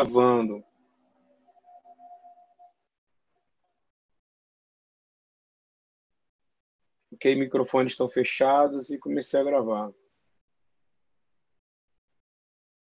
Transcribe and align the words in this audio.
gravando. 0.00 0.64
Ok, 7.12 7.36
microfones 7.36 7.92
estão 7.92 8.08
fechados 8.08 8.90
e 8.90 8.98
comecei 8.98 9.40
a 9.40 9.44
gravar. 9.44 9.92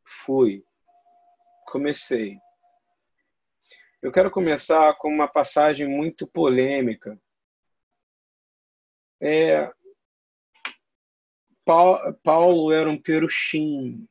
Fui. 0.05 0.63
Comecei. 1.65 2.37
Eu 4.01 4.11
quero 4.11 4.31
começar 4.31 4.95
com 4.97 5.09
uma 5.09 5.27
passagem 5.27 5.87
muito 5.87 6.25
polêmica. 6.25 7.19
É, 9.21 9.71
Paulo 12.23 12.71
era 12.71 12.89
um 12.89 12.99
perushim. 12.99 14.07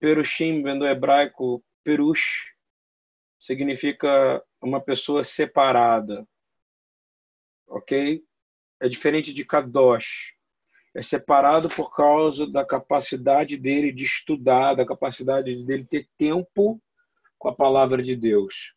Perushim, 0.00 0.62
vem 0.62 0.78
do 0.78 0.86
hebraico 0.86 1.62
perush, 1.84 2.54
significa 3.38 4.42
uma 4.62 4.80
pessoa 4.80 5.22
separada. 5.22 6.26
Ok? 7.68 8.24
É 8.80 8.88
diferente 8.88 9.32
de 9.32 9.44
kadosh. 9.44 10.34
É 10.94 11.02
separado 11.02 11.68
por 11.68 11.94
causa 11.94 12.50
da 12.50 12.64
capacidade 12.64 13.56
dele 13.56 13.92
de 13.92 14.04
estudar, 14.04 14.74
da 14.74 14.84
capacidade 14.84 15.64
dele 15.64 15.84
ter 15.84 16.08
tempo 16.18 16.82
com 17.38 17.48
a 17.48 17.54
palavra 17.54 18.02
de 18.02 18.16
Deus. 18.16 18.74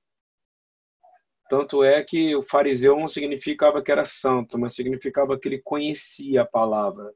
Tanto 1.49 1.84
é 1.84 2.03
que 2.03 2.35
o 2.35 2.43
fariseu 2.43 2.98
não 2.99 3.07
significava 3.07 3.81
que 3.81 3.91
era 3.91 4.05
santo, 4.05 4.57
mas 4.57 4.76
significava 4.76 5.40
que 5.40 5.48
ele 5.48 5.62
conhecia 5.62 6.41
a 6.41 6.45
palavra. 6.45 7.13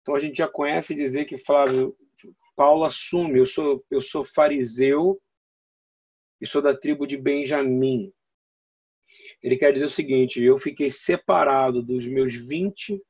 Então 0.00 0.14
a 0.14 0.18
gente 0.18 0.36
já 0.36 0.48
conhece 0.48 0.94
dizer 0.94 1.26
que 1.26 1.38
Flávio, 1.38 1.96
Paulo 2.62 2.84
assume, 2.84 3.40
eu 3.40 3.44
sou, 3.44 3.84
eu 3.90 4.00
sou 4.00 4.24
fariseu 4.24 5.20
e 6.40 6.46
sou 6.46 6.62
da 6.62 6.72
tribo 6.72 7.08
de 7.08 7.16
Benjamim. 7.16 8.12
Ele 9.42 9.56
quer 9.56 9.72
dizer 9.72 9.86
o 9.86 9.90
seguinte: 9.90 10.40
eu 10.40 10.56
fiquei 10.60 10.88
separado 10.88 11.82
dos 11.82 12.06
meus 12.06 12.36
20 12.36 13.02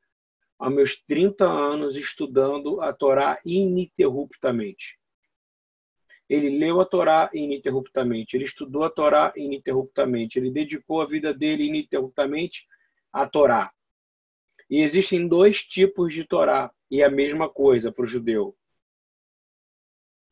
aos 0.58 0.74
meus 0.74 0.96
30 1.06 1.44
anos 1.44 1.96
estudando 1.96 2.80
a 2.80 2.94
Torá 2.94 3.42
ininterruptamente. 3.44 4.98
Ele 6.30 6.48
leu 6.58 6.80
a 6.80 6.86
Torá 6.86 7.28
ininterruptamente, 7.34 8.34
ele 8.34 8.44
estudou 8.44 8.84
a 8.84 8.90
Torá 8.90 9.34
ininterruptamente, 9.36 10.38
ele 10.38 10.50
dedicou 10.50 11.02
a 11.02 11.06
vida 11.06 11.34
dele 11.34 11.64
ininterruptamente 11.64 12.66
à 13.12 13.28
Torá. 13.28 13.70
E 14.70 14.80
existem 14.80 15.28
dois 15.28 15.62
tipos 15.62 16.14
de 16.14 16.24
Torá, 16.24 16.72
e 16.90 17.02
é 17.02 17.04
a 17.04 17.10
mesma 17.10 17.50
coisa 17.50 17.92
para 17.92 18.04
o 18.04 18.08
judeu. 18.08 18.56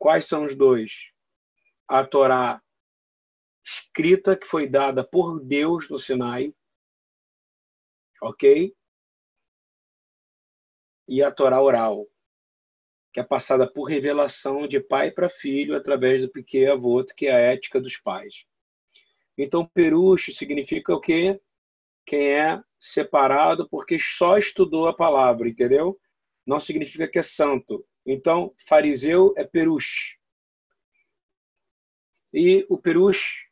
Quais 0.00 0.24
são 0.26 0.46
os 0.46 0.56
dois? 0.56 1.10
A 1.86 2.02
Torá 2.02 2.62
escrita 3.62 4.34
que 4.34 4.46
foi 4.46 4.66
dada 4.66 5.04
por 5.04 5.38
Deus 5.38 5.90
no 5.90 5.98
Sinai, 5.98 6.54
ok? 8.22 8.74
E 11.06 11.22
a 11.22 11.30
Torá 11.30 11.60
oral, 11.60 12.06
que 13.12 13.20
é 13.20 13.22
passada 13.22 13.70
por 13.70 13.90
revelação 13.90 14.66
de 14.66 14.80
pai 14.80 15.10
para 15.10 15.28
filho 15.28 15.76
através 15.76 16.22
do 16.22 16.30
pequeno 16.30 16.72
avô, 16.72 17.04
que 17.04 17.26
é 17.26 17.32
a 17.32 17.38
ética 17.38 17.78
dos 17.78 17.98
pais. 17.98 18.46
Então, 19.36 19.66
perucho 19.66 20.32
significa 20.32 20.94
o 20.94 21.00
quê? 21.00 21.38
Quem 22.06 22.32
é 22.32 22.62
separado 22.78 23.68
porque 23.68 23.98
só 23.98 24.38
estudou 24.38 24.88
a 24.88 24.96
palavra, 24.96 25.46
entendeu? 25.46 26.00
Não 26.46 26.58
significa 26.58 27.06
que 27.06 27.18
é 27.18 27.22
santo. 27.22 27.86
Então, 28.06 28.54
fariseu 28.66 29.34
é 29.36 29.44
perush. 29.44 30.18
E 32.32 32.64
o 32.68 32.78
perush, 32.78 33.46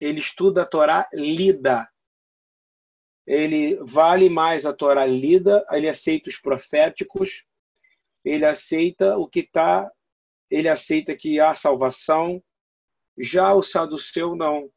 ele 0.00 0.18
estuda 0.18 0.62
a 0.62 0.66
Torá 0.66 1.08
lida. 1.12 1.88
Ele 3.26 3.76
vale 3.84 4.28
mais 4.28 4.64
a 4.64 4.72
Torá 4.72 5.04
lida, 5.04 5.64
ele 5.70 5.88
aceita 5.88 6.30
os 6.30 6.38
proféticos, 6.38 7.44
ele 8.24 8.44
aceita 8.44 9.16
o 9.16 9.28
que 9.28 9.40
está, 9.40 9.90
ele 10.50 10.68
aceita 10.68 11.16
que 11.16 11.38
há 11.38 11.54
salvação. 11.54 12.42
Já 13.18 13.54
o 13.54 13.62
saduceu 13.62 14.34
não. 14.34 14.70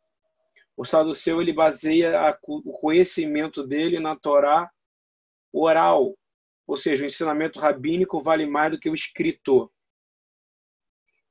O 0.75 0.83
saduceu 0.83 1.41
ele 1.41 1.53
baseia 1.53 2.19
a, 2.19 2.37
o 2.47 2.73
conhecimento 2.73 3.65
dele 3.65 3.99
na 3.99 4.15
Torá 4.15 4.69
oral, 5.51 6.17
ou 6.65 6.77
seja, 6.77 7.03
o 7.03 7.05
ensinamento 7.05 7.59
rabínico 7.59 8.21
vale 8.21 8.45
mais 8.45 8.71
do 8.71 8.79
que 8.79 8.89
o 8.89 8.95
escritor. 8.95 9.71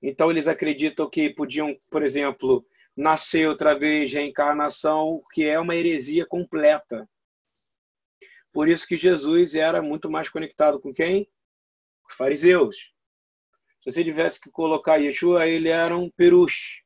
Então 0.03 0.31
eles 0.31 0.49
acreditam 0.49 1.09
que 1.09 1.31
podiam, 1.31 1.77
por 1.91 2.03
exemplo, 2.03 2.67
nascer 2.97 3.49
outra 3.49 3.79
vez, 3.79 4.13
reencarnação, 4.13 5.23
que 5.33 5.45
é 5.45 5.59
uma 5.59 5.77
heresia 5.77 6.27
completa. 6.27 7.09
Por 8.53 8.69
isso 8.69 8.87
que 8.87 8.97
Jesus 8.97 9.55
era 9.55 9.81
muito 9.81 10.11
mais 10.11 10.29
conectado 10.29 10.81
com 10.81 10.93
quem? 10.93 11.29
os 12.13 12.17
fariseus. 12.17 12.77
Se 13.81 13.91
você 13.91 14.05
tivesse 14.05 14.41
que 14.41 14.51
colocar 14.51 14.97
Yeshua, 14.97 15.49
ele 15.49 15.69
era 15.69 15.97
um 15.97 16.11
peruche. 16.11 16.83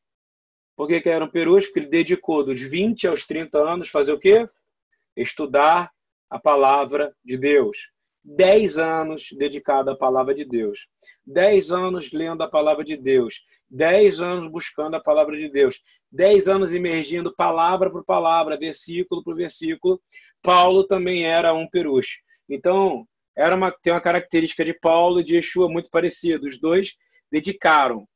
Por 0.74 0.88
que, 0.88 1.00
que 1.00 1.08
era 1.08 1.24
um 1.24 1.30
peruche? 1.30 1.66
Porque 1.66 1.80
ele 1.80 1.88
dedicou 1.88 2.44
dos 2.44 2.60
20 2.60 3.08
aos 3.08 3.26
30 3.26 3.58
anos 3.58 3.88
fazer 3.88 4.12
o 4.12 4.20
quê? 4.20 4.48
Estudar 5.16 5.90
a 6.30 6.38
palavra 6.38 7.14
de 7.24 7.36
Deus. 7.36 7.90
10 8.26 8.76
anos 8.76 9.28
dedicado 9.38 9.88
à 9.92 9.97
palavra 9.97 10.34
de 10.34 10.44
Deus. 10.44 10.88
10 11.25 11.70
anos 11.70 12.10
lendo 12.10 12.42
a 12.42 12.48
palavra 12.48 12.82
de 12.82 12.97
Deus. 12.97 13.41
10 13.70 14.20
anos 14.20 14.50
buscando 14.50 14.97
a 14.97 15.00
palavra 15.00 15.37
de 15.38 15.48
Deus. 15.48 15.81
10 16.10 16.48
anos 16.48 16.75
emergindo 16.75 17.32
palavra 17.32 17.88
por 17.88 18.04
palavra, 18.04 18.59
versículo 18.59 19.22
por 19.22 19.36
versículo. 19.36 20.03
Paulo 20.42 20.84
também 20.84 21.25
era 21.25 21.54
um 21.54 21.69
peruche. 21.70 22.19
Então, 22.48 23.06
era 23.36 23.54
uma, 23.54 23.70
tem 23.70 23.92
uma 23.92 24.00
característica 24.00 24.65
de 24.65 24.75
Paulo 24.75 25.20
e 25.20 25.25
de 25.25 25.36
Yeshua 25.36 25.69
muito 25.69 25.88
parecida. 25.88 26.44
Os 26.44 26.59
dois 26.59 26.97
dedicaram 27.31 28.09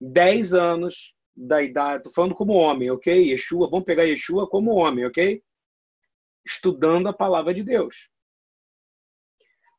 10 0.00 0.54
anos 0.54 1.14
da 1.34 1.62
idade, 1.62 1.98
estou 1.98 2.12
falando 2.12 2.34
como 2.34 2.52
homem, 2.52 2.90
ok? 2.90 3.30
Yeshua, 3.30 3.68
vamos 3.68 3.86
pegar 3.86 4.04
Yeshua 4.04 4.48
como 4.48 4.72
homem, 4.74 5.04
ok? 5.04 5.42
Estudando 6.46 7.08
a 7.08 7.12
palavra 7.12 7.52
de 7.52 7.64
Deus. 7.64 8.11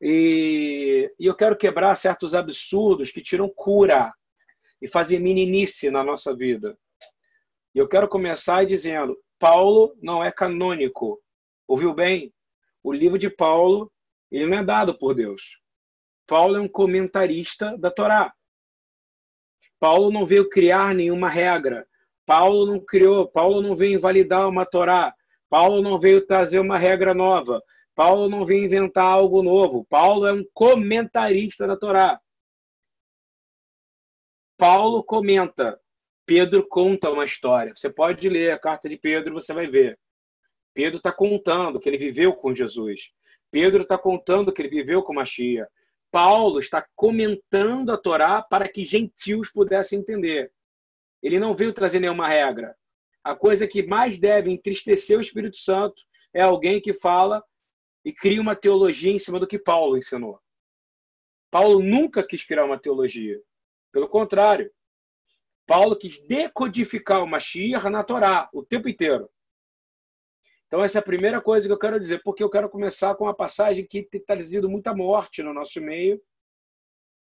E, 0.00 1.12
e 1.18 1.26
eu 1.26 1.34
quero 1.34 1.56
quebrar 1.56 1.94
certos 1.94 2.34
absurdos 2.34 3.10
que 3.10 3.22
tiram 3.22 3.48
cura 3.48 4.12
e 4.80 4.88
fazem 4.88 5.20
meninice 5.20 5.90
na 5.90 6.02
nossa 6.02 6.34
vida. 6.34 6.76
E 7.74 7.78
eu 7.78 7.88
quero 7.88 8.08
começar 8.08 8.64
dizendo: 8.64 9.16
Paulo 9.38 9.96
não 10.02 10.22
é 10.22 10.30
canônico. 10.30 11.20
Ouviu 11.66 11.94
bem? 11.94 12.32
O 12.82 12.92
livro 12.92 13.18
de 13.18 13.30
Paulo 13.30 13.90
ele 14.30 14.46
não 14.46 14.58
é 14.58 14.64
dado 14.64 14.98
por 14.98 15.14
Deus. 15.14 15.58
Paulo 16.26 16.56
é 16.56 16.60
um 16.60 16.68
comentarista 16.68 17.76
da 17.78 17.90
Torá. 17.90 18.32
Paulo 19.78 20.10
não 20.10 20.26
veio 20.26 20.48
criar 20.48 20.94
nenhuma 20.94 21.28
regra. 21.28 21.86
Paulo 22.26 22.66
não 22.66 22.80
criou, 22.80 23.28
Paulo 23.28 23.60
não 23.60 23.76
veio 23.76 23.94
invalidar 23.94 24.48
uma 24.48 24.64
Torá. 24.64 25.14
Paulo 25.48 25.82
não 25.82 26.00
veio 26.00 26.26
trazer 26.26 26.58
uma 26.58 26.78
regra 26.78 27.14
nova. 27.14 27.62
Paulo 27.94 28.28
não 28.28 28.44
veio 28.44 28.64
inventar 28.64 29.04
algo 29.04 29.42
novo. 29.42 29.84
Paulo 29.88 30.26
é 30.26 30.32
um 30.32 30.44
comentarista 30.52 31.66
da 31.66 31.76
Torá. 31.76 32.20
Paulo 34.56 35.02
comenta. 35.04 35.80
Pedro 36.26 36.66
conta 36.66 37.10
uma 37.10 37.24
história. 37.24 37.72
Você 37.76 37.90
pode 37.90 38.28
ler 38.28 38.52
a 38.52 38.58
carta 38.58 38.88
de 38.88 38.96
Pedro, 38.96 39.34
você 39.34 39.52
vai 39.52 39.66
ver. 39.66 39.98
Pedro 40.72 40.96
está 40.96 41.12
contando 41.12 41.78
que 41.78 41.88
ele 41.88 41.98
viveu 41.98 42.32
com 42.34 42.54
Jesus. 42.54 43.10
Pedro 43.50 43.82
está 43.82 43.96
contando 43.96 44.52
que 44.52 44.62
ele 44.62 44.70
viveu 44.70 45.02
com 45.02 45.14
Machia. 45.14 45.68
Paulo 46.10 46.58
está 46.58 46.84
comentando 46.96 47.90
a 47.90 47.98
Torá 47.98 48.42
para 48.42 48.68
que 48.68 48.84
gentios 48.84 49.50
pudessem 49.50 50.00
entender. 50.00 50.50
Ele 51.22 51.38
não 51.38 51.54
veio 51.54 51.72
trazer 51.72 52.00
nenhuma 52.00 52.28
regra. 52.28 52.74
A 53.22 53.34
coisa 53.34 53.66
que 53.66 53.86
mais 53.86 54.18
deve 54.18 54.50
entristecer 54.50 55.16
o 55.16 55.20
Espírito 55.20 55.58
Santo 55.58 56.02
é 56.32 56.42
alguém 56.42 56.80
que 56.80 56.92
fala 56.92 57.42
e 58.04 58.12
cria 58.12 58.40
uma 58.40 58.54
teologia 58.54 59.12
em 59.12 59.18
cima 59.18 59.40
do 59.40 59.46
que 59.46 59.58
Paulo 59.58 59.96
ensinou. 59.96 60.40
Paulo 61.50 61.80
nunca 61.82 62.26
quis 62.26 62.44
criar 62.44 62.64
uma 62.64 62.78
teologia. 62.78 63.40
Pelo 63.92 64.08
contrário, 64.08 64.70
Paulo 65.66 65.96
quis 65.96 66.20
decodificar 66.26 67.22
o 67.22 67.26
Mashiach 67.26 67.88
na 67.88 68.04
Torá 68.04 68.50
o 68.52 68.64
tempo 68.64 68.88
inteiro. 68.88 69.30
Então, 70.66 70.82
essa 70.82 70.98
é 70.98 71.00
a 71.00 71.04
primeira 71.04 71.40
coisa 71.40 71.68
que 71.68 71.72
eu 71.72 71.78
quero 71.78 72.00
dizer, 72.00 72.22
porque 72.22 72.42
eu 72.42 72.50
quero 72.50 72.68
começar 72.68 73.14
com 73.14 73.24
uma 73.24 73.34
passagem 73.34 73.86
que 73.86 74.02
tem 74.02 74.20
trazido 74.20 74.68
muita 74.68 74.94
morte 74.94 75.42
no 75.42 75.54
nosso 75.54 75.80
meio, 75.80 76.20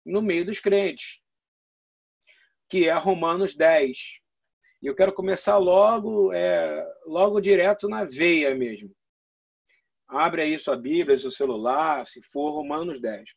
no 0.04 0.22
meio 0.22 0.46
dos 0.46 0.58
crentes, 0.58 1.20
que 2.68 2.88
é 2.88 2.94
Romanos 2.94 3.54
10. 3.54 4.20
E 4.80 4.86
eu 4.86 4.94
quero 4.94 5.12
começar 5.12 5.58
logo, 5.58 6.32
é, 6.32 6.84
logo 7.06 7.40
direto 7.40 7.88
na 7.88 8.04
veia 8.04 8.54
mesmo. 8.54 8.90
Abre 10.12 10.42
aí 10.42 10.58
sua 10.58 10.76
Bíblia, 10.76 11.16
seu 11.16 11.30
celular, 11.30 12.06
se 12.06 12.20
for 12.20 12.50
Romanos 12.50 13.00
10. 13.00 13.30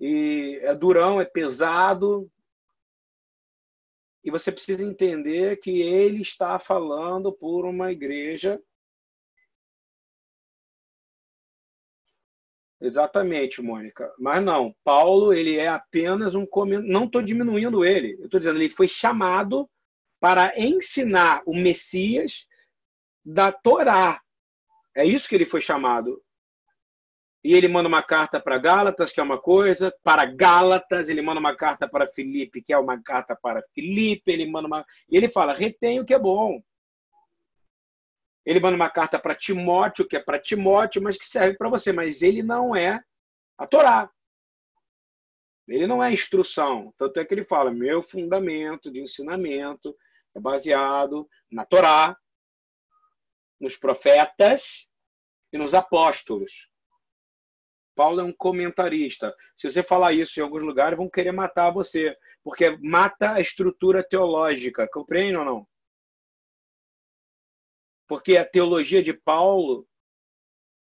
e 0.00 0.58
é 0.62 0.74
durão, 0.74 1.20
é 1.20 1.24
pesado. 1.26 2.30
E 4.24 4.30
você 4.30 4.50
precisa 4.50 4.82
entender 4.82 5.58
que 5.58 5.82
ele 5.82 6.22
está 6.22 6.58
falando 6.58 7.30
por 7.30 7.66
uma 7.66 7.92
igreja. 7.92 8.58
Exatamente, 12.80 13.60
Mônica. 13.60 14.10
Mas 14.18 14.42
não, 14.42 14.74
Paulo, 14.82 15.34
ele 15.34 15.58
é 15.58 15.68
apenas 15.68 16.34
um 16.34 16.46
não 16.82 17.04
estou 17.04 17.20
diminuindo 17.20 17.84
ele. 17.84 18.14
Eu 18.18 18.24
estou 18.24 18.40
dizendo, 18.40 18.56
ele 18.56 18.70
foi 18.70 18.88
chamado 18.88 19.68
para 20.18 20.58
ensinar 20.58 21.42
o 21.44 21.54
Messias 21.54 22.46
da 23.22 23.52
Torá. 23.52 24.23
É 24.96 25.04
isso 25.04 25.28
que 25.28 25.34
ele 25.34 25.44
foi 25.44 25.60
chamado 25.60 26.22
e 27.44 27.54
ele 27.54 27.68
manda 27.68 27.86
uma 27.86 28.02
carta 28.02 28.40
para 28.40 28.56
Gálatas, 28.56 29.12
que 29.12 29.20
é 29.20 29.22
uma 29.22 29.38
coisa, 29.38 29.94
para 30.02 30.24
Gálatas, 30.24 31.10
ele 31.10 31.20
manda 31.20 31.38
uma 31.38 31.54
carta 31.54 31.86
para 31.86 32.06
Filipe, 32.06 32.62
que 32.62 32.72
é 32.72 32.78
uma 32.78 33.00
carta 33.02 33.36
para 33.36 33.62
Filipe, 33.74 34.32
ele 34.32 34.50
manda 34.50 34.66
uma. 34.66 34.86
E 35.10 35.16
ele 35.16 35.28
fala: 35.28 35.52
retém 35.52 36.00
o 36.00 36.06
que 36.06 36.14
é 36.14 36.18
bom. 36.18 36.62
Ele 38.46 38.60
manda 38.60 38.74
uma 38.74 38.88
carta 38.88 39.18
para 39.18 39.34
Timóteo, 39.34 40.08
que 40.08 40.16
é 40.16 40.20
para 40.20 40.38
Timóteo, 40.38 41.02
mas 41.02 41.18
que 41.18 41.26
serve 41.26 41.58
para 41.58 41.68
você. 41.68 41.92
Mas 41.92 42.22
ele 42.22 42.42
não 42.42 42.74
é 42.74 43.02
a 43.58 43.66
Torá. 43.66 44.10
Ele 45.68 45.86
não 45.86 46.02
é 46.02 46.10
instrução. 46.10 46.94
Tanto 46.96 47.20
é 47.20 47.26
que 47.26 47.34
ele 47.34 47.44
fala: 47.44 47.70
meu 47.70 48.02
fundamento 48.02 48.90
de 48.90 49.02
ensinamento 49.02 49.94
é 50.34 50.40
baseado 50.40 51.28
na 51.52 51.66
Torá, 51.66 52.16
nos 53.60 53.76
profetas 53.76 54.88
e 55.52 55.58
nos 55.58 55.74
apóstolos. 55.74 56.68
Paulo 57.94 58.20
é 58.20 58.24
um 58.24 58.32
comentarista. 58.32 59.34
Se 59.54 59.70
você 59.70 59.82
falar 59.82 60.12
isso 60.12 60.38
em 60.38 60.42
alguns 60.42 60.62
lugares, 60.62 60.96
vão 60.96 61.08
querer 61.08 61.32
matar 61.32 61.70
você, 61.70 62.16
porque 62.42 62.76
mata 62.82 63.34
a 63.34 63.40
estrutura 63.40 64.02
teológica. 64.02 64.88
Compreende 64.88 65.36
ou 65.36 65.44
não? 65.44 65.68
Porque 68.08 68.36
a 68.36 68.44
teologia 68.44 69.02
de 69.02 69.12
Paulo 69.12 69.88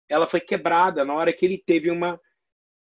ela 0.08 0.26
foi 0.26 0.41
quebrada 0.41 1.05
na 1.05 1.14
hora 1.14 1.32
que 1.32 1.44
ele 1.44 1.58
teve 1.58 1.91
uma 1.91 2.20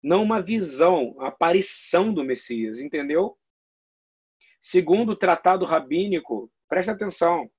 não 0.00 0.22
uma 0.22 0.40
visão, 0.40 1.16
a 1.18 1.26
aparição 1.28 2.14
do 2.14 2.22
Messias, 2.22 2.78
entendeu? 2.78 3.36
Segundo 4.60 5.10
o 5.10 5.16
tratado 5.16 5.64
rabínico, 5.64 6.50
presta 6.68 6.92
atenção. 6.92 7.50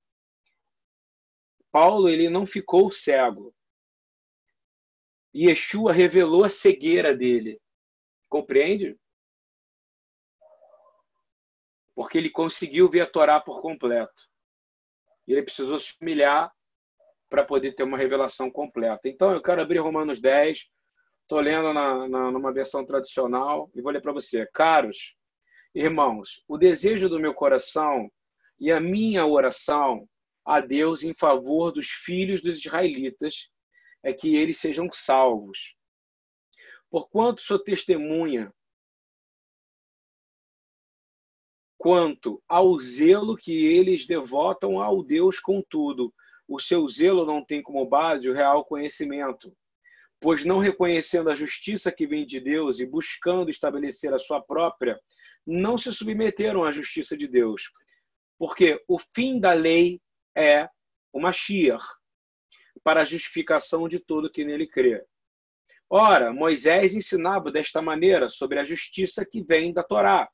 Paulo 1.70 2.08
ele 2.08 2.28
não 2.28 2.44
ficou 2.44 2.90
cego. 2.90 3.54
Yeshua 5.34 5.92
revelou 5.92 6.44
a 6.44 6.48
cegueira 6.48 7.16
dele. 7.16 7.60
Compreende? 8.28 8.98
Porque 11.94 12.18
ele 12.18 12.30
conseguiu 12.30 12.88
ver 12.88 13.02
a 13.02 13.06
Torá 13.06 13.40
por 13.40 13.60
completo. 13.60 14.28
Ele 15.26 15.42
precisou 15.42 15.78
se 15.78 15.94
humilhar 16.00 16.52
para 17.28 17.44
poder 17.44 17.72
ter 17.72 17.84
uma 17.84 17.96
revelação 17.96 18.50
completa. 18.50 19.08
Então, 19.08 19.32
eu 19.32 19.40
quero 19.40 19.62
abrir 19.62 19.78
Romanos 19.78 20.20
10. 20.20 20.66
Estou 21.22 21.38
lendo 21.38 21.72
na, 21.72 22.08
na, 22.08 22.30
numa 22.32 22.52
versão 22.52 22.84
tradicional 22.84 23.70
e 23.74 23.80
vou 23.80 23.92
ler 23.92 24.02
para 24.02 24.12
você. 24.12 24.44
Caros 24.52 25.14
irmãos, 25.72 26.42
o 26.48 26.58
desejo 26.58 27.08
do 27.08 27.20
meu 27.20 27.32
coração 27.32 28.10
e 28.58 28.72
a 28.72 28.80
minha 28.80 29.24
oração 29.24 30.08
a 30.50 30.58
Deus 30.58 31.04
em 31.04 31.14
favor 31.14 31.70
dos 31.70 31.86
filhos 31.86 32.42
dos 32.42 32.58
israelitas 32.58 33.48
é 34.02 34.12
que 34.12 34.34
eles 34.34 34.58
sejam 34.58 34.88
salvos. 34.90 35.76
Porquanto 36.90 37.40
sou 37.40 37.56
testemunha 37.56 38.52
quanto 41.78 42.42
ao 42.48 42.76
zelo 42.80 43.36
que 43.36 43.64
eles 43.64 44.08
devotam 44.08 44.80
ao 44.80 45.04
Deus 45.04 45.38
contudo, 45.38 46.12
o 46.48 46.58
seu 46.58 46.86
zelo 46.88 47.24
não 47.24 47.44
tem 47.44 47.62
como 47.62 47.86
base 47.86 48.28
o 48.28 48.34
real 48.34 48.64
conhecimento, 48.64 49.56
pois 50.20 50.44
não 50.44 50.58
reconhecendo 50.58 51.30
a 51.30 51.36
justiça 51.36 51.92
que 51.92 52.08
vem 52.08 52.26
de 52.26 52.40
Deus 52.40 52.80
e 52.80 52.86
buscando 52.86 53.50
estabelecer 53.50 54.12
a 54.12 54.18
sua 54.18 54.42
própria, 54.42 55.00
não 55.46 55.78
se 55.78 55.92
submeteram 55.92 56.64
à 56.64 56.72
justiça 56.72 57.16
de 57.16 57.28
Deus, 57.28 57.70
porque 58.36 58.82
o 58.88 58.98
fim 58.98 59.38
da 59.38 59.52
lei 59.52 60.00
é 60.36 60.68
o 61.12 61.20
Mashiach, 61.20 61.84
para 62.82 63.02
a 63.02 63.04
justificação 63.04 63.88
de 63.88 63.98
todo 63.98 64.30
que 64.30 64.44
nele 64.44 64.66
crê. 64.66 65.04
Ora, 65.88 66.32
Moisés 66.32 66.94
ensinava 66.94 67.50
desta 67.50 67.82
maneira 67.82 68.28
sobre 68.28 68.60
a 68.60 68.64
justiça 68.64 69.24
que 69.24 69.42
vem 69.42 69.72
da 69.72 69.82
Torá. 69.82 70.28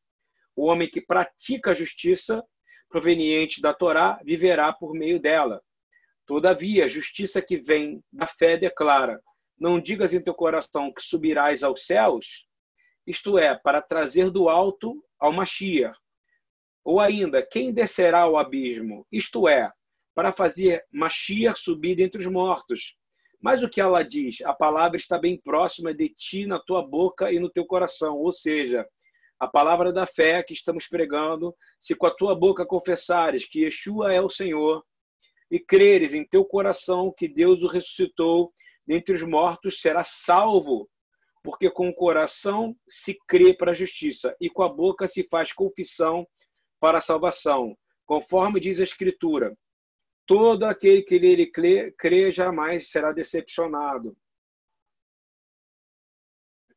O 0.54 0.66
homem 0.66 0.88
que 0.88 1.00
pratica 1.00 1.70
a 1.70 1.74
justiça 1.74 2.44
proveniente 2.88 3.60
da 3.60 3.72
Torá 3.72 4.20
viverá 4.22 4.72
por 4.72 4.92
meio 4.92 5.18
dela. 5.18 5.62
Todavia, 6.26 6.84
a 6.84 6.88
justiça 6.88 7.40
que 7.40 7.56
vem 7.56 8.02
da 8.12 8.26
fé 8.26 8.56
declara: 8.56 9.20
Não 9.58 9.80
digas 9.80 10.12
em 10.12 10.20
teu 10.20 10.34
coração 10.34 10.92
que 10.92 11.02
subirás 11.02 11.62
aos 11.62 11.86
céus, 11.86 12.46
isto 13.06 13.38
é, 13.38 13.56
para 13.56 13.80
trazer 13.80 14.30
do 14.30 14.48
alto 14.48 15.02
ao 15.18 15.32
Mashiach. 15.32 15.98
Ou 16.84 17.00
ainda, 17.00 17.44
quem 17.44 17.72
descerá 17.72 18.22
ao 18.22 18.36
abismo, 18.36 19.06
isto 19.10 19.48
é, 19.48 19.72
para 20.16 20.32
fazer 20.32 20.82
Mashiach 20.90 21.60
subir 21.60 21.94
dentre 21.94 22.22
os 22.22 22.26
mortos. 22.26 22.96
Mas 23.38 23.62
o 23.62 23.68
que 23.68 23.82
ela 23.82 24.02
diz? 24.02 24.40
A 24.40 24.54
palavra 24.54 24.96
está 24.96 25.18
bem 25.18 25.38
próxima 25.38 25.92
de 25.92 26.08
ti, 26.08 26.46
na 26.46 26.58
tua 26.58 26.82
boca 26.82 27.30
e 27.30 27.38
no 27.38 27.50
teu 27.50 27.66
coração. 27.66 28.16
Ou 28.16 28.32
seja, 28.32 28.88
a 29.38 29.46
palavra 29.46 29.92
da 29.92 30.06
fé 30.06 30.42
que 30.42 30.54
estamos 30.54 30.88
pregando, 30.88 31.54
se 31.78 31.94
com 31.94 32.06
a 32.06 32.10
tua 32.14 32.34
boca 32.34 32.64
confessares 32.64 33.46
que 33.46 33.64
Yeshua 33.64 34.14
é 34.14 34.18
o 34.18 34.30
Senhor 34.30 34.82
e 35.50 35.60
creres 35.60 36.14
em 36.14 36.26
teu 36.26 36.46
coração 36.46 37.12
que 37.14 37.28
Deus 37.28 37.62
o 37.62 37.66
ressuscitou 37.66 38.50
dentre 38.86 39.14
os 39.14 39.22
mortos, 39.22 39.82
será 39.82 40.02
salvo. 40.02 40.88
Porque 41.44 41.70
com 41.70 41.90
o 41.90 41.94
coração 41.94 42.74
se 42.88 43.18
crê 43.28 43.54
para 43.54 43.72
a 43.72 43.74
justiça 43.74 44.34
e 44.40 44.48
com 44.48 44.62
a 44.62 44.68
boca 44.72 45.06
se 45.06 45.28
faz 45.28 45.52
confissão 45.52 46.26
para 46.80 46.98
a 46.98 47.02
salvação. 47.02 47.76
Conforme 48.06 48.58
diz 48.58 48.80
a 48.80 48.82
Escritura, 48.82 49.54
Todo 50.26 50.64
aquele 50.64 51.02
que 51.02 51.20
nele 51.20 51.46
crê, 51.46 51.92
crê 51.92 52.32
jamais 52.32 52.90
será 52.90 53.12
decepcionado. 53.12 54.18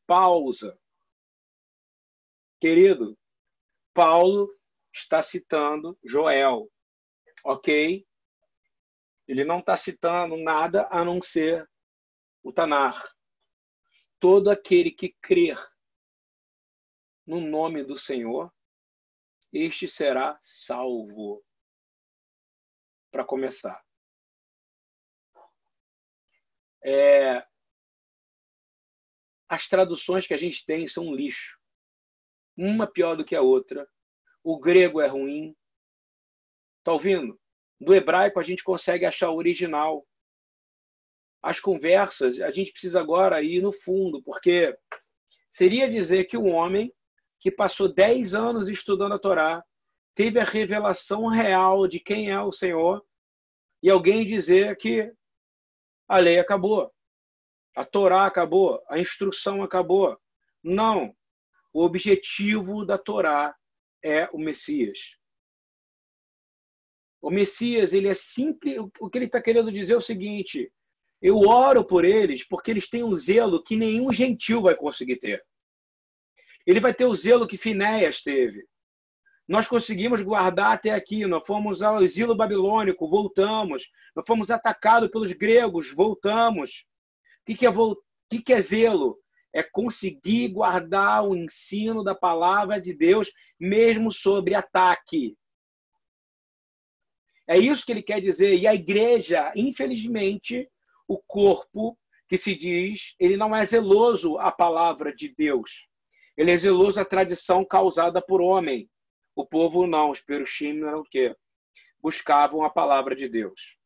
Pausa. 0.05 0.79
Querido, 2.61 3.17
Paulo 3.93 4.53
está 4.93 5.23
citando 5.23 5.97
Joel, 6.03 6.71
ok? 7.43 8.05
Ele 9.27 9.43
não 9.43 9.59
está 9.59 9.75
citando 9.75 10.37
nada 10.37 10.87
a 10.91 11.03
não 11.03 11.21
ser 11.21 11.67
o 12.43 12.51
Tanar. 12.51 13.01
Todo 14.19 14.49
aquele 14.49 14.91
que 14.91 15.15
crer 15.21 15.57
no 17.25 17.39
nome 17.39 17.83
do 17.83 17.97
Senhor, 17.97 18.53
este 19.51 19.87
será 19.87 20.37
salvo 20.41 21.43
para 23.11 23.23
começar. 23.23 23.81
É... 26.83 27.45
As 29.47 29.67
traduções 29.67 30.27
que 30.27 30.33
a 30.33 30.37
gente 30.37 30.65
tem 30.65 30.87
são 30.87 31.07
um 31.07 31.15
lixo. 31.15 31.59
Uma 32.55 32.85
pior 32.85 33.15
do 33.15 33.25
que 33.25 33.35
a 33.35 33.41
outra. 33.41 33.87
O 34.43 34.59
grego 34.59 35.01
é 35.01 35.07
ruim. 35.07 35.55
Tá 36.83 36.93
ouvindo? 36.93 37.39
Do 37.79 37.93
hebraico 37.93 38.39
a 38.39 38.43
gente 38.43 38.63
consegue 38.63 39.05
achar 39.05 39.29
o 39.29 39.37
original. 39.37 40.05
As 41.41 41.59
conversas, 41.59 42.39
a 42.41 42.51
gente 42.51 42.71
precisa 42.71 42.99
agora 42.99 43.41
ir 43.41 43.61
no 43.61 43.71
fundo, 43.71 44.21
porque 44.23 44.77
seria 45.49 45.89
dizer 45.89 46.25
que 46.25 46.37
um 46.37 46.51
homem 46.51 46.93
que 47.39 47.49
passou 47.49 47.91
10 47.91 48.33
anos 48.33 48.67
estudando 48.67 49.13
a 49.13 49.19
Torá, 49.19 49.63
teve 50.19 50.37
a 50.37 50.43
revelação 50.43 51.27
real 51.27 51.87
de 51.87 51.97
quem 51.97 52.29
é 52.29 52.41
o 52.41 52.51
Senhor 52.51 53.01
e 53.81 53.89
alguém 53.89 54.25
dizer 54.25 54.75
que 54.75 55.09
a 56.09 56.17
lei 56.17 56.37
acabou, 56.37 56.93
a 57.73 57.85
Torá 57.85 58.25
acabou, 58.25 58.83
a 58.89 58.99
instrução 58.99 59.63
acabou. 59.63 60.19
Não. 60.61 61.15
O 61.71 61.85
objetivo 61.85 62.85
da 62.85 62.97
Torá 62.97 63.55
é 64.03 64.27
o 64.33 64.37
Messias. 64.37 64.99
O 67.21 67.29
Messias, 67.29 67.93
ele 67.93 68.09
é 68.09 68.13
simples. 68.13 68.77
O 68.99 69.09
que 69.09 69.19
ele 69.19 69.25
está 69.25 69.41
querendo 69.41 69.71
dizer 69.71 69.93
é 69.93 69.97
o 69.97 70.01
seguinte: 70.01 70.69
eu 71.21 71.37
oro 71.47 71.85
por 71.85 72.03
eles 72.03 72.45
porque 72.45 72.71
eles 72.71 72.89
têm 72.89 73.05
um 73.05 73.15
zelo 73.15 73.63
que 73.63 73.77
nenhum 73.77 74.11
gentil 74.11 74.63
vai 74.63 74.75
conseguir 74.75 75.15
ter. 75.15 75.41
Ele 76.67 76.81
vai 76.81 76.93
ter 76.93 77.05
o 77.05 77.15
zelo 77.15 77.47
que 77.47 77.55
Finéias 77.55 78.21
teve. 78.21 78.67
Nós 79.49 79.67
conseguimos 79.67 80.21
guardar 80.21 80.71
até 80.73 80.91
aqui, 80.91 81.25
nós 81.25 81.45
fomos 81.45 81.81
ao 81.81 82.01
exílio 82.01 82.35
babilônico, 82.35 83.09
voltamos. 83.09 83.89
Nós 84.15 84.25
fomos 84.25 84.49
atacados 84.49 85.09
pelos 85.09 85.33
gregos, 85.33 85.91
voltamos. 85.91 86.85
O 87.41 87.55
que, 87.55 87.65
é, 87.65 87.69
o 87.69 87.97
que 88.29 88.53
é 88.53 88.61
zelo? 88.61 89.17
é 89.53 89.63
conseguir 89.63 90.49
guardar 90.49 91.25
o 91.25 91.35
ensino 91.35 92.03
da 92.03 92.13
palavra 92.13 92.79
de 92.79 92.93
Deus, 92.93 93.31
mesmo 93.59 94.11
sobre 94.11 94.53
ataque. 94.53 95.35
É 97.47 97.57
isso 97.57 97.85
que 97.85 97.91
ele 97.91 98.03
quer 98.03 98.21
dizer. 98.21 98.57
E 98.57 98.67
a 98.67 98.75
igreja, 98.75 99.51
infelizmente, 99.55 100.69
o 101.07 101.17
corpo 101.17 101.97
que 102.27 102.37
se 102.37 102.55
diz, 102.55 103.15
ele 103.19 103.35
não 103.35 103.55
é 103.55 103.65
zeloso 103.65 104.37
à 104.37 104.51
palavra 104.51 105.13
de 105.13 105.33
Deus. 105.35 105.87
Ele 106.37 106.51
é 106.51 106.57
zeloso 106.57 106.99
à 106.99 107.05
tradição 107.05 107.65
causada 107.65 108.21
por 108.21 108.39
homem. 108.39 108.87
O 109.39 109.45
povo 109.45 109.87
não, 109.87 110.09
os 110.09 110.19
perushim 110.19 110.83
eram 110.83 110.99
o 110.99 111.05
quê? 111.05 111.33
Buscavam 112.01 112.61
a 112.61 112.69
palavra 112.69 113.15
de 113.15 113.29
Deus. 113.29 113.77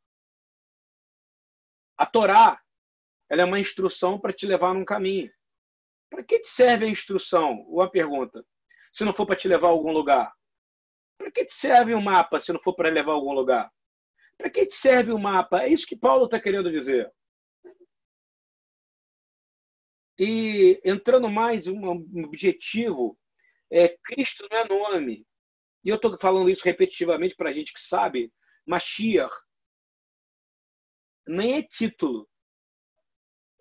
A 1.95 2.07
Torá, 2.07 2.59
ela 3.29 3.43
é 3.43 3.45
uma 3.45 3.59
instrução 3.59 4.19
para 4.19 4.33
te 4.33 4.47
levar 4.47 4.73
num 4.73 4.83
caminho. 4.83 5.31
Para 6.09 6.23
que 6.23 6.39
te 6.39 6.49
serve 6.49 6.85
a 6.85 6.89
instrução? 6.89 7.61
Uma 7.67 7.87
pergunta. 7.87 8.43
Se 8.91 9.05
não 9.05 9.13
for 9.13 9.27
para 9.27 9.35
te 9.35 9.47
levar 9.47 9.67
a 9.67 9.69
algum 9.69 9.91
lugar. 9.91 10.33
Para 11.19 11.29
que 11.29 11.45
te 11.45 11.53
serve 11.53 11.93
um 11.93 12.01
mapa 12.01 12.39
se 12.39 12.51
não 12.51 12.59
for 12.59 12.73
para 12.73 12.89
levar 12.89 13.11
a 13.11 13.15
algum 13.15 13.33
lugar? 13.33 13.71
Para 14.35 14.49
que 14.49 14.65
te 14.65 14.73
serve 14.73 15.11
o 15.11 15.17
um 15.17 15.21
mapa? 15.21 15.61
É 15.61 15.67
isso 15.67 15.85
que 15.85 15.95
Paulo 15.95 16.25
está 16.25 16.39
querendo 16.39 16.71
dizer. 16.71 17.13
E 20.17 20.81
entrando 20.83 21.29
mais 21.29 21.67
um 21.67 21.91
objetivo, 22.25 23.15
é, 23.69 23.95
Cristo 24.03 24.47
não 24.49 24.57
é 24.57 24.67
nome. 24.67 25.27
E 25.83 25.89
eu 25.89 25.95
estou 25.95 26.17
falando 26.19 26.49
isso 26.49 26.63
repetitivamente 26.63 27.35
para 27.35 27.49
a 27.49 27.53
gente 27.53 27.73
que 27.73 27.79
sabe, 27.79 28.31
Mashiach 28.65 29.35
nem 31.27 31.55
é 31.55 31.63
título. 31.63 32.29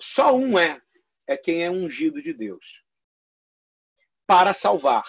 Só 0.01 0.35
um 0.35 0.59
é, 0.59 0.81
é 1.27 1.37
quem 1.37 1.65
é 1.65 1.71
ungido 1.71 2.21
de 2.23 2.33
Deus. 2.33 2.83
Para 4.27 4.53
salvar. 4.53 5.05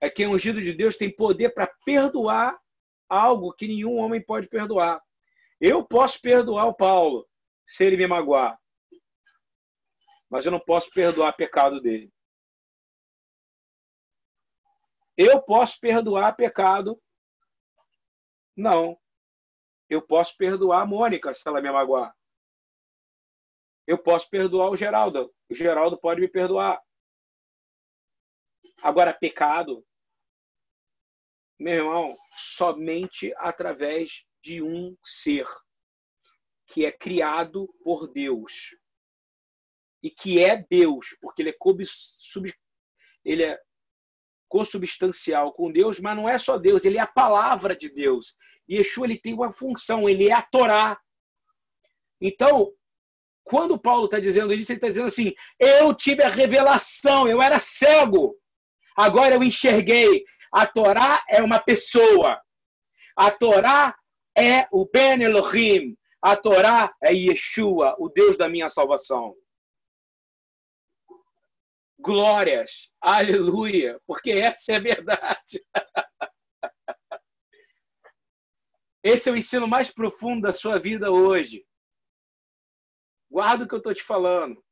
É 0.00 0.08
quem 0.10 0.26
é 0.26 0.28
ungido 0.28 0.60
de 0.60 0.72
Deus 0.72 0.96
tem 0.96 1.14
poder 1.14 1.50
para 1.50 1.66
perdoar 1.84 2.58
algo 3.08 3.52
que 3.52 3.68
nenhum 3.68 3.96
homem 3.98 4.24
pode 4.24 4.48
perdoar. 4.48 5.00
Eu 5.60 5.84
posso 5.84 6.20
perdoar 6.20 6.66
o 6.66 6.74
Paulo 6.74 7.28
se 7.66 7.84
ele 7.84 7.96
me 7.96 8.06
magoar 8.06 8.60
mas 10.30 10.46
eu 10.46 10.52
não 10.52 10.60
posso 10.60 10.88
perdoar 10.90 11.32
pecado 11.32 11.80
dele. 11.80 12.10
Eu 15.22 15.42
posso 15.42 15.78
perdoar 15.78 16.34
pecado? 16.34 16.98
Não. 18.56 18.98
Eu 19.86 20.00
posso 20.00 20.34
perdoar 20.34 20.80
a 20.80 20.86
Mônica 20.86 21.34
se 21.34 21.46
ela 21.46 21.60
me 21.60 21.70
magoar. 21.70 22.16
Eu 23.86 23.98
posso 23.98 24.30
perdoar 24.30 24.70
o 24.70 24.76
Geraldo. 24.76 25.30
O 25.50 25.54
Geraldo 25.54 26.00
pode 26.00 26.22
me 26.22 26.26
perdoar. 26.26 26.82
Agora, 28.82 29.12
pecado, 29.12 29.86
meu 31.58 31.74
irmão, 31.74 32.18
somente 32.38 33.30
através 33.36 34.24
de 34.40 34.62
um 34.62 34.96
ser 35.04 35.46
que 36.68 36.86
é 36.86 36.90
criado 36.90 37.68
por 37.84 38.10
Deus 38.10 38.74
e 40.02 40.10
que 40.10 40.42
é 40.42 40.56
Deus, 40.56 41.14
porque 41.20 41.42
ele 41.42 41.50
é, 41.50 41.56
sub, 41.84 42.50
ele 43.22 43.42
é 43.42 43.62
consubstancial 44.50 45.52
com 45.52 45.72
Deus, 45.72 46.00
mas 46.00 46.16
não 46.16 46.28
é 46.28 46.36
só 46.36 46.58
Deus, 46.58 46.84
ele 46.84 46.98
é 46.98 47.00
a 47.00 47.06
palavra 47.06 47.74
de 47.74 47.88
Deus. 47.88 48.34
E 48.68 48.76
Yeshua 48.76 49.06
ele 49.06 49.16
tem 49.16 49.32
uma 49.32 49.50
função, 49.50 50.08
ele 50.08 50.28
é 50.28 50.34
a 50.34 50.42
Torá. 50.42 50.98
Então, 52.20 52.70
quando 53.44 53.80
Paulo 53.80 54.04
está 54.04 54.18
dizendo 54.18 54.52
isso, 54.52 54.70
ele 54.70 54.76
está 54.76 54.88
dizendo 54.88 55.06
assim: 55.06 55.32
eu 55.58 55.94
tive 55.94 56.22
a 56.24 56.28
revelação, 56.28 57.26
eu 57.26 57.40
era 57.40 57.58
cego, 57.58 58.34
agora 58.96 59.36
eu 59.36 59.42
enxerguei. 59.42 60.24
A 60.52 60.66
Torá 60.66 61.24
é 61.28 61.40
uma 61.40 61.60
pessoa. 61.60 62.38
A 63.16 63.30
Torá 63.30 63.96
é 64.36 64.66
o 64.72 64.84
Ben 64.84 65.22
Elohim. 65.22 65.96
A 66.20 66.36
Torá 66.36 66.92
é 67.02 67.14
Yeshua, 67.14 67.94
o 67.98 68.08
Deus 68.08 68.36
da 68.36 68.48
minha 68.48 68.68
salvação 68.68 69.34
glórias, 72.00 72.90
aleluia, 73.00 74.00
porque 74.06 74.30
essa 74.32 74.72
é 74.72 74.76
a 74.76 74.80
verdade. 74.80 75.64
Esse 79.02 79.30
é 79.30 79.32
o 79.32 79.36
ensino 79.36 79.66
mais 79.66 79.90
profundo 79.90 80.42
da 80.42 80.52
sua 80.52 80.78
vida 80.78 81.10
hoje. 81.10 81.66
Guarda 83.30 83.64
o 83.64 83.68
que 83.68 83.72
eu 83.72 83.78
estou 83.78 83.94
te 83.94 84.02
falando. 84.02 84.62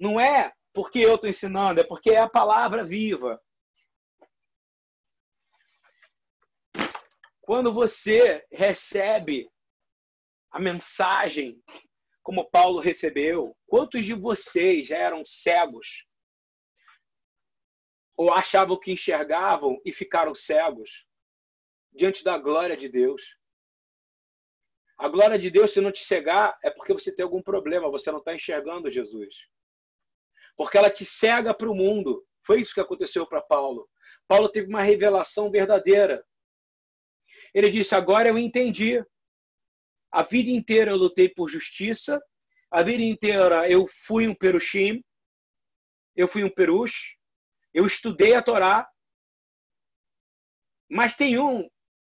Não 0.00 0.18
é 0.18 0.52
porque 0.72 0.98
eu 0.98 1.14
estou 1.14 1.30
ensinando, 1.30 1.80
é 1.80 1.84
porque 1.84 2.10
é 2.10 2.18
a 2.18 2.28
palavra 2.28 2.84
viva. 2.84 3.40
Quando 7.40 7.72
você 7.72 8.44
recebe 8.52 9.48
a 10.50 10.58
mensagem 10.58 11.62
como 12.28 12.44
Paulo 12.44 12.78
recebeu? 12.78 13.56
Quantos 13.66 14.04
de 14.04 14.12
vocês 14.12 14.88
já 14.88 14.98
eram 14.98 15.24
cegos? 15.24 16.06
Ou 18.18 18.30
achavam 18.30 18.78
que 18.78 18.92
enxergavam 18.92 19.80
e 19.82 19.90
ficaram 19.90 20.34
cegos 20.34 21.06
diante 21.90 22.22
da 22.22 22.36
glória 22.36 22.76
de 22.76 22.86
Deus? 22.86 23.34
A 24.98 25.08
glória 25.08 25.38
de 25.38 25.50
Deus, 25.50 25.72
se 25.72 25.80
não 25.80 25.90
te 25.90 26.04
cegar, 26.04 26.58
é 26.62 26.68
porque 26.68 26.92
você 26.92 27.10
tem 27.10 27.24
algum 27.24 27.40
problema, 27.40 27.90
você 27.90 28.12
não 28.12 28.18
está 28.18 28.34
enxergando 28.34 28.90
Jesus. 28.90 29.34
Porque 30.54 30.76
ela 30.76 30.90
te 30.90 31.06
cega 31.06 31.54
para 31.54 31.70
o 31.70 31.74
mundo. 31.74 32.22
Foi 32.42 32.60
isso 32.60 32.74
que 32.74 32.80
aconteceu 32.80 33.26
para 33.26 33.40
Paulo. 33.40 33.88
Paulo 34.26 34.50
teve 34.50 34.68
uma 34.68 34.82
revelação 34.82 35.50
verdadeira. 35.50 36.22
Ele 37.54 37.70
disse: 37.70 37.94
Agora 37.94 38.28
eu 38.28 38.36
entendi. 38.36 39.02
A 40.12 40.22
vida 40.22 40.50
inteira 40.50 40.90
eu 40.90 40.96
lutei 40.96 41.28
por 41.28 41.48
justiça, 41.48 42.20
a 42.70 42.82
vida 42.82 43.02
inteira 43.02 43.70
eu 43.70 43.86
fui 43.86 44.26
um 44.26 44.34
perushim, 44.34 45.02
eu 46.16 46.26
fui 46.26 46.44
um 46.44 46.50
perush, 46.50 47.16
eu 47.72 47.86
estudei 47.86 48.34
a 48.34 48.42
Torá, 48.42 48.88
mas 50.90 51.14
tem 51.14 51.38
um 51.38 51.68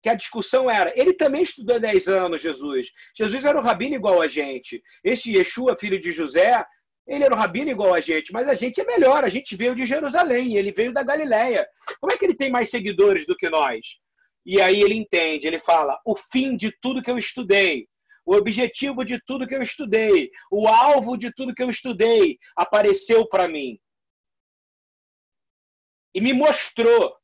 que 0.02 0.08
a 0.08 0.14
discussão 0.14 0.70
era, 0.70 0.92
ele 0.98 1.12
também 1.12 1.42
estudou 1.42 1.78
10 1.78 2.08
anos, 2.08 2.40
Jesus. 2.40 2.88
Jesus 3.14 3.44
era 3.44 3.58
um 3.58 3.62
rabino 3.62 3.94
igual 3.94 4.22
a 4.22 4.28
gente. 4.28 4.82
Esse 5.04 5.36
Yeshua, 5.36 5.76
filho 5.78 6.00
de 6.00 6.10
José, 6.10 6.64
ele 7.06 7.24
era 7.24 7.34
um 7.34 7.38
rabino 7.38 7.70
igual 7.70 7.92
a 7.92 8.00
gente, 8.00 8.32
mas 8.32 8.48
a 8.48 8.54
gente 8.54 8.80
é 8.80 8.84
melhor, 8.84 9.24
a 9.24 9.28
gente 9.28 9.54
veio 9.56 9.74
de 9.74 9.84
Jerusalém, 9.84 10.56
ele 10.56 10.72
veio 10.72 10.92
da 10.92 11.02
Galileia. 11.02 11.68
Como 12.00 12.12
é 12.12 12.16
que 12.16 12.24
ele 12.24 12.36
tem 12.36 12.50
mais 12.50 12.70
seguidores 12.70 13.26
do 13.26 13.36
que 13.36 13.50
nós? 13.50 13.98
E 14.50 14.60
aí 14.60 14.82
ele 14.82 14.94
entende, 14.94 15.46
ele 15.46 15.60
fala: 15.60 15.96
o 16.04 16.16
fim 16.16 16.56
de 16.56 16.76
tudo 16.80 17.00
que 17.04 17.08
eu 17.08 17.16
estudei, 17.16 17.88
o 18.26 18.34
objetivo 18.34 19.04
de 19.04 19.22
tudo 19.24 19.46
que 19.46 19.54
eu 19.54 19.62
estudei, 19.62 20.28
o 20.50 20.66
alvo 20.66 21.16
de 21.16 21.32
tudo 21.32 21.54
que 21.54 21.62
eu 21.62 21.70
estudei 21.70 22.36
apareceu 22.56 23.28
para 23.28 23.46
mim. 23.46 23.80
E 26.12 26.20
me 26.20 26.32
mostrou 26.32 27.16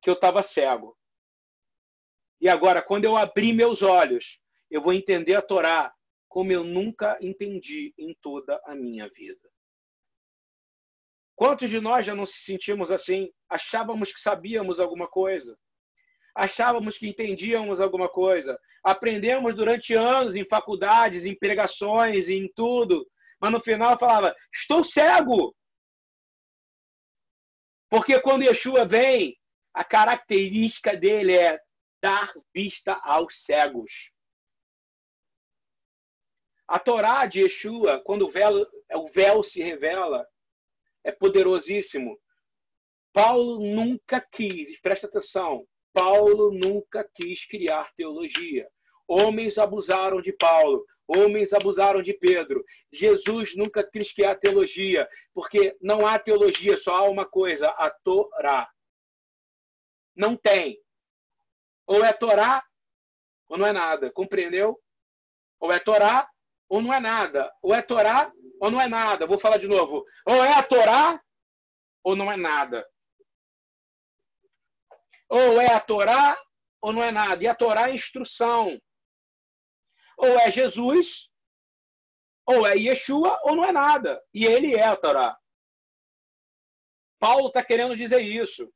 que 0.00 0.08
eu 0.08 0.14
estava 0.14 0.40
cego. 0.40 0.96
E 2.40 2.48
agora, 2.48 2.80
quando 2.80 3.06
eu 3.06 3.16
abrir 3.16 3.52
meus 3.52 3.82
olhos, 3.82 4.38
eu 4.70 4.80
vou 4.80 4.92
entender 4.92 5.34
a 5.34 5.42
Torá 5.42 5.92
como 6.28 6.52
eu 6.52 6.62
nunca 6.62 7.18
entendi 7.20 7.92
em 7.98 8.16
toda 8.22 8.62
a 8.64 8.76
minha 8.76 9.08
vida. 9.08 9.49
Quantos 11.40 11.70
de 11.70 11.80
nós 11.80 12.04
já 12.04 12.14
não 12.14 12.26
se 12.26 12.38
sentimos 12.40 12.90
assim? 12.90 13.32
Achávamos 13.48 14.12
que 14.12 14.20
sabíamos 14.20 14.78
alguma 14.78 15.08
coisa. 15.08 15.56
Achávamos 16.36 16.98
que 16.98 17.08
entendíamos 17.08 17.80
alguma 17.80 18.10
coisa. 18.10 18.60
Aprendemos 18.84 19.54
durante 19.54 19.94
anos 19.94 20.36
em 20.36 20.46
faculdades, 20.46 21.24
em 21.24 21.34
pregações, 21.34 22.28
em 22.28 22.46
tudo. 22.54 23.10
Mas 23.40 23.52
no 23.52 23.58
final 23.58 23.98
falava: 23.98 24.36
estou 24.52 24.84
cego. 24.84 25.56
Porque 27.88 28.20
quando 28.20 28.44
Yeshua 28.44 28.84
vem, 28.84 29.34
a 29.72 29.82
característica 29.82 30.94
dele 30.94 31.34
é 31.34 31.58
dar 32.02 32.30
vista 32.54 33.00
aos 33.02 33.46
cegos. 33.46 34.12
A 36.68 36.78
Torá 36.78 37.24
de 37.24 37.40
Yeshua, 37.40 37.98
quando 38.04 38.26
o 38.26 38.28
véu, 38.28 38.66
o 38.92 39.06
véu 39.06 39.42
se 39.42 39.62
revela, 39.62 40.28
é 41.04 41.12
poderosíssimo. 41.12 42.18
Paulo 43.12 43.58
nunca 43.58 44.20
quis, 44.20 44.80
presta 44.80 45.06
atenção, 45.06 45.66
Paulo 45.92 46.52
nunca 46.52 47.08
quis 47.14 47.44
criar 47.46 47.92
teologia. 47.94 48.68
Homens 49.08 49.58
abusaram 49.58 50.20
de 50.20 50.32
Paulo, 50.32 50.84
homens 51.08 51.52
abusaram 51.52 52.00
de 52.00 52.14
Pedro. 52.14 52.64
Jesus 52.92 53.56
nunca 53.56 53.82
quis 53.82 54.12
criar 54.12 54.36
teologia, 54.36 55.08
porque 55.34 55.76
não 55.80 56.06
há 56.06 56.18
teologia, 56.18 56.76
só 56.76 56.94
há 56.94 57.08
uma 57.08 57.26
coisa, 57.26 57.68
a 57.70 57.90
Torá. 57.90 58.70
Não 60.14 60.36
tem. 60.36 60.80
Ou 61.86 62.04
é 62.04 62.12
Torá, 62.12 62.62
ou 63.48 63.58
não 63.58 63.66
é 63.66 63.72
nada. 63.72 64.12
Compreendeu? 64.12 64.80
Ou 65.58 65.72
é 65.72 65.80
Torá, 65.80 66.28
ou 66.68 66.80
não 66.80 66.94
é 66.94 67.00
nada. 67.00 67.52
Ou 67.60 67.74
é 67.74 67.82
Torá 67.82 68.32
ou 68.60 68.70
não 68.70 68.80
é 68.80 68.86
nada. 68.86 69.26
Vou 69.26 69.38
falar 69.38 69.56
de 69.56 69.66
novo. 69.66 70.04
Ou 70.26 70.44
é 70.44 70.52
a 70.52 70.62
Torá 70.62 71.20
ou 72.04 72.14
não 72.14 72.30
é 72.30 72.36
nada. 72.36 72.86
Ou 75.28 75.60
é 75.60 75.72
a 75.72 75.80
Torá 75.80 76.38
ou 76.80 76.92
não 76.92 77.02
é 77.02 77.10
nada. 77.10 77.42
E 77.42 77.48
a 77.48 77.54
Torá 77.54 77.88
é 77.88 77.94
instrução. 77.94 78.78
Ou 80.18 80.38
é 80.38 80.50
Jesus, 80.50 81.30
ou 82.44 82.66
é 82.66 82.76
Yeshua, 82.76 83.40
ou 83.44 83.56
não 83.56 83.64
é 83.64 83.72
nada. 83.72 84.22
E 84.34 84.44
ele 84.44 84.76
é 84.76 84.84
a 84.84 84.96
Torá. 84.96 85.38
Paulo 87.18 87.48
está 87.48 87.64
querendo 87.64 87.96
dizer 87.96 88.20
isso. 88.20 88.70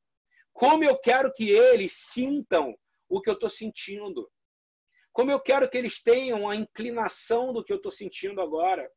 Como 0.53 0.83
eu 0.83 0.99
quero 0.99 1.33
que 1.33 1.51
eles 1.51 1.93
sintam 1.95 2.75
o 3.09 3.21
que 3.21 3.29
eu 3.29 3.35
estou 3.35 3.51
sentindo. 3.51 4.31
Como 5.13 5.31
eu 5.31 5.41
quero 5.41 5.69
que 5.69 5.77
eles 5.77 6.03
tenham 6.03 6.49
a 6.49 6.57
inclinação 6.57 7.53
do 7.53 7.63
que 7.63 7.73
eu 7.73 7.77
estou 7.77 7.93
sentindo 7.93 8.41
agora. 8.41 8.91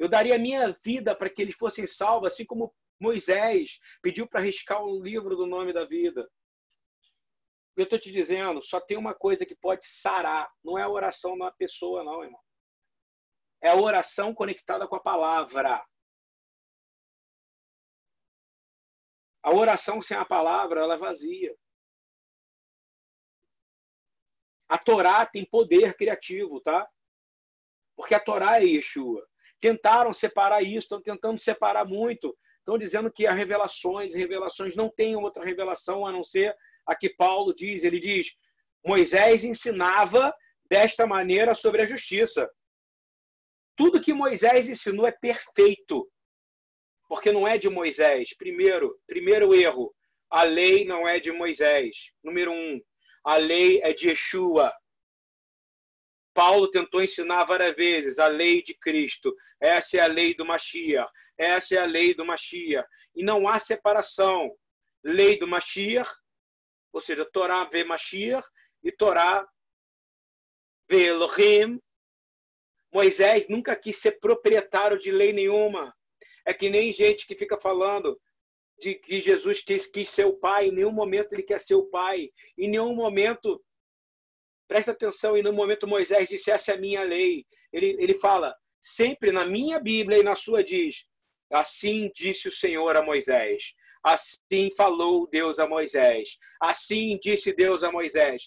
Eu 0.00 0.08
daria 0.08 0.38
minha 0.38 0.72
vida 0.82 1.14
para 1.14 1.28
que 1.28 1.42
eles 1.42 1.54
fossem 1.54 1.86
salvos, 1.86 2.32
assim 2.32 2.46
como 2.46 2.74
Moisés 2.98 3.78
pediu 4.00 4.26
para 4.26 4.40
riscar 4.40 4.82
o 4.82 4.98
livro 4.98 5.36
do 5.36 5.46
nome 5.46 5.74
da 5.74 5.84
vida. 5.84 6.26
Eu 7.76 7.84
estou 7.84 7.98
te 7.98 8.10
dizendo, 8.10 8.62
só 8.62 8.80
tem 8.80 8.96
uma 8.96 9.14
coisa 9.14 9.44
que 9.44 9.54
pode 9.54 9.84
sarar. 9.84 10.50
Não 10.64 10.78
é 10.78 10.82
a 10.82 10.88
oração 10.88 11.32
de 11.32 11.42
uma 11.42 11.52
pessoa, 11.52 12.02
não, 12.02 12.24
irmão. 12.24 12.40
É 13.62 13.68
a 13.68 13.76
oração 13.76 14.34
conectada 14.34 14.88
com 14.88 14.96
a 14.96 15.02
palavra. 15.02 15.86
A 19.42 19.54
oração 19.54 20.00
sem 20.00 20.16
a 20.16 20.24
palavra, 20.24 20.80
ela 20.80 20.94
é 20.94 20.98
vazia. 20.98 21.54
A 24.66 24.78
Torá 24.78 25.26
tem 25.26 25.44
poder 25.44 25.94
criativo, 25.94 26.58
tá? 26.62 26.90
Porque 27.94 28.14
a 28.14 28.20
Torá 28.20 28.62
é 28.62 28.64
Yeshua. 28.64 29.29
Tentaram 29.60 30.12
separar 30.12 30.62
isso, 30.62 30.78
estão 30.78 31.02
tentando 31.02 31.38
separar 31.38 31.84
muito. 31.84 32.36
Estão 32.58 32.78
dizendo 32.78 33.10
que 33.10 33.26
as 33.26 33.36
revelações, 33.36 34.14
revelações 34.14 34.76
não 34.76 34.88
têm 34.88 35.16
outra 35.16 35.44
revelação 35.44 36.06
a 36.06 36.12
não 36.12 36.24
ser 36.24 36.54
a 36.86 36.94
que 36.94 37.10
Paulo 37.10 37.54
diz. 37.54 37.84
Ele 37.84 38.00
diz: 38.00 38.34
Moisés 38.84 39.44
ensinava 39.44 40.34
desta 40.68 41.06
maneira 41.06 41.54
sobre 41.54 41.82
a 41.82 41.86
justiça. 41.86 42.48
Tudo 43.76 44.00
que 44.00 44.12
Moisés 44.12 44.68
ensinou 44.68 45.06
é 45.06 45.12
perfeito 45.12 46.10
porque 47.10 47.32
não 47.32 47.46
é 47.46 47.58
de 47.58 47.68
Moisés. 47.68 48.32
Primeiro, 48.36 48.96
primeiro 49.04 49.52
erro, 49.52 49.92
a 50.30 50.44
lei 50.44 50.84
não 50.84 51.08
é 51.08 51.18
de 51.18 51.32
Moisés. 51.32 52.12
Número 52.22 52.52
um, 52.52 52.80
a 53.24 53.36
lei 53.36 53.80
é 53.82 53.92
de 53.92 54.08
Yeshua. 54.08 54.72
Paulo 56.32 56.70
tentou 56.70 57.02
ensinar 57.02 57.44
várias 57.44 57.74
vezes 57.74 58.18
a 58.18 58.28
lei 58.28 58.62
de 58.62 58.74
Cristo. 58.74 59.34
Essa 59.60 59.98
é 59.98 60.00
a 60.00 60.06
lei 60.06 60.34
do 60.34 60.44
Mashiach. 60.44 61.10
Essa 61.36 61.76
é 61.76 61.78
a 61.78 61.86
lei 61.86 62.14
do 62.14 62.24
Mashiach. 62.24 62.88
E 63.14 63.22
não 63.22 63.48
há 63.48 63.58
separação. 63.58 64.50
Lei 65.02 65.38
do 65.38 65.46
Mashiach, 65.48 66.10
ou 66.92 67.00
seja, 67.00 67.24
Torá 67.24 67.64
vê 67.64 67.84
Mashiach 67.84 68.46
e 68.82 68.92
Torá 68.92 69.46
vê 70.88 71.06
Elohim. 71.06 71.80
Moisés 72.92 73.48
nunca 73.48 73.76
quis 73.76 73.96
ser 73.98 74.18
proprietário 74.20 74.98
de 74.98 75.10
lei 75.10 75.32
nenhuma. 75.32 75.94
É 76.44 76.52
que 76.52 76.68
nem 76.68 76.92
gente 76.92 77.26
que 77.26 77.36
fica 77.36 77.56
falando 77.56 78.20
de 78.80 78.94
que 78.94 79.20
Jesus 79.20 79.62
quis, 79.62 79.86
quis 79.86 80.08
ser 80.08 80.26
o 80.26 80.38
pai. 80.38 80.66
Em 80.66 80.72
nenhum 80.72 80.92
momento 80.92 81.32
ele 81.32 81.42
quer 81.42 81.60
ser 81.60 81.74
o 81.74 81.86
pai. 81.86 82.30
Em 82.58 82.68
nenhum 82.68 82.94
momento, 82.94 83.62
presta 84.70 84.92
atenção, 84.92 85.36
em 85.36 85.42
nenhum 85.42 85.56
momento 85.56 85.88
Moisés 85.88 86.28
disse: 86.28 86.48
Essa 86.48 86.70
é 86.70 86.74
a 86.76 86.78
minha 86.78 87.02
lei. 87.02 87.44
Ele, 87.72 87.96
ele 87.98 88.14
fala, 88.14 88.54
sempre 88.80 89.32
na 89.32 89.44
minha 89.44 89.80
Bíblia 89.80 90.18
e 90.18 90.22
na 90.22 90.36
sua 90.36 90.62
diz: 90.62 91.04
Assim 91.52 92.08
disse 92.14 92.46
o 92.46 92.52
Senhor 92.52 92.96
a 92.96 93.02
Moisés. 93.02 93.74
Assim 94.04 94.70
falou 94.76 95.28
Deus 95.28 95.58
a 95.58 95.66
Moisés. 95.66 96.38
Assim 96.60 97.18
disse 97.20 97.52
Deus 97.52 97.82
a 97.82 97.90
Moisés. 97.90 98.46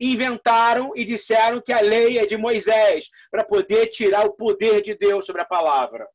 Inventaram 0.00 0.92
e 0.94 1.04
disseram 1.04 1.60
que 1.60 1.72
a 1.72 1.80
lei 1.80 2.18
é 2.18 2.26
de 2.26 2.36
Moisés 2.36 3.10
para 3.28 3.44
poder 3.44 3.88
tirar 3.88 4.24
o 4.24 4.36
poder 4.36 4.80
de 4.82 4.94
Deus 4.94 5.26
sobre 5.26 5.42
a 5.42 5.46
palavra. 5.46 6.08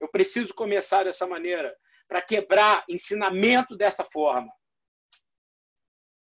Eu 0.00 0.08
preciso 0.08 0.54
começar 0.54 1.04
dessa 1.04 1.26
maneira 1.26 1.76
para 2.08 2.22
quebrar 2.22 2.84
ensinamento 2.88 3.76
dessa 3.76 4.02
forma. 4.02 4.50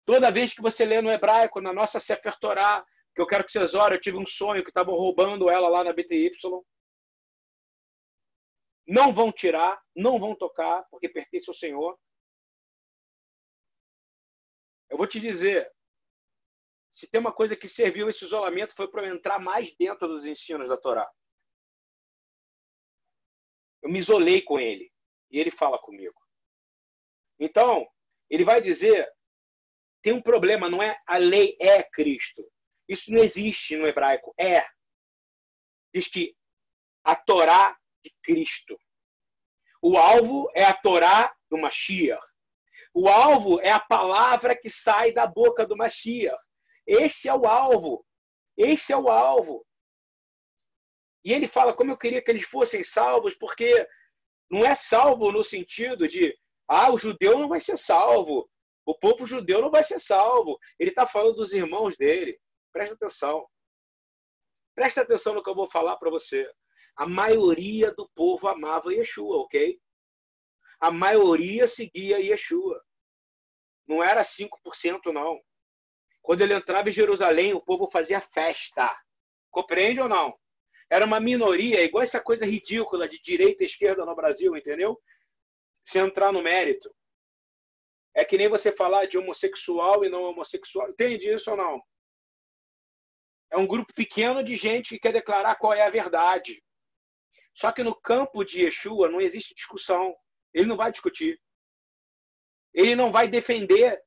Toda 0.08 0.30
vez 0.30 0.54
que 0.54 0.62
você 0.62 0.86
lê 0.86 1.02
no 1.02 1.10
hebraico, 1.10 1.60
na 1.60 1.70
nossa 1.70 2.00
Sefer 2.00 2.34
Torah, 2.38 2.82
que 3.14 3.20
eu 3.20 3.26
quero 3.26 3.44
que 3.44 3.52
vocês 3.52 3.74
orem, 3.74 3.98
eu 3.98 4.00
tive 4.00 4.16
um 4.16 4.24
sonho 4.24 4.62
que 4.62 4.70
estavam 4.70 4.94
roubando 4.94 5.50
ela 5.50 5.68
lá 5.68 5.84
na 5.84 5.92
BTY. 5.92 6.30
Não 8.86 9.12
vão 9.12 9.30
tirar, 9.30 9.78
não 9.94 10.18
vão 10.18 10.34
tocar, 10.34 10.82
porque 10.90 11.10
pertence 11.10 11.50
ao 11.50 11.54
Senhor. 11.54 12.00
Eu 14.88 14.96
vou 14.96 15.06
te 15.06 15.20
dizer, 15.20 15.70
se 16.90 17.06
tem 17.06 17.20
uma 17.20 17.30
coisa 17.30 17.54
que 17.54 17.68
serviu 17.68 18.08
esse 18.08 18.24
isolamento 18.24 18.74
foi 18.74 18.90
para 18.90 19.06
eu 19.06 19.14
entrar 19.14 19.38
mais 19.38 19.76
dentro 19.76 20.08
dos 20.08 20.24
ensinos 20.24 20.70
da 20.70 20.78
Torá. 20.78 21.06
Eu 23.82 23.90
me 23.90 23.98
isolei 23.98 24.40
com 24.40 24.58
ele 24.58 24.90
e 25.30 25.38
ele 25.38 25.50
fala 25.50 25.78
comigo. 25.78 26.18
Então, 27.38 27.86
ele 28.30 28.42
vai 28.42 28.62
dizer: 28.62 29.06
tem 30.02 30.12
um 30.12 30.22
problema, 30.22 30.68
não 30.70 30.82
é 30.82 31.00
a 31.06 31.16
lei 31.16 31.56
é 31.60 31.82
Cristo. 31.82 32.44
Isso 32.88 33.12
não 33.12 33.22
existe 33.22 33.76
no 33.76 33.86
hebraico. 33.86 34.32
É. 34.38 34.64
Diz 35.92 36.08
que 36.08 36.34
a 37.04 37.14
Torá 37.14 37.76
de 38.02 38.14
Cristo. 38.22 38.78
O 39.82 39.96
alvo 39.96 40.50
é 40.54 40.64
a 40.64 40.74
Torá 40.74 41.34
do 41.50 41.58
Mashiach. 41.58 42.26
O 42.94 43.08
alvo 43.08 43.60
é 43.60 43.70
a 43.70 43.80
palavra 43.80 44.56
que 44.56 44.70
sai 44.70 45.12
da 45.12 45.26
boca 45.26 45.66
do 45.66 45.76
Mashiach. 45.76 46.38
Esse 46.86 47.28
é 47.28 47.34
o 47.34 47.46
alvo. 47.46 48.04
Esse 48.56 48.92
é 48.92 48.96
o 48.96 49.08
alvo. 49.08 49.64
E 51.24 51.32
ele 51.32 51.46
fala 51.46 51.74
como 51.74 51.90
eu 51.90 51.96
queria 51.96 52.22
que 52.22 52.30
eles 52.30 52.44
fossem 52.44 52.82
salvos, 52.82 53.34
porque 53.34 53.86
não 54.50 54.64
é 54.64 54.74
salvo 54.74 55.30
no 55.30 55.44
sentido 55.44 56.08
de, 56.08 56.34
ah, 56.66 56.90
o 56.90 56.98
judeu 56.98 57.38
não 57.38 57.48
vai 57.48 57.60
ser 57.60 57.76
salvo, 57.76 58.48
o 58.88 58.98
povo 58.98 59.26
judeu 59.26 59.60
não 59.60 59.70
vai 59.70 59.82
ser 59.82 59.98
salvo. 59.98 60.58
Ele 60.78 60.88
está 60.88 61.06
falando 61.06 61.36
dos 61.36 61.52
irmãos 61.52 61.94
dele. 61.94 62.40
Presta 62.72 62.94
atenção. 62.94 63.46
Presta 64.74 65.02
atenção 65.02 65.34
no 65.34 65.42
que 65.42 65.50
eu 65.50 65.54
vou 65.54 65.70
falar 65.70 65.98
para 65.98 66.08
você. 66.08 66.50
A 66.96 67.06
maioria 67.06 67.92
do 67.92 68.08
povo 68.14 68.48
amava 68.48 68.94
Yeshua, 68.94 69.42
ok? 69.42 69.78
A 70.80 70.90
maioria 70.90 71.68
seguia 71.68 72.18
Yeshua. 72.18 72.82
Não 73.86 74.02
era 74.02 74.22
5%, 74.22 75.12
não. 75.12 75.38
Quando 76.22 76.40
ele 76.40 76.54
entrava 76.54 76.88
em 76.88 76.92
Jerusalém, 76.92 77.52
o 77.52 77.60
povo 77.60 77.90
fazia 77.90 78.22
festa. 78.22 78.98
Compreende 79.50 80.00
ou 80.00 80.08
não? 80.08 80.34
era 80.90 81.04
uma 81.04 81.20
minoria, 81.20 81.82
igual 81.82 82.02
essa 82.02 82.18
coisa 82.18 82.46
ridícula 82.46 83.06
de 83.06 83.20
direita 83.20 83.62
e 83.62 83.66
esquerda 83.66 84.06
no 84.06 84.16
Brasil, 84.16 84.56
entendeu? 84.56 84.98
Se 85.84 85.98
entrar 85.98 86.32
no 86.32 86.42
mérito. 86.42 86.90
É 88.18 88.24
que 88.24 88.36
nem 88.36 88.48
você 88.48 88.72
falar 88.72 89.06
de 89.06 89.16
homossexual 89.16 90.04
e 90.04 90.08
não 90.08 90.24
homossexual. 90.24 90.90
Entende 90.90 91.32
isso 91.32 91.52
ou 91.52 91.56
não? 91.56 91.80
É 93.48 93.56
um 93.56 93.64
grupo 93.64 93.94
pequeno 93.94 94.42
de 94.42 94.56
gente 94.56 94.88
que 94.88 94.98
quer 94.98 95.12
declarar 95.12 95.54
qual 95.54 95.72
é 95.72 95.82
a 95.82 95.90
verdade. 95.90 96.60
Só 97.54 97.70
que 97.70 97.84
no 97.84 97.94
campo 97.94 98.42
de 98.42 98.62
Yeshua 98.64 99.08
não 99.08 99.20
existe 99.20 99.54
discussão. 99.54 100.16
Ele 100.52 100.66
não 100.66 100.76
vai 100.76 100.90
discutir. 100.90 101.40
Ele 102.74 102.96
não 102.96 103.12
vai 103.12 103.28
defender. 103.28 104.02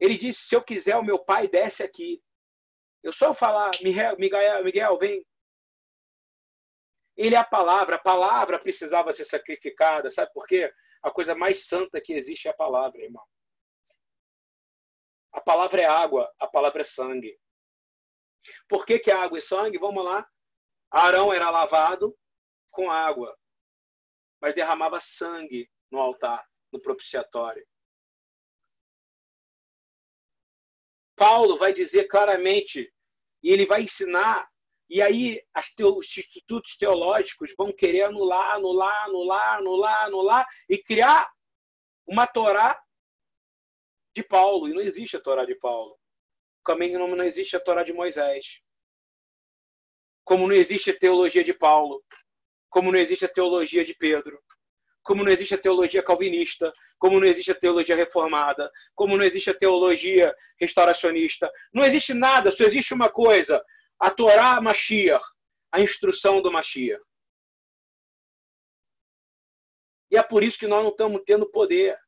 Ele 0.00 0.16
disse: 0.16 0.48
se 0.48 0.56
eu 0.56 0.64
quiser, 0.64 0.96
o 0.96 1.04
meu 1.04 1.18
pai 1.18 1.46
desce 1.46 1.82
aqui. 1.82 2.22
Eu 3.02 3.12
só 3.12 3.34
falar, 3.34 3.70
Miguel, 3.82 4.16
Miguel, 4.18 4.64
Miguel, 4.64 4.98
vem. 4.98 5.26
Ele 7.18 7.34
é 7.34 7.38
a 7.38 7.44
palavra, 7.44 7.96
a 7.96 8.02
palavra 8.02 8.58
precisava 8.58 9.12
ser 9.12 9.26
sacrificada, 9.26 10.08
sabe 10.08 10.32
por 10.32 10.46
quê? 10.46 10.72
A 11.02 11.10
coisa 11.10 11.34
mais 11.34 11.66
santa 11.66 12.00
que 12.00 12.12
existe 12.12 12.48
é 12.48 12.50
a 12.50 12.54
palavra, 12.56 13.02
irmão. 13.02 13.24
A 15.32 15.40
palavra 15.40 15.80
é 15.80 15.86
água, 15.86 16.32
a 16.38 16.46
palavra 16.46 16.82
é 16.82 16.84
sangue. 16.84 17.38
Por 18.68 18.84
que, 18.84 18.98
que 18.98 19.10
é 19.10 19.14
água 19.14 19.38
e 19.38 19.42
sangue? 19.42 19.78
Vamos 19.78 20.04
lá. 20.04 20.26
Arão 20.90 21.32
era 21.32 21.50
lavado 21.50 22.16
com 22.70 22.90
água, 22.90 23.36
mas 24.40 24.54
derramava 24.54 24.98
sangue 25.00 25.70
no 25.90 25.98
altar, 25.98 26.46
no 26.72 26.80
propiciatório. 26.80 27.66
Paulo 31.14 31.58
vai 31.58 31.74
dizer 31.74 32.04
claramente, 32.04 32.92
e 33.42 33.50
ele 33.50 33.66
vai 33.66 33.82
ensinar, 33.82 34.48
e 34.88 35.02
aí 35.02 35.42
os 35.82 36.16
institutos 36.16 36.76
teológicos 36.76 37.52
vão 37.56 37.70
querer 37.72 38.02
anular, 38.02 38.54
anular, 38.54 39.04
anular, 39.04 39.54
anular, 39.58 40.04
anular, 40.04 40.46
e 40.68 40.78
criar 40.78 41.30
uma 42.06 42.26
Torá 42.26 42.80
de 44.16 44.22
Paulo. 44.22 44.68
E 44.68 44.72
não 44.72 44.80
existe 44.80 45.16
a 45.16 45.20
Torá 45.20 45.44
de 45.44 45.54
Paulo. 45.54 45.98
também 46.64 46.92
não 46.92 47.22
existe 47.22 47.54
a 47.54 47.60
Torá 47.60 47.82
de 47.82 47.92
Moisés. 47.92 48.60
Como 50.24 50.46
não 50.46 50.54
existe 50.54 50.90
a 50.90 50.98
teologia 50.98 51.44
de 51.44 51.52
Paulo. 51.52 52.02
Como 52.70 52.90
não 52.90 52.98
existe 52.98 53.24
a 53.24 53.28
teologia 53.28 53.84
de 53.84 53.94
Pedro. 53.94 54.42
Como 55.02 55.22
não 55.22 55.30
existe 55.30 55.54
a 55.54 55.58
teologia 55.58 56.02
calvinista. 56.02 56.72
Como 56.98 57.20
não 57.20 57.26
existe 57.26 57.50
a 57.50 57.54
teologia 57.54 57.96
reformada. 57.96 58.70
Como 58.94 59.16
não 59.16 59.24
existe 59.24 59.50
a 59.50 59.54
teologia 59.54 60.34
restauracionista. 60.58 61.50
Não 61.72 61.84
existe 61.84 62.12
nada, 62.14 62.50
só 62.50 62.64
existe 62.64 62.92
uma 62.92 63.08
coisa: 63.08 63.64
a 63.98 64.10
Torá 64.10 64.60
Mashiach, 64.60 65.24
a 65.72 65.80
instrução 65.80 66.40
do 66.40 66.52
Mashiach. 66.52 67.02
E 70.10 70.16
é 70.16 70.22
por 70.22 70.42
isso 70.42 70.58
que 70.58 70.66
nós 70.66 70.82
não 70.82 70.90
estamos 70.90 71.22
tendo 71.26 71.50
poder. 71.50 71.98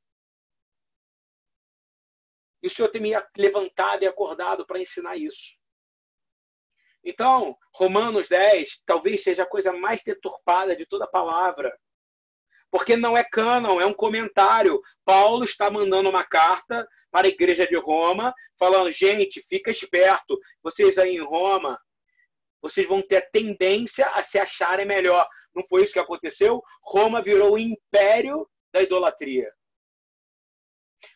E 2.63 2.67
o 2.67 2.71
Senhor 2.71 2.89
tem 2.89 3.01
me 3.01 3.11
levantado 3.37 4.03
e 4.03 4.07
acordado 4.07 4.67
para 4.67 4.81
ensinar 4.81 5.17
isso. 5.17 5.59
Então, 7.03 7.57
Romanos 7.75 8.29
10 8.29 8.83
talvez 8.85 9.23
seja 9.23 9.43
a 9.43 9.49
coisa 9.49 9.73
mais 9.73 10.03
deturpada 10.03 10.77
de 10.77 10.87
toda 10.87 11.05
a 11.05 11.11
palavra. 11.11 11.77
Porque 12.71 12.97
não 12.97 13.17
é 13.17 13.25
cânon, 13.25 13.81
é 13.81 13.87
um 13.87 13.95
comentário. 13.95 14.81
Paulo 15.05 15.45
está 15.45 15.71
mandando 15.71 16.09
uma 16.09 16.25
carta 16.25 16.87
para 17.11 17.27
a 17.27 17.31
igreja 17.31 17.67
de 17.67 17.77
Roma, 17.77 18.33
falando: 18.59 18.91
gente, 18.91 19.43
fica 19.43 19.71
esperto, 19.71 20.39
vocês 20.63 20.99
aí 20.99 21.17
em 21.17 21.25
Roma, 21.25 21.79
vocês 22.63 22.87
vão 22.87 23.03
ter 23.03 23.17
a 23.17 23.31
tendência 23.31 24.07
a 24.11 24.23
se 24.23 24.39
acharem 24.39 24.87
melhor. 24.87 25.27
Não 25.55 25.65
foi 25.65 25.83
isso 25.83 25.93
que 25.93 25.99
aconteceu? 25.99 26.63
Roma 26.83 27.23
virou 27.23 27.55
o 27.55 27.59
império 27.59 28.49
da 28.73 28.83
idolatria. 28.83 29.51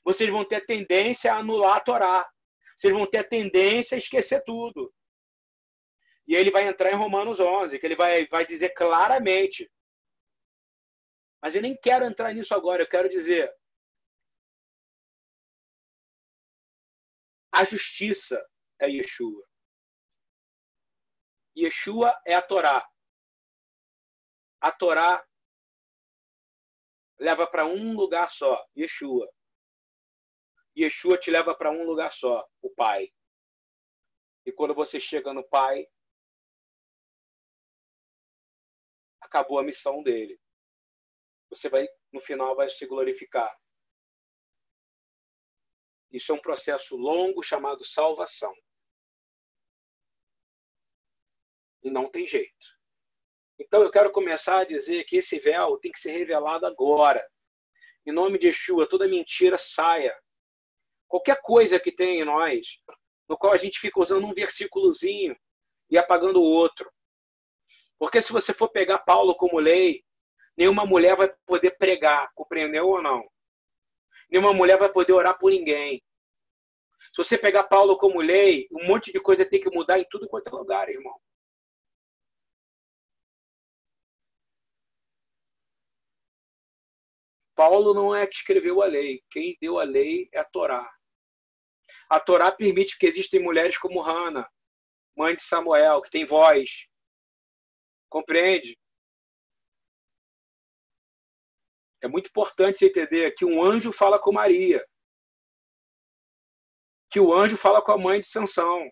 Vocês 0.03 0.31
vão 0.31 0.45
ter 0.45 0.57
a 0.57 0.65
tendência 0.65 1.33
a 1.33 1.39
anular 1.39 1.77
a 1.77 1.81
Torá. 1.81 2.29
Vocês 2.77 2.93
vão 2.93 3.07
ter 3.07 3.19
a 3.19 3.25
tendência 3.25 3.95
a 3.95 3.99
esquecer 3.99 4.43
tudo. 4.45 4.93
E 6.27 6.35
ele 6.35 6.51
vai 6.51 6.67
entrar 6.67 6.91
em 6.91 6.97
Romanos 6.97 7.39
11, 7.39 7.79
que 7.79 7.87
ele 7.87 7.97
vai, 7.97 8.27
vai 8.29 8.47
dizer 8.47 8.71
claramente. 8.71 9.71
Mas 11.43 11.55
eu 11.55 11.61
nem 11.61 11.77
quero 11.77 12.07
entrar 12.07 12.33
nisso 12.33 12.55
agora, 12.55 12.83
eu 12.83 12.89
quero 12.89 13.09
dizer. 13.09 13.53
A 17.57 17.63
justiça 17.63 18.45
é 18.81 18.89
Yeshua. 18.89 19.49
Yeshua 21.57 22.21
é 22.27 22.35
a 22.35 22.43
Torá. 22.43 22.85
A 24.61 24.73
Torá 24.73 25.25
leva 27.17 27.47
para 27.47 27.65
um 27.65 27.95
lugar 27.95 28.29
só, 28.29 28.67
Yeshua. 28.77 29.33
Yeshua 30.77 31.17
te 31.17 31.31
leva 31.31 31.57
para 31.57 31.71
um 31.71 31.85
lugar 31.85 32.13
só, 32.13 32.45
o 32.61 32.71
Pai. 32.71 33.15
E 34.45 34.51
quando 34.51 34.75
você 34.75 34.99
chega 34.99 35.33
no 35.33 35.49
Pai, 35.49 35.87
acabou 39.21 39.61
a 39.61 39.63
missão 39.63 40.03
dele. 40.03 40.41
Você 41.51 41.69
vai, 41.69 41.87
no 42.13 42.21
final, 42.21 42.57
vai 42.57 42.69
se 42.69 42.85
glorificar. 42.85 43.57
Isso 46.15 46.31
é 46.31 46.35
um 46.37 46.41
processo 46.41 46.97
longo 46.97 47.43
chamado 47.43 47.85
salvação. 47.85 48.55
E 51.83 51.91
não 51.91 52.09
tem 52.09 52.25
jeito. 52.25 52.79
Então 53.59 53.83
eu 53.83 53.91
quero 53.91 54.13
começar 54.13 54.59
a 54.59 54.65
dizer 54.65 55.03
que 55.07 55.17
esse 55.17 55.41
véu 55.41 55.77
tem 55.79 55.91
que 55.91 55.99
ser 55.99 56.13
revelado 56.13 56.67
agora. 56.67 57.29
Em 58.07 58.13
nome 58.13 58.39
de 58.39 58.47
Yeshua, 58.47 58.89
toda 58.89 59.09
mentira 59.09 59.59
saia. 59.59 60.17
Qualquer 61.09 61.41
coisa 61.43 61.81
que 61.81 61.91
tem 61.91 62.21
em 62.21 62.25
nós, 62.25 62.79
no 63.29 63.37
qual 63.37 63.53
a 63.53 63.57
gente 63.57 63.81
fica 63.81 63.99
usando 63.99 64.25
um 64.25 64.33
versículozinho 64.33 65.37
e 65.91 65.99
apagando 65.99 66.41
o 66.41 66.45
outro. 66.45 66.89
Porque 67.99 68.23
se 68.23 68.33
você 68.33 68.55
for 68.55 68.69
pegar 68.69 69.01
Paulo 69.01 69.35
como 69.35 69.59
lei, 69.59 70.05
nenhuma 70.57 70.87
mulher 70.87 71.17
vai 71.17 71.35
poder 71.45 71.73
pregar, 71.73 72.31
compreendeu 72.37 72.87
ou 72.87 73.03
não? 73.03 73.29
Nenhuma 74.31 74.53
mulher 74.53 74.79
vai 74.79 74.91
poder 74.91 75.13
orar 75.13 75.39
por 75.39 75.51
ninguém. 75.51 76.03
Se 77.13 77.19
você 77.19 77.39
pegar 77.39 77.65
Paulo 77.65 77.97
como 77.97 78.21
lei, 78.21 78.67
um 78.73 78.87
monte 78.87 79.13
de 79.13 79.21
coisa 79.21 79.45
tem 79.49 79.61
que 79.61 79.71
mudar 79.71 79.99
em 79.99 80.07
tudo 80.11 80.29
quanto 80.29 80.49
é 80.49 80.51
lugar, 80.51 80.89
irmão. 80.89 81.21
Paulo 87.55 87.95
não 87.95 88.15
é 88.15 88.27
que 88.27 88.35
escreveu 88.35 88.83
a 88.83 88.87
lei. 88.87 89.23
Quem 89.31 89.57
deu 89.61 89.79
a 89.79 89.85
lei 89.85 90.29
é 90.33 90.41
a 90.41 90.45
Torá. 90.45 90.91
A 92.11 92.19
Torá 92.19 92.51
permite 92.51 92.99
que 92.99 93.07
existem 93.07 93.41
mulheres 93.41 93.79
como 93.79 94.01
Hannah, 94.01 94.49
mãe 95.17 95.37
de 95.37 95.43
Samuel, 95.43 96.03
que 96.03 96.11
tem 96.11 96.25
voz. 96.27 96.87
Compreende? 98.09 98.77
É 102.05 102.07
muito 102.07 102.29
importante 102.29 102.85
entender 102.85 103.31
que 103.31 103.47
um 103.47 103.65
anjo 103.65 103.91
fala 103.91 104.19
com 104.19 104.31
Maria. 104.31 104.87
Que 107.11 107.19
o 107.19 107.33
anjo 107.33 107.57
fala 107.57 107.81
com 107.81 107.93
a 107.93 107.97
mãe 107.97 108.21
de 108.21 108.27
Sansão. 108.27 108.91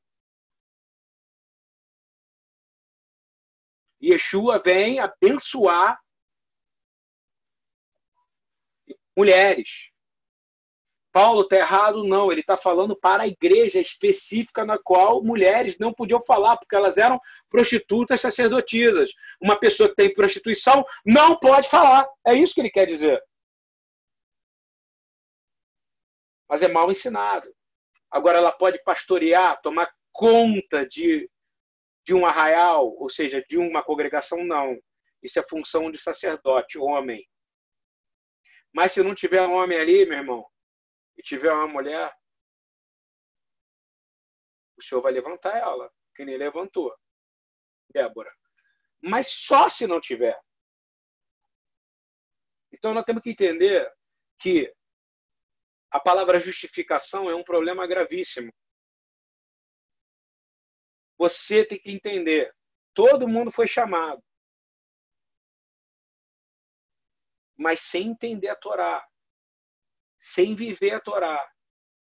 Yeshua 4.03 4.63
vem 4.63 4.99
abençoar 4.99 6.01
mulheres. 9.15 9.92
Paulo 11.13 11.43
está 11.43 11.57
errado? 11.57 12.03
Não, 12.05 12.33
ele 12.33 12.41
está 12.41 12.57
falando 12.57 12.97
para 12.97 13.25
a 13.25 13.29
igreja 13.29 13.79
específica 13.79 14.65
na 14.65 14.79
qual 14.79 15.23
mulheres 15.23 15.79
não 15.79 15.93
podiam 15.93 16.21
falar, 16.23 16.57
porque 16.57 16.75
elas 16.75 16.97
eram 16.97 17.21
prostitutas 17.51 18.21
sacerdotisas. 18.21 19.13
Uma 19.41 19.57
pessoa 19.57 19.91
que 19.91 19.95
tem 19.95 20.13
prostituição 20.13 20.85
não 21.05 21.39
pode 21.39 21.69
falar. 21.69 22.09
É 22.27 22.35
isso 22.35 22.55
que 22.55 22.63
ele 22.63 22.71
quer 22.71 22.87
dizer. 22.87 23.23
Mas 26.49 26.63
é 26.63 26.69
mal 26.69 26.91
ensinado. 26.91 27.55
Agora 28.11 28.39
ela 28.39 28.53
pode 28.53 28.83
pastorear, 28.83 29.61
tomar 29.61 29.91
conta 30.13 30.87
de, 30.87 31.31
de 32.07 32.15
um 32.15 32.25
arraial, 32.25 32.95
ou 32.99 33.09
seja, 33.09 33.45
de 33.49 33.59
uma 33.59 33.83
congregação? 33.83 34.45
Não. 34.45 34.79
Isso 35.23 35.39
é 35.39 35.49
função 35.49 35.91
de 35.91 35.99
sacerdote, 35.99 36.79
homem. 36.79 37.27
Mas 38.75 38.93
se 38.93 39.03
não 39.03 39.15
tiver 39.15 39.43
homem 39.43 39.79
ali, 39.79 40.07
meu 40.07 40.19
irmão, 40.19 40.47
e 41.23 41.25
tiver 41.25 41.53
uma 41.53 41.69
mulher, 41.69 42.13
o 44.77 44.83
senhor 44.83 45.01
vai 45.01 45.13
levantar 45.13 45.57
ela, 45.57 45.89
que 46.17 46.25
nem 46.25 46.37
levantou. 46.37 46.93
Débora. 47.91 48.35
Mas 49.01 49.31
só 49.31 49.69
se 49.69 49.87
não 49.87 50.01
tiver. 50.01 50.39
Então 52.73 52.93
nós 52.93 53.05
temos 53.05 53.23
que 53.23 53.31
entender 53.31 53.89
que 54.41 54.75
a 55.93 56.01
palavra 56.01 56.41
justificação 56.41 57.31
é 57.31 57.35
um 57.35 57.45
problema 57.45 57.87
gravíssimo. 57.87 58.53
Você 61.19 61.65
tem 61.65 61.79
que 61.79 61.93
entender, 61.93 62.53
todo 62.93 63.29
mundo 63.29 63.53
foi 63.53 63.69
chamado. 63.69 64.21
Mas 67.57 67.81
sem 67.81 68.09
entender 68.09 68.49
a 68.49 68.57
Torá, 68.57 69.07
sem 70.23 70.55
viver 70.55 70.93
a 70.93 71.01
Torá, 71.01 71.45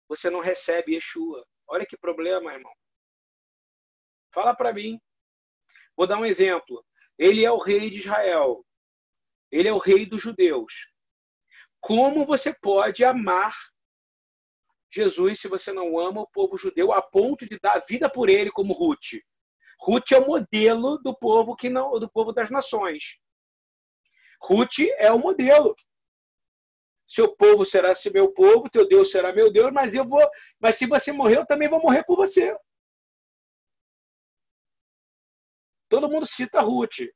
você 0.09 0.29
não 0.29 0.41
recebe 0.41 0.95
Yeshua. 0.95 1.47
Olha 1.69 1.87
que 1.87 1.97
problema, 1.97 2.53
irmão. 2.53 2.75
Fala 4.35 4.57
para 4.57 4.73
mim. 4.73 5.01
Vou 5.97 6.05
dar 6.05 6.19
um 6.19 6.27
exemplo. 6.27 6.85
Ele 7.17 7.45
é 7.45 7.51
o 7.51 7.59
rei 7.59 7.89
de 7.89 7.99
Israel. 7.99 8.67
Ele 9.53 9.69
é 9.69 9.73
o 9.73 9.79
rei 9.79 10.05
dos 10.05 10.21
judeus. 10.21 10.89
Como 11.81 12.27
você 12.27 12.53
pode 12.61 13.05
amar 13.05 13.55
Jesus 14.91 15.41
se 15.41 15.47
você 15.47 15.73
não 15.73 15.97
ama 15.97 16.23
o 16.23 16.31
povo 16.31 16.57
judeu 16.57 16.93
a 16.93 17.01
ponto 17.01 17.47
de 17.49 17.57
dar 17.61 17.79
vida 17.89 18.11
por 18.11 18.29
ele 18.29 18.51
como 18.51 18.75
Ruth? 18.75 19.21
Ruth 19.81 20.11
é 20.11 20.19
o 20.19 20.27
modelo 20.27 20.99
do 20.99 21.17
povo 21.17 21.55
que 21.55 21.69
não 21.69 22.01
do 22.01 22.11
povo 22.11 22.33
das 22.33 22.51
nações. 22.51 23.17
Ruth 24.43 24.81
é 24.97 25.13
o 25.13 25.19
modelo. 25.19 25.77
Seu 27.09 27.35
povo 27.35 27.65
será 27.65 27.95
se 27.95 28.11
meu 28.11 28.31
povo, 28.35 28.69
teu 28.69 28.87
Deus 28.87 29.11
será 29.11 29.33
meu 29.33 29.51
Deus, 29.51 29.73
mas 29.73 29.95
eu 29.95 30.07
vou, 30.07 30.23
mas 30.61 30.77
se 30.77 30.87
você 30.87 31.11
morrer, 31.11 31.39
eu 31.39 31.47
também 31.47 31.67
vou 31.67 31.81
morrer 31.81 32.05
por 32.05 32.17
você. 32.17 32.55
Todo 35.89 36.11
mundo 36.11 36.27
cita 36.27 36.61
Ruth. 36.61 37.09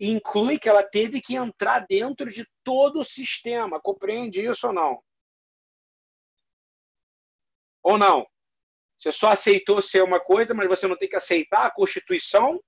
Inclui 0.00 0.58
que 0.58 0.70
ela 0.70 0.82
teve 0.82 1.20
que 1.20 1.36
entrar 1.36 1.86
dentro 1.86 2.30
de 2.30 2.48
todo 2.64 3.00
o 3.00 3.04
sistema. 3.04 3.78
Compreende 3.78 4.42
isso 4.42 4.66
ou 4.68 4.72
não? 4.72 5.02
Ou 7.82 7.98
não? 7.98 8.26
Você 8.98 9.12
só 9.12 9.28
aceitou 9.28 9.82
ser 9.82 10.02
uma 10.02 10.18
coisa, 10.18 10.54
mas 10.54 10.66
você 10.66 10.88
não 10.88 10.96
tem 10.96 11.10
que 11.10 11.16
aceitar 11.16 11.66
a 11.66 11.70
constituição 11.70 12.58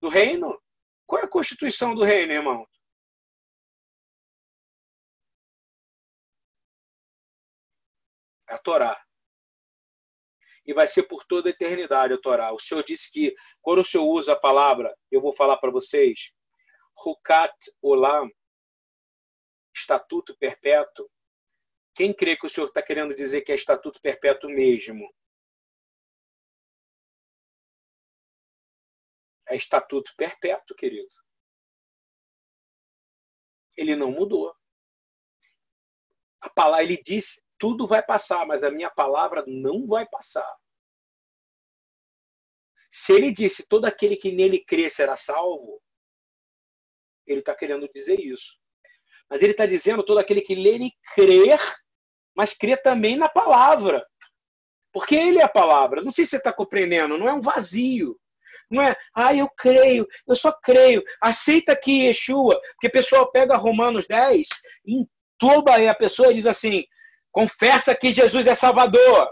do 0.00 0.08
reino? 0.08 0.58
Qual 1.06 1.20
é 1.20 1.26
a 1.26 1.28
constituição 1.28 1.94
do 1.94 2.02
reino, 2.02 2.32
irmão? 2.32 2.66
A 8.50 8.58
Torá. 8.58 9.00
E 10.66 10.74
vai 10.74 10.86
ser 10.86 11.04
por 11.04 11.24
toda 11.24 11.48
a 11.48 11.52
eternidade 11.52 12.12
a 12.12 12.20
Torá. 12.20 12.52
O 12.52 12.58
Senhor 12.58 12.82
disse 12.84 13.10
que, 13.10 13.34
quando 13.62 13.80
o 13.80 13.84
Senhor 13.84 14.04
usa 14.04 14.34
a 14.34 14.40
palavra, 14.40 14.94
eu 15.10 15.20
vou 15.20 15.32
falar 15.32 15.56
para 15.56 15.70
vocês, 15.70 16.30
Hukat 17.04 17.54
Olam, 17.80 18.28
estatuto 19.74 20.36
perpétuo, 20.36 21.08
quem 21.94 22.12
crê 22.14 22.36
que 22.36 22.46
o 22.46 22.48
Senhor 22.48 22.66
está 22.66 22.82
querendo 22.82 23.14
dizer 23.14 23.42
que 23.42 23.52
é 23.52 23.54
estatuto 23.54 24.00
perpétuo 24.00 24.48
mesmo? 24.48 25.12
É 29.48 29.56
estatuto 29.56 30.14
perpétuo, 30.16 30.76
querido. 30.76 31.10
Ele 33.76 33.96
não 33.96 34.10
mudou. 34.10 34.54
A 36.40 36.48
palavra, 36.48 36.84
ele 36.84 37.02
disse, 37.02 37.42
tudo 37.60 37.86
vai 37.86 38.02
passar, 38.02 38.44
mas 38.44 38.64
a 38.64 38.70
minha 38.72 38.90
palavra 38.90 39.44
não 39.46 39.86
vai 39.86 40.04
passar. 40.08 40.56
Se 42.90 43.12
ele 43.12 43.30
disse, 43.30 43.64
todo 43.68 43.84
aquele 43.84 44.16
que 44.16 44.32
nele 44.32 44.64
crê 44.64 44.90
será 44.90 45.14
salvo, 45.14 45.80
ele 47.24 47.38
está 47.38 47.54
querendo 47.54 47.88
dizer 47.94 48.18
isso. 48.18 48.58
Mas 49.28 49.42
ele 49.42 49.52
está 49.52 49.64
dizendo, 49.64 50.02
todo 50.02 50.18
aquele 50.18 50.40
que 50.40 50.56
nele 50.56 50.90
crer 51.14 51.60
mas 52.34 52.54
crê 52.54 52.76
também 52.76 53.16
na 53.16 53.28
palavra. 53.28 54.02
Porque 54.92 55.14
ele 55.14 55.40
é 55.40 55.44
a 55.44 55.48
palavra. 55.48 56.02
Não 56.02 56.10
sei 56.10 56.24
se 56.24 56.30
você 56.30 56.36
está 56.38 56.52
compreendendo, 56.52 57.18
não 57.18 57.28
é 57.28 57.32
um 57.34 57.40
vazio. 57.40 58.18
Não 58.70 58.82
é, 58.82 58.96
ah, 59.14 59.34
eu 59.34 59.48
creio, 59.48 60.06
eu 60.26 60.34
só 60.34 60.52
creio. 60.52 61.02
Aceita 61.20 61.76
que 61.76 62.06
Yeshua, 62.06 62.58
porque 62.72 62.86
o 62.86 62.92
pessoal 62.92 63.30
pega 63.30 63.56
Romanos 63.56 64.06
10, 64.06 64.48
entuba 64.86 65.74
aí 65.74 65.88
a 65.88 65.94
pessoa 65.94 66.32
diz 66.32 66.46
assim: 66.46 66.84
confessa 67.30 67.94
que 67.94 68.12
Jesus 68.12 68.46
é 68.46 68.54
Salvador. 68.54 69.28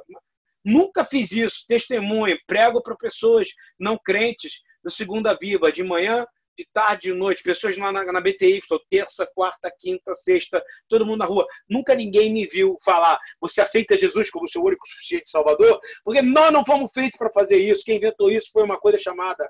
Nunca 0.65 1.05
fiz 1.05 1.33
isso, 1.33 1.65
testemunho, 1.67 2.39
prego 2.47 2.83
para 2.83 2.97
pessoas 2.97 3.49
não 3.79 3.99
crentes 3.99 4.61
do 4.83 4.91
Segunda 4.91 5.37
Viva, 5.41 5.73
de 5.73 5.83
manhã 5.83 6.27
de 6.59 6.69
tarde, 6.73 7.13
de 7.13 7.15
noite, 7.15 7.43
pessoas 7.43 7.79
lá 7.79 7.93
na, 7.93 8.05
na 8.05 8.21
BTY, 8.21 8.61
terça, 8.91 9.25
quarta, 9.33 9.73
quinta, 9.79 10.13
sexta, 10.13 10.61
todo 10.89 11.07
mundo 11.07 11.19
na 11.19 11.25
rua. 11.25 11.47
Nunca 11.69 11.95
ninguém 11.95 12.33
me 12.33 12.47
viu 12.47 12.77
falar, 12.85 13.17
você 13.41 13.61
aceita 13.61 13.97
Jesus 13.97 14.29
como 14.29 14.49
seu 14.49 14.63
único 14.63 14.85
suficiente 14.89 15.31
Salvador? 15.31 15.81
Porque 16.03 16.21
nós 16.21 16.53
não 16.53 16.65
fomos 16.65 16.91
feitos 16.93 17.17
para 17.17 17.31
fazer 17.31 17.59
isso. 17.59 17.85
Quem 17.85 17.99
inventou 17.99 18.29
isso 18.29 18.51
foi 18.53 18.65
uma 18.65 18.79
coisa 18.79 18.99
chamada 18.99 19.49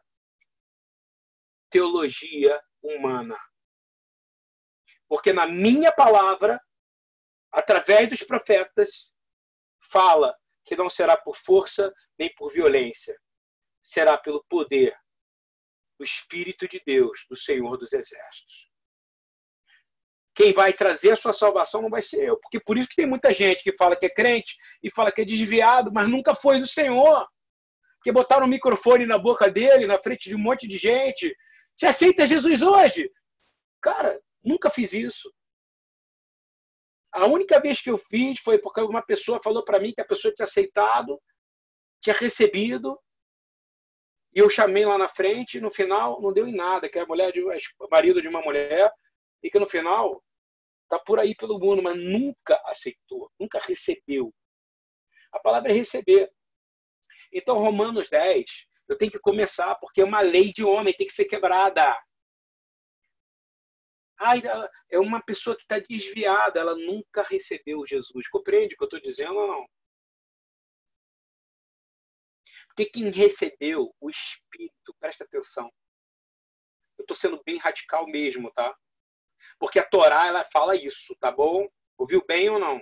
teologia 1.71 2.61
humana. 2.83 3.37
Porque 5.09 5.33
na 5.33 5.47
minha 5.47 5.91
palavra, 5.91 6.61
através 7.53 8.09
dos 8.09 8.23
profetas, 8.23 9.11
fala 9.91 10.35
que 10.65 10.77
não 10.77 10.91
será 10.91 11.17
por 11.17 11.37
força 11.37 11.93
nem 12.19 12.33
por 12.35 12.53
violência, 12.53 13.19
será 13.83 14.19
pelo 14.19 14.45
poder 14.49 14.95
do 15.99 16.05
Espírito 16.05 16.69
de 16.69 16.81
Deus, 16.87 17.25
do 17.29 17.37
Senhor 17.37 17.77
dos 17.77 17.93
Exércitos. 17.93 18.69
Quem 20.35 20.53
vai 20.53 20.73
trazer 20.73 21.13
a 21.13 21.17
sua 21.17 21.33
salvação 21.33 21.83
não 21.83 21.91
vai 21.91 22.01
ser 22.01 22.23
eu. 22.23 22.37
Porque 22.37 22.61
por 22.61 22.79
isso 22.79 22.89
que 22.89 22.95
tem 22.95 23.07
muita 23.07 23.33
gente 23.33 23.65
que 23.65 23.77
fala 23.77 23.97
que 23.97 24.07
é 24.07 24.09
crente 24.09 24.57
e 24.81 24.89
fala 24.89 25.11
que 25.11 25.23
é 25.23 25.25
desviado, 25.25 25.91
mas 25.93 26.09
nunca 26.09 26.33
foi 26.33 26.61
do 26.61 26.67
Senhor. 26.67 27.27
Porque 27.97 28.13
botaram 28.13 28.47
o 28.47 28.49
microfone 28.49 29.05
na 29.05 29.19
boca 29.19 29.51
dele, 29.51 29.85
na 29.85 29.99
frente 29.99 30.29
de 30.29 30.37
um 30.37 30.39
monte 30.39 30.69
de 30.69 30.79
gente. 30.79 31.35
Você 31.75 31.87
aceita 31.87 32.25
Jesus 32.25 32.63
hoje? 32.63 33.11
Cara, 33.83 34.21
nunca 34.45 34.71
fiz 34.71 34.93
isso. 34.93 35.29
A 37.19 37.27
única 37.27 37.61
vez 37.61 37.81
que 37.81 37.91
eu 37.91 37.99
fiz 37.99 38.39
foi 38.39 38.59
porque 38.59 38.81
uma 38.81 39.03
pessoa 39.03 39.41
falou 39.43 39.65
para 39.65 39.81
mim 39.81 39.93
que 39.93 40.01
a 40.01 40.07
pessoa 40.07 40.33
tinha 40.33 40.45
aceitado, 40.45 41.21
tinha 42.01 42.15
recebido, 42.15 42.97
e 44.33 44.39
eu 44.39 44.49
chamei 44.49 44.85
lá 44.87 44.97
na 44.97 45.09
frente, 45.09 45.61
no 45.61 45.69
final 45.69 46.21
não 46.21 46.33
deu 46.33 46.47
em 46.47 46.55
nada, 46.55 46.89
que 46.89 46.97
é 46.97 47.03
a 47.03 47.07
mulher 47.07 47.33
de 47.33 47.43
marido 47.91 48.23
de 48.23 48.29
uma 48.29 48.41
mulher, 48.41 48.89
e 49.43 49.51
que 49.51 49.59
no 49.59 49.67
final 49.67 50.23
tá 50.89 50.97
por 50.99 51.19
aí 51.19 51.35
pelo 51.35 51.59
mundo, 51.59 51.83
mas 51.83 52.01
nunca 52.01 52.61
aceitou, 52.67 53.31
nunca 53.39 53.59
recebeu. 53.59 54.33
A 55.33 55.41
palavra 55.41 55.73
é 55.73 55.75
receber. 55.75 56.31
Então, 57.33 57.59
Romanos 57.59 58.09
10, 58.09 58.45
eu 58.89 58.97
tenho 58.97 59.11
que 59.11 59.19
começar, 59.19 59.75
porque 59.77 60.03
é 60.03 60.05
uma 60.05 60.21
lei 60.21 60.53
de 60.53 60.65
homem, 60.65 60.95
tem 60.95 61.07
que 61.07 61.13
ser 61.13 61.25
quebrada. 61.25 61.99
Ai, 64.21 64.43
é 64.91 64.99
uma 64.99 65.23
pessoa 65.23 65.57
que 65.57 65.63
está 65.63 65.79
desviada, 65.79 66.59
ela 66.59 66.75
nunca 66.75 67.23
recebeu 67.23 67.87
Jesus. 67.87 68.29
Compreende 68.29 68.75
o 68.75 68.77
que 68.77 68.83
eu 68.83 68.87
estou 68.87 69.01
dizendo 69.01 69.37
ou 69.37 69.47
não? 69.47 69.67
Porque 72.67 72.87
quem 72.87 73.11
recebeu 73.11 73.95
o 74.01 74.11
Espírito, 74.11 74.95
presta 74.99 75.25
atenção. 75.25 75.71
Eu 76.97 77.03
estou 77.03 77.17
sendo 77.17 77.41
bem 77.45 77.59
radical 77.59 78.07
mesmo, 78.07 78.53
tá? 78.53 78.77
Porque 79.59 79.79
a 79.79 79.89
Torá, 79.89 80.27
ela 80.27 80.45
fala 80.45 80.75
isso, 80.75 81.15
tá 81.21 81.31
bom? 81.31 81.69
Ouviu 81.97 82.25
bem 82.27 82.51
ou 82.51 82.59
não? 82.59 82.81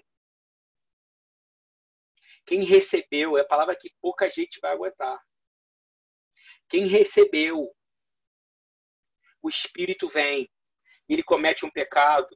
Quem 2.46 2.62
recebeu, 2.62 3.36
é 3.36 3.42
a 3.42 3.46
palavra 3.46 3.76
que 3.76 3.94
pouca 4.00 4.28
gente 4.30 4.58
vai 4.60 4.72
aguentar. 4.72 5.18
Quem 6.68 6.86
recebeu, 6.86 7.74
o 9.42 9.48
Espírito 9.48 10.08
vem, 10.08 10.48
ele 11.14 11.22
comete 11.22 11.64
um 11.64 11.70
pecado. 11.70 12.28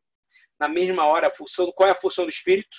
Na 0.58 0.68
mesma 0.68 1.06
hora, 1.06 1.28
a 1.28 1.34
função, 1.34 1.72
qual 1.72 1.88
é 1.88 1.92
a 1.92 2.00
função 2.00 2.24
do 2.24 2.30
Espírito? 2.30 2.76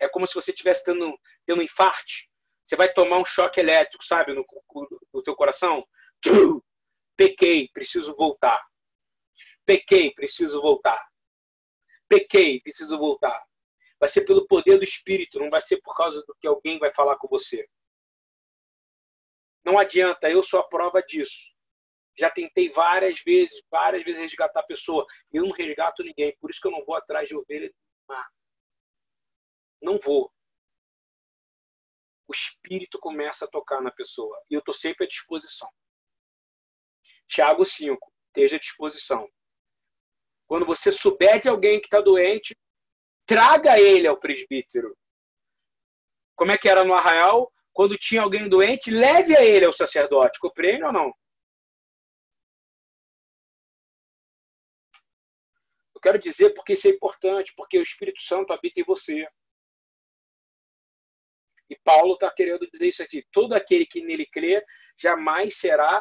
É 0.00 0.08
como 0.08 0.26
se 0.26 0.34
você 0.34 0.50
estivesse 0.50 0.84
tendo, 0.84 1.18
tendo 1.46 1.60
um 1.60 1.64
infarte. 1.64 2.30
Você 2.64 2.76
vai 2.76 2.92
tomar 2.92 3.18
um 3.18 3.24
choque 3.24 3.58
elétrico, 3.60 4.04
sabe, 4.04 4.34
no, 4.34 4.44
no 5.12 5.22
teu 5.22 5.34
coração. 5.34 5.86
Pequei, 7.16 7.68
preciso 7.72 8.14
voltar. 8.14 8.62
Pequei, 9.64 10.12
preciso 10.12 10.60
voltar. 10.60 11.02
Pequei, 12.08 12.60
preciso 12.60 12.98
voltar. 12.98 13.42
Vai 13.98 14.08
ser 14.08 14.22
pelo 14.22 14.46
poder 14.46 14.78
do 14.78 14.84
Espírito, 14.84 15.40
não 15.40 15.50
vai 15.50 15.60
ser 15.60 15.80
por 15.82 15.96
causa 15.96 16.22
do 16.26 16.36
que 16.40 16.46
alguém 16.46 16.78
vai 16.78 16.92
falar 16.92 17.16
com 17.16 17.26
você. 17.26 17.68
Não 19.64 19.76
adianta, 19.76 20.30
eu 20.30 20.42
sou 20.42 20.60
a 20.60 20.68
prova 20.68 21.02
disso. 21.02 21.52
Já 22.18 22.30
tentei 22.30 22.70
várias 22.70 23.20
vezes, 23.20 23.62
várias 23.70 24.02
vezes 24.02 24.20
resgatar 24.20 24.60
a 24.60 24.66
pessoa. 24.66 25.06
Eu 25.32 25.44
não 25.44 25.52
resgato 25.52 26.02
ninguém, 26.02 26.36
por 26.40 26.50
isso 26.50 26.60
que 26.60 26.66
eu 26.66 26.72
não 26.72 26.84
vou 26.84 26.96
atrás 26.96 27.28
de 27.28 27.36
ovelha 27.36 27.72
Não 29.80 29.98
vou 29.98 30.32
o 32.28 32.32
espírito 32.32 32.98
começa 33.00 33.46
a 33.46 33.48
tocar 33.48 33.80
na 33.80 33.90
pessoa. 33.90 34.38
E 34.50 34.54
eu 34.54 34.58
estou 34.58 34.74
sempre 34.74 35.06
à 35.06 35.08
disposição. 35.08 35.68
Tiago 37.26 37.64
5, 37.64 37.98
esteja 38.26 38.56
à 38.56 38.58
disposição. 38.58 39.26
Quando 40.46 40.66
você 40.66 40.92
souber 40.92 41.40
de 41.40 41.48
alguém 41.48 41.80
que 41.80 41.86
está 41.86 42.00
doente, 42.00 42.54
traga 43.26 43.80
ele 43.80 44.06
ao 44.06 44.18
presbítero. 44.18 44.96
Como 46.36 46.52
é 46.52 46.58
que 46.58 46.68
era 46.68 46.84
no 46.84 46.94
arraial? 46.94 47.50
Quando 47.72 47.96
tinha 47.96 48.22
alguém 48.22 48.48
doente, 48.48 48.90
leve 48.90 49.36
a 49.36 49.44
ele 49.44 49.64
ao 49.64 49.72
sacerdote. 49.72 50.38
Compreende 50.38 50.84
ou 50.84 50.92
não? 50.92 51.12
Eu 55.98 56.00
quero 56.00 56.18
dizer 56.20 56.50
porque 56.50 56.74
isso 56.74 56.86
é 56.86 56.92
importante, 56.92 57.52
porque 57.56 57.76
o 57.76 57.82
Espírito 57.82 58.22
Santo 58.22 58.52
habita 58.52 58.80
em 58.80 58.84
você. 58.84 59.26
E 61.68 61.76
Paulo 61.82 62.14
está 62.14 62.30
querendo 62.30 62.68
dizer 62.70 62.86
isso 62.86 63.02
aqui. 63.02 63.26
Todo 63.32 63.52
aquele 63.52 63.84
que 63.84 64.00
nele 64.00 64.24
crê 64.24 64.64
jamais 64.96 65.58
será 65.58 66.00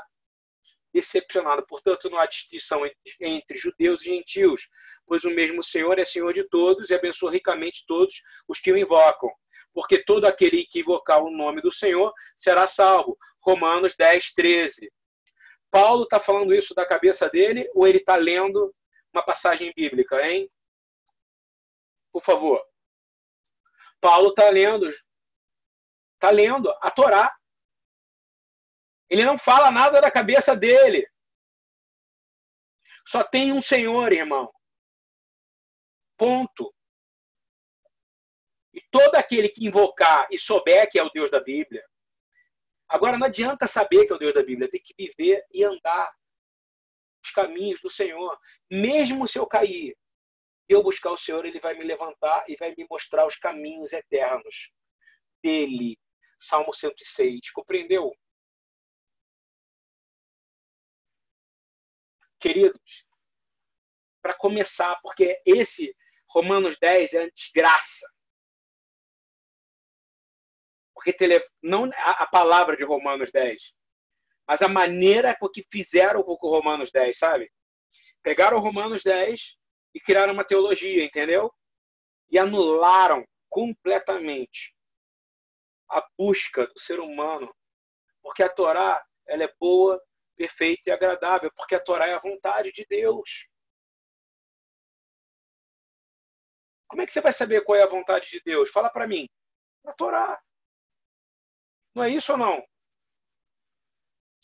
decepcionado. 0.93 1.65
Portanto, 1.65 2.12
não 2.12 2.19
há 2.19 2.27
distinção 2.27 2.83
entre 3.19 3.57
judeus 3.57 4.03
e 4.03 4.10
gentios, 4.10 4.69
pois 5.07 5.23
o 5.23 5.31
mesmo 5.31 5.63
Senhor 5.63 5.97
é 5.97 6.05
Senhor 6.05 6.31
de 6.31 6.47
todos 6.47 6.91
e 6.91 6.93
abençoa 6.93 7.31
ricamente 7.31 7.83
todos 7.88 8.21
os 8.47 8.60
que 8.60 8.71
o 8.71 8.77
invocam. 8.77 9.31
Porque 9.73 10.03
todo 10.03 10.25
aquele 10.25 10.63
que 10.67 10.81
invocar 10.81 11.23
o 11.23 11.31
nome 11.31 11.60
do 11.60 11.71
Senhor 11.71 12.13
será 12.36 12.67
salvo. 12.67 13.17
Romanos 13.41 13.95
10, 13.95 14.31
13. 14.33 14.91
Paulo 15.71 16.03
está 16.03 16.19
falando 16.19 16.53
isso 16.53 16.75
da 16.75 16.86
cabeça 16.86 17.27
dele 17.27 17.67
ou 17.73 17.88
ele 17.88 17.97
está 17.97 18.15
lendo 18.15 18.71
uma 19.17 19.25
passagem 19.25 19.73
bíblica, 19.75 20.21
hein? 20.25 20.49
Por 22.12 22.23
favor. 22.23 22.63
Paulo 23.99 24.30
está 24.30 24.49
lendo 24.49 24.88
Está 26.17 26.32
lendo 26.32 26.71
a 26.82 26.89
Torá. 26.89 27.36
Ele 29.08 29.23
não 29.23 29.38
fala 29.38 29.69
nada 29.71 30.01
da 30.01 30.10
cabeça 30.10 30.56
dele. 30.56 31.08
Só 33.08 33.23
tem 33.23 33.53
um 33.53 33.62
Senhor, 33.62 34.12
irmão. 34.12 34.51
Ponto. 36.17 36.73
E 38.73 38.82
todo 38.91 39.15
aquele 39.15 39.47
que 39.47 39.65
invocar 39.65 40.27
e 40.32 40.39
souber 40.39 40.89
que 40.89 40.99
é 40.99 41.03
o 41.03 41.10
Deus 41.12 41.30
da 41.30 41.39
Bíblia. 41.39 41.86
Agora, 42.89 43.17
não 43.17 43.27
adianta 43.27 43.67
saber 43.67 44.06
que 44.06 44.13
é 44.13 44.15
o 44.15 44.19
Deus 44.19 44.34
da 44.34 44.43
Bíblia, 44.43 44.69
tem 44.69 44.82
que 44.82 44.93
viver 44.97 45.45
e 45.51 45.63
andar 45.63 46.12
os 47.27 47.31
caminhos 47.31 47.81
do 47.81 47.89
Senhor. 47.89 48.37
Mesmo 48.69 49.27
se 49.27 49.37
eu 49.37 49.45
cair, 49.45 49.95
eu 50.67 50.83
buscar 50.83 51.11
o 51.11 51.17
Senhor, 51.17 51.45
ele 51.45 51.59
vai 51.59 51.73
me 51.73 51.83
levantar 51.83 52.45
e 52.47 52.55
vai 52.55 52.73
me 52.75 52.85
mostrar 52.89 53.25
os 53.25 53.35
caminhos 53.35 53.93
eternos 53.93 54.71
dele. 55.43 55.97
Salmo 56.39 56.73
106. 56.73 57.51
Compreendeu? 57.51 58.13
Queridos, 62.39 63.05
para 64.21 64.35
começar, 64.35 64.99
porque 65.01 65.41
esse 65.45 65.95
Romanos 66.29 66.77
10 66.77 67.13
é 67.13 67.29
desgraça. 67.31 68.07
Porque 70.93 71.13
tele, 71.13 71.43
não 71.63 71.85
a, 71.95 72.23
a, 72.23 72.27
palavra 72.27 72.75
de 72.75 72.83
Romanos 72.83 73.31
10, 73.31 73.73
mas 74.47 74.62
a 74.62 74.69
maneira 74.69 75.36
com 75.36 75.49
que 75.49 75.65
fizeram 75.71 76.21
o 76.21 76.33
Romanos 76.36 76.91
10, 76.91 77.17
sabe? 77.17 77.51
Pegaram 78.23 78.57
o 78.57 78.62
Romanos 78.62 79.03
10 79.03 79.57
e 79.93 79.99
criaram 79.99 80.33
uma 80.33 80.45
teologia, 80.45 81.03
entendeu? 81.03 81.53
E 82.29 82.39
anularam 82.39 83.25
completamente 83.49 84.73
a 85.89 86.05
busca 86.17 86.67
do 86.67 86.79
ser 86.79 86.99
humano, 86.99 87.53
porque 88.21 88.43
a 88.43 88.49
Torá 88.49 89.03
ela 89.27 89.43
é 89.43 89.53
boa, 89.60 90.01
perfeita 90.36 90.89
e 90.89 90.93
agradável, 90.93 91.51
porque 91.55 91.75
a 91.75 91.79
Torá 91.79 92.07
é 92.07 92.13
a 92.13 92.19
vontade 92.19 92.71
de 92.71 92.86
Deus. 92.89 93.47
Como 96.88 97.01
é 97.01 97.05
que 97.05 97.12
você 97.12 97.19
vai 97.19 97.33
saber 97.33 97.62
qual 97.62 97.77
é 97.77 97.83
a 97.83 97.88
vontade 97.88 98.29
de 98.29 98.41
Deus? 98.41 98.69
Fala 98.69 98.89
para 98.89 99.07
mim. 99.07 99.27
Na 99.83 99.93
Torá. 99.93 100.41
Não 101.93 102.03
é 102.03 102.10
isso 102.10 102.31
ou 102.31 102.38
não? 102.38 102.65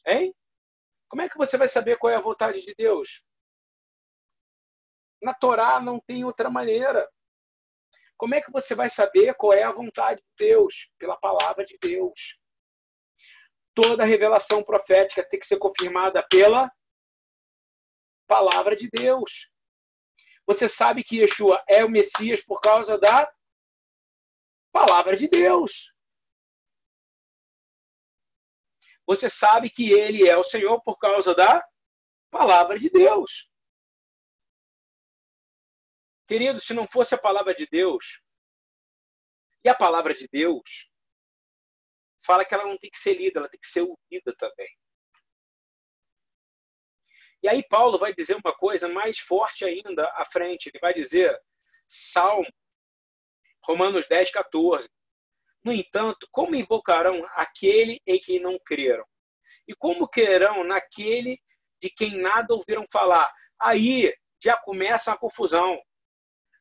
Hein? 0.06 0.34
Como 1.08 1.22
é 1.22 1.30
que 1.30 1.38
você 1.38 1.58
vai 1.58 1.68
saber 1.68 1.98
qual 1.98 2.12
é 2.12 2.16
a 2.16 2.22
vontade 2.22 2.62
de 2.62 2.74
Deus? 2.76 3.24
Na 5.22 5.34
Torá 5.34 5.80
não 5.80 6.00
tem 6.00 6.26
outra 6.26 6.50
maneira. 6.50 7.10
Como 8.18 8.36
é 8.36 8.42
que 8.42 8.52
você 8.52 8.74
vai 8.76 8.90
saber 8.90 9.34
qual 9.36 9.54
é 9.54 9.64
a 9.64 9.72
vontade 9.72 10.22
de 10.22 10.46
Deus? 10.46 10.90
Pela 10.98 11.18
palavra 11.18 11.66
de 11.66 11.78
Deus. 11.80 12.38
Toda 13.76 14.06
revelação 14.06 14.64
profética 14.64 15.28
tem 15.28 15.40
que 15.40 15.48
ser 15.48 15.58
confirmada 15.58 16.26
pela 16.28 16.72
palavra 18.28 18.76
de 18.76 18.90
Deus. 18.90 19.50
Você 20.46 20.68
sabe 20.68 21.04
que 21.04 21.20
Yeshua 21.20 21.64
é 21.68 21.86
o 21.86 21.90
Messias 21.90 22.44
por 22.44 22.60
causa 22.60 22.98
da 22.98 23.32
palavra 24.72 25.16
de 25.16 25.28
Deus. 25.28 25.93
Você 29.06 29.30
sabe 29.30 29.70
que 29.70 29.92
ele 29.92 30.28
é 30.28 30.38
o 30.38 30.44
Senhor 30.44 30.82
por 30.82 30.98
causa 30.98 31.36
da 31.36 31.66
palavra 32.32 32.80
de 32.80 32.90
Deus. 32.90 33.50
Querido, 36.28 36.60
se 36.60 36.74
não 36.74 36.88
fosse 36.88 37.14
a 37.14 37.18
palavra 37.18 37.54
de 37.54 37.68
Deus, 37.68 38.22
e 39.64 39.70
a 39.70 39.76
palavra 39.76 40.14
de 40.14 40.28
Deus 40.28 40.90
fala 42.26 42.46
que 42.46 42.54
ela 42.54 42.66
não 42.66 42.78
tem 42.78 42.90
que 42.90 42.98
ser 42.98 43.14
lida, 43.16 43.40
ela 43.40 43.50
tem 43.50 43.60
que 43.60 43.68
ser 43.68 43.82
ouvida 43.82 44.36
também. 44.38 44.70
E 47.42 47.50
aí 47.50 47.62
Paulo 47.68 47.98
vai 47.98 48.14
dizer 48.14 48.36
uma 48.36 48.56
coisa 48.56 48.88
mais 48.88 49.20
forte 49.20 49.66
ainda 49.66 50.10
à 50.16 50.24
frente. 50.24 50.68
Ele 50.68 50.80
vai 50.80 50.94
dizer, 50.94 51.38
Salmo, 51.86 52.48
Romanos 53.66 54.08
10, 54.08 54.32
14. 54.32 54.90
No 55.64 55.72
entanto, 55.72 56.28
como 56.32 56.56
invocarão 56.56 57.26
aquele 57.36 58.02
em 58.06 58.20
quem 58.20 58.40
não 58.40 58.60
creram? 58.60 59.06
E 59.68 59.74
como 59.74 60.08
crerão 60.08 60.64
naquele 60.64 61.42
de 61.82 61.90
quem 61.90 62.18
nada 62.18 62.54
ouviram 62.54 62.86
falar? 62.92 63.32
Aí 63.60 64.14
já 64.44 64.58
começa 64.58 65.12
a 65.12 65.18
confusão. 65.18 65.82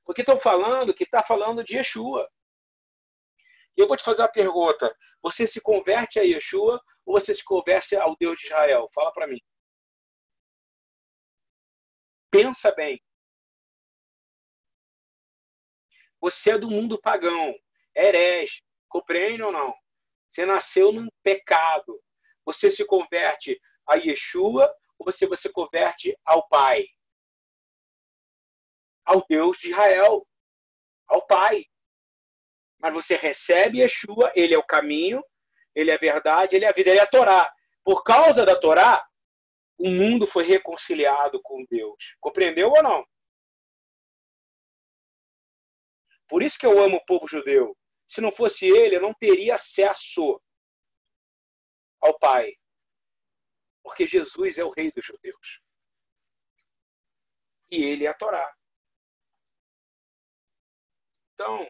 Porque 0.05 0.23
estão 0.23 0.39
falando 0.39 0.95
que 0.95 1.05
está 1.05 1.23
falando 1.23 1.65
de 1.65 1.77
Yeshua. 1.77 2.29
E 3.77 3.81
eu 3.81 3.89
vou 3.89 3.97
te 3.97 4.05
fazer 4.05 4.23
uma 4.23 4.29
pergunta. 4.29 4.97
Você 5.21 5.47
se 5.47 5.61
converte 5.61 6.21
a 6.21 6.23
Yeshua 6.23 6.81
ou 7.05 7.19
você 7.19 7.35
se 7.35 7.43
converte 7.43 7.97
ao 7.97 8.17
Deus 8.17 8.39
de 8.39 8.47
Israel? 8.47 8.89
Fala 8.95 9.13
para 9.13 9.27
mim. 9.27 9.41
Pensa 12.31 12.73
bem. 12.73 13.03
Você 16.21 16.53
é 16.53 16.59
do 16.59 16.71
mundo 16.71 17.01
pagão, 17.01 17.53
herege, 17.97 18.63
compreende 18.93 19.43
ou 19.43 19.51
não? 19.51 19.75
Você 20.29 20.45
nasceu 20.45 20.93
num 20.93 21.09
pecado. 21.23 21.99
Você 22.45 22.71
se 22.71 22.85
converte 22.85 23.59
a 23.89 23.95
Yeshua 23.95 24.73
ou 24.99 25.07
você, 25.07 25.27
você 25.27 25.51
converte 25.51 26.17
ao 26.25 26.47
Pai? 26.49 26.87
Ao 29.05 29.25
Deus 29.27 29.57
de 29.59 29.71
Israel, 29.71 30.27
ao 31.09 31.27
Pai. 31.27 31.65
Mas 32.79 32.93
você 32.93 33.17
recebe 33.17 33.81
Yeshua, 33.81 34.31
ele 34.35 34.55
é 34.55 34.59
o 34.59 34.67
caminho, 34.67 35.25
ele 35.75 35.91
é 35.91 35.95
a 35.95 35.99
verdade, 35.99 36.55
ele 36.55 36.65
é 36.65 36.69
a 36.69 36.73
vida, 36.73 36.91
ele 36.91 36.99
é 36.99 37.03
a 37.03 37.07
Torá. 37.07 37.53
Por 37.83 38.05
causa 38.05 38.45
da 38.45 38.59
Torá, 38.59 39.05
o 39.79 39.89
mundo 39.89 40.27
foi 40.27 40.45
reconciliado 40.45 41.41
com 41.43 41.65
Deus. 41.69 42.17
Compreendeu 42.21 42.71
ou 42.71 42.83
não? 42.83 43.05
Por 46.29 46.43
isso 46.43 46.59
que 46.59 46.67
eu 46.67 46.83
amo 46.83 46.97
o 46.97 47.05
povo 47.05 47.29
judeu. 47.29 47.77
Se 48.13 48.21
não 48.21 48.31
fosse 48.31 48.67
ele, 48.67 48.97
eu 48.97 49.01
não 49.01 49.15
teria 49.15 49.55
acesso 49.55 50.39
ao 51.99 52.19
Pai. 52.19 52.53
Porque 53.83 54.07
Jesus 54.07 54.59
é 54.59 54.65
o 54.65 54.69
rei 54.69 54.93
dos 54.93 55.03
judeus. 55.03 55.63
E 57.71 57.83
ele 57.83 58.05
é 58.05 58.09
a 58.09 58.15
Torá. 58.15 58.55
Então, 61.33 61.67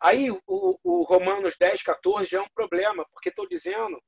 aí 0.00 0.32
o, 0.32 0.40
o 0.82 1.04
Romanos 1.04 1.56
10, 1.56 1.80
14 1.80 2.28
já 2.28 2.38
é 2.38 2.42
um 2.42 2.50
problema, 2.50 3.06
porque 3.12 3.28
estou 3.28 3.48
dizendo, 3.48 4.02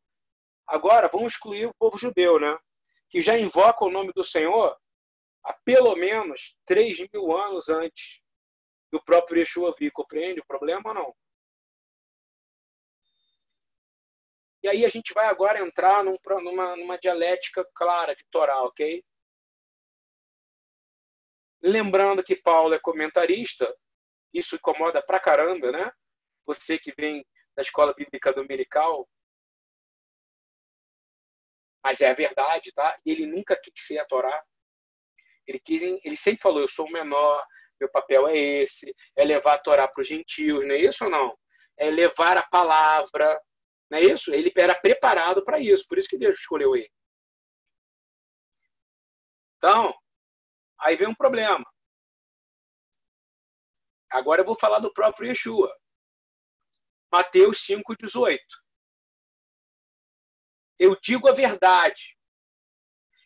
agora 0.67 1.07
vamos 1.07 1.35
excluir 1.35 1.67
o 1.67 1.75
povo 1.75 1.97
judeu, 1.97 2.41
né? 2.41 2.59
que 3.09 3.21
já 3.21 3.39
invoca 3.39 3.85
o 3.85 3.91
nome 3.93 4.13
do 4.13 4.25
Senhor 4.25 4.77
há 5.45 5.53
pelo 5.65 5.95
menos 5.95 6.57
3 6.67 6.99
mil 7.13 7.31
anos 7.37 7.69
antes 7.69 8.21
do 8.91 9.01
próprio 9.05 9.39
Yeshua 9.39 9.73
vir. 9.79 9.93
Compreende 9.93 10.41
o 10.41 10.47
problema 10.47 10.89
ou 10.89 10.95
não? 10.95 11.15
E 14.63 14.69
aí 14.69 14.85
a 14.85 14.89
gente 14.89 15.15
vai 15.15 15.27
agora 15.27 15.61
entrar 15.61 16.03
num, 16.03 16.17
numa, 16.43 16.77
numa 16.77 16.99
dialética 16.99 17.65
clara 17.75 18.15
de 18.15 18.25
Torá, 18.31 18.63
ok? 18.63 19.05
Lembrando 21.63 22.23
que 22.23 22.37
Paulo 22.37 22.75
é 22.75 22.79
comentarista, 22.79 23.73
isso 24.33 24.57
incomoda 24.57 25.03
pra 25.03 25.21
caramba, 25.21 25.73
né? 25.73 25.93
Você 26.47 26.79
que 26.79 26.93
vem 26.97 27.25
da 27.55 27.63
escola 27.63 27.95
bíblica 27.95 28.33
dominical, 28.33 29.09
mas 31.83 32.01
é 32.01 32.11
a 32.11 32.15
verdade, 32.15 32.73
tá? 32.73 32.97
Ele 33.05 33.27
nunca 33.27 33.59
quis 33.61 33.73
ser 33.87 33.99
a 33.99 34.05
Torá. 34.05 34.45
Ele, 35.47 35.59
quis, 35.59 35.83
ele 35.83 36.17
sempre 36.17 36.43
falou: 36.43 36.61
eu 36.61 36.69
sou 36.69 36.87
o 36.87 36.93
menor, 36.93 37.45
meu 37.81 37.91
papel 37.91 38.29
é 38.29 38.37
esse, 38.37 38.95
é 39.17 39.25
levar 39.25 39.55
a 39.55 39.59
Torá 39.59 39.89
para 39.89 40.03
os 40.03 40.09
gentios, 40.09 40.65
não 40.65 40.75
é 40.75 40.79
isso 40.79 41.05
ou 41.05 41.11
não? 41.11 41.37
É 41.77 41.91
levar 41.91 42.37
a 42.37 42.43
palavra, 42.43 43.41
não 43.91 43.99
é 43.99 44.03
isso? 44.03 44.33
Ele 44.33 44.53
era 44.57 44.79
preparado 44.79 45.45
para 45.45 45.59
isso, 45.59 45.85
por 45.89 45.99
isso 45.99 46.09
que 46.09 46.19
Deus 46.19 46.39
escolheu 46.39 46.77
ele. 46.77 46.91
Então, 49.57 49.95
aí 50.81 50.97
vem 50.97 51.09
um 51.09 51.15
problema. 51.15 51.65
Agora 54.11 54.41
eu 54.43 54.47
vou 54.47 54.57
falar 54.57 54.79
do 54.79 54.93
próprio 54.93 55.29
Yeshua. 55.29 55.75
Mateus 57.11 57.65
5,18 57.67 58.39
eu 60.79 60.97
digo 61.01 61.29
a 61.29 61.33
verdade. 61.33 62.17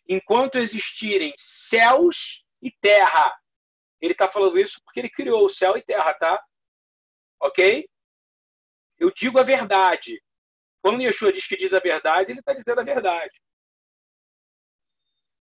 Enquanto 0.08 0.56
existirem 0.56 1.32
céus 1.36 2.44
e 2.60 2.70
terra, 2.70 3.38
ele 4.00 4.12
está 4.12 4.28
falando 4.28 4.58
isso 4.58 4.80
porque 4.84 5.00
ele 5.00 5.10
criou 5.10 5.44
o 5.44 5.50
céu 5.50 5.76
e 5.76 5.82
terra, 5.82 6.14
tá? 6.14 6.42
Ok? 7.40 7.88
Eu 8.98 9.12
digo 9.12 9.38
a 9.38 9.42
verdade. 9.42 10.20
Quando 10.82 11.00
Yeshua 11.00 11.32
diz 11.32 11.46
que 11.46 11.56
diz 11.56 11.72
a 11.72 11.78
verdade, 11.78 12.32
ele 12.32 12.40
está 12.40 12.52
dizendo 12.52 12.80
a 12.80 12.84
verdade. 12.84 13.40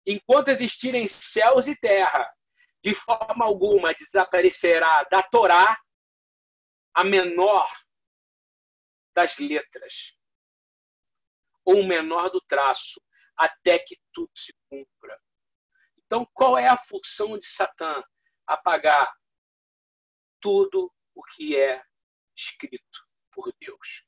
Enquanto 0.05 0.49
existirem 0.49 1.07
céus 1.07 1.67
e 1.67 1.75
terra, 1.75 2.29
de 2.83 2.93
forma 2.93 3.45
alguma 3.45 3.93
desaparecerá 3.93 5.03
da 5.05 5.23
Torá 5.23 5.79
a 6.93 7.03
menor 7.03 7.71
das 9.15 9.37
letras 9.37 10.13
ou 11.63 11.81
o 11.81 11.87
menor 11.87 12.29
do 12.29 12.41
traço, 12.41 13.01
até 13.37 13.79
que 13.79 13.97
tudo 14.11 14.31
se 14.35 14.53
cumpra. 14.69 15.21
Então, 16.05 16.27
qual 16.33 16.57
é 16.57 16.67
a 16.67 16.77
função 16.77 17.37
de 17.37 17.47
Satã? 17.47 18.03
Apagar 18.47 19.13
tudo 20.41 20.91
o 21.13 21.23
que 21.23 21.55
é 21.55 21.83
escrito 22.35 23.07
por 23.31 23.53
Deus. 23.61 24.03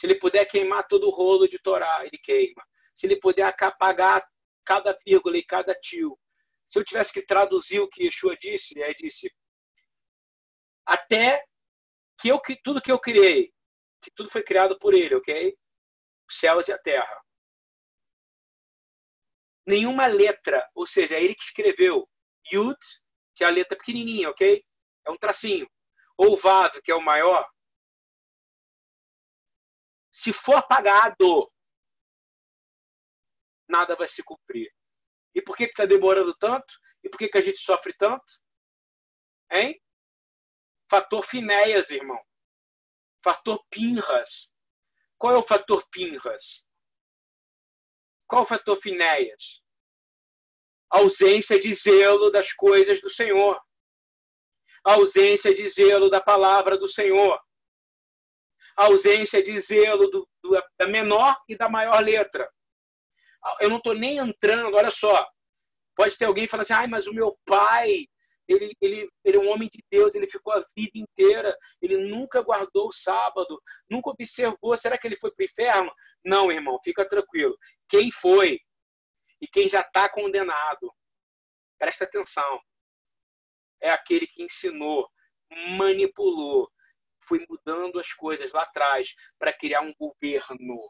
Se 0.00 0.06
ele 0.06 0.14
puder 0.14 0.46
queimar 0.46 0.88
todo 0.88 1.06
o 1.06 1.10
rolo 1.10 1.46
de 1.46 1.58
Torá, 1.58 2.06
ele 2.06 2.16
queima. 2.16 2.66
Se 2.94 3.06
ele 3.06 3.20
puder 3.20 3.54
apagar 3.60 4.26
cada 4.64 4.96
vírgula 5.04 5.36
e 5.36 5.44
cada 5.44 5.74
tio, 5.74 6.18
se 6.66 6.78
eu 6.78 6.84
tivesse 6.84 7.12
que 7.12 7.20
traduzir 7.20 7.80
o 7.80 7.88
que 7.88 8.04
Yeshua 8.04 8.34
disse, 8.34 8.78
ele 8.78 8.94
disse: 8.94 9.30
até 10.86 11.44
que 12.18 12.28
eu 12.30 12.40
tudo 12.64 12.80
que 12.80 12.90
eu 12.90 12.98
criei, 12.98 13.52
que 14.00 14.10
tudo 14.12 14.30
foi 14.30 14.42
criado 14.42 14.78
por 14.78 14.94
ele, 14.94 15.16
ok? 15.16 15.54
Os 16.26 16.38
céus 16.38 16.68
e 16.68 16.72
a 16.72 16.78
terra. 16.78 17.22
Nenhuma 19.66 20.06
letra, 20.06 20.66
ou 20.74 20.86
seja, 20.86 21.16
é 21.16 21.22
ele 21.22 21.34
que 21.34 21.44
escreveu 21.44 22.08
Yud, 22.50 22.78
que 23.34 23.44
é 23.44 23.46
a 23.46 23.50
letra 23.50 23.76
pequenininha, 23.76 24.30
ok? 24.30 24.64
É 25.06 25.10
um 25.10 25.18
tracinho. 25.18 25.70
Ou 26.16 26.38
Vav, 26.38 26.80
que 26.82 26.90
é 26.90 26.94
o 26.94 27.02
maior. 27.02 27.46
Se 30.12 30.32
for 30.32 30.56
apagado, 30.56 31.52
nada 33.68 33.94
vai 33.96 34.08
se 34.08 34.22
cumprir. 34.22 34.72
E 35.34 35.40
por 35.40 35.56
que 35.56 35.64
está 35.64 35.84
demorando 35.84 36.34
tanto? 36.36 36.74
E 37.02 37.08
por 37.08 37.18
que, 37.18 37.28
que 37.28 37.38
a 37.38 37.42
gente 37.42 37.58
sofre 37.58 37.92
tanto? 37.94 38.40
Hein? 39.52 39.80
Fator 40.90 41.24
Finéias, 41.24 41.90
irmão. 41.90 42.20
Fator 43.22 43.64
Pinras. 43.70 44.50
Qual 45.16 45.34
é 45.34 45.38
o 45.38 45.42
fator 45.42 45.86
Pinras? 45.90 46.64
Qual 48.26 48.42
é 48.42 48.44
o 48.44 48.48
fator 48.48 48.76
Finéias? 48.76 49.62
ausência 50.90 51.58
de 51.58 51.72
zelo 51.72 52.30
das 52.30 52.52
coisas 52.52 53.00
do 53.00 53.08
Senhor. 53.08 53.58
ausência 54.82 55.54
de 55.54 55.68
zelo 55.68 56.10
da 56.10 56.20
palavra 56.20 56.76
do 56.76 56.88
Senhor. 56.88 57.38
Ausência 58.76 59.42
de 59.42 59.58
zelo 59.60 60.08
do, 60.10 60.28
do, 60.42 60.62
da 60.78 60.86
menor 60.86 61.36
e 61.48 61.56
da 61.56 61.68
maior 61.68 62.02
letra 62.02 62.48
eu 63.60 63.68
não 63.68 63.78
estou 63.78 63.94
nem 63.94 64.18
entrando, 64.18 64.76
olha 64.76 64.90
só. 64.90 65.26
Pode 65.96 66.16
ter 66.16 66.26
alguém 66.26 66.48
falando 66.48 66.62
assim, 66.62 66.72
ai, 66.72 66.86
mas 66.86 67.06
o 67.06 67.14
meu 67.14 67.38
pai, 67.44 68.06
ele, 68.48 68.72
ele, 68.80 69.10
ele 69.24 69.36
é 69.36 69.40
um 69.40 69.48
homem 69.50 69.68
de 69.68 69.82
Deus, 69.90 70.14
ele 70.14 70.28
ficou 70.28 70.52
a 70.52 70.64
vida 70.76 70.92
inteira, 70.94 71.56
ele 71.80 71.96
nunca 72.08 72.42
guardou 72.42 72.88
o 72.88 72.92
sábado, 72.92 73.60
nunca 73.88 74.10
observou, 74.10 74.76
será 74.76 74.96
que 74.98 75.06
ele 75.06 75.16
foi 75.16 75.30
para 75.30 75.42
o 75.42 75.46
inferno? 75.46 75.92
Não, 76.24 76.50
irmão, 76.50 76.78
fica 76.84 77.06
tranquilo. 77.08 77.56
Quem 77.88 78.10
foi 78.10 78.58
e 79.40 79.46
quem 79.46 79.68
já 79.68 79.80
está 79.80 80.08
condenado, 80.08 80.92
presta 81.78 82.04
atenção, 82.04 82.60
é 83.82 83.90
aquele 83.90 84.26
que 84.26 84.42
ensinou, 84.42 85.08
manipulou, 85.78 86.70
foi 87.30 87.46
mudando 87.48 88.00
as 88.00 88.12
coisas 88.12 88.52
lá 88.52 88.62
atrás 88.62 89.14
para 89.38 89.52
criar 89.52 89.82
um 89.82 89.94
governo 89.94 90.80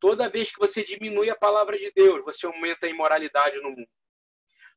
Toda 0.00 0.28
vez 0.28 0.50
que 0.50 0.58
você 0.58 0.82
diminui 0.82 1.30
a 1.30 1.36
palavra 1.36 1.78
de 1.78 1.90
Deus, 1.94 2.24
você 2.24 2.46
aumenta 2.46 2.86
a 2.86 2.88
imoralidade 2.88 3.60
no 3.62 3.70
mundo. 3.70 3.88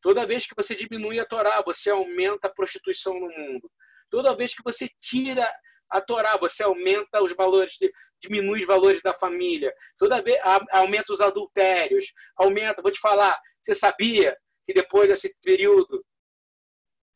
Toda 0.01 0.25
vez 0.25 0.45
que 0.45 0.55
você 0.55 0.73
diminui 0.75 1.19
a 1.19 1.25
Torá, 1.25 1.61
você 1.61 1.89
aumenta 1.89 2.47
a 2.47 2.53
prostituição 2.53 3.19
no 3.19 3.27
mundo. 3.27 3.69
Toda 4.09 4.35
vez 4.35 4.53
que 4.53 4.63
você 4.63 4.87
tira 4.99 5.51
a 5.89 5.99
Torá, 5.99 6.37
você 6.37 6.63
aumenta 6.63 7.21
os 7.21 7.35
valores, 7.35 7.77
diminui 8.21 8.61
os 8.61 8.67
valores 8.67 9.01
da 9.01 9.13
família. 9.13 9.73
Toda 9.97 10.21
vez 10.21 10.39
aumenta 10.71 11.11
os 11.11 11.19
adultérios, 11.19 12.13
aumenta. 12.37 12.81
Vou 12.81 12.91
te 12.91 12.99
falar, 12.99 13.37
você 13.59 13.75
sabia 13.75 14.37
que 14.63 14.73
depois 14.73 15.09
desse 15.09 15.35
período, 15.41 16.03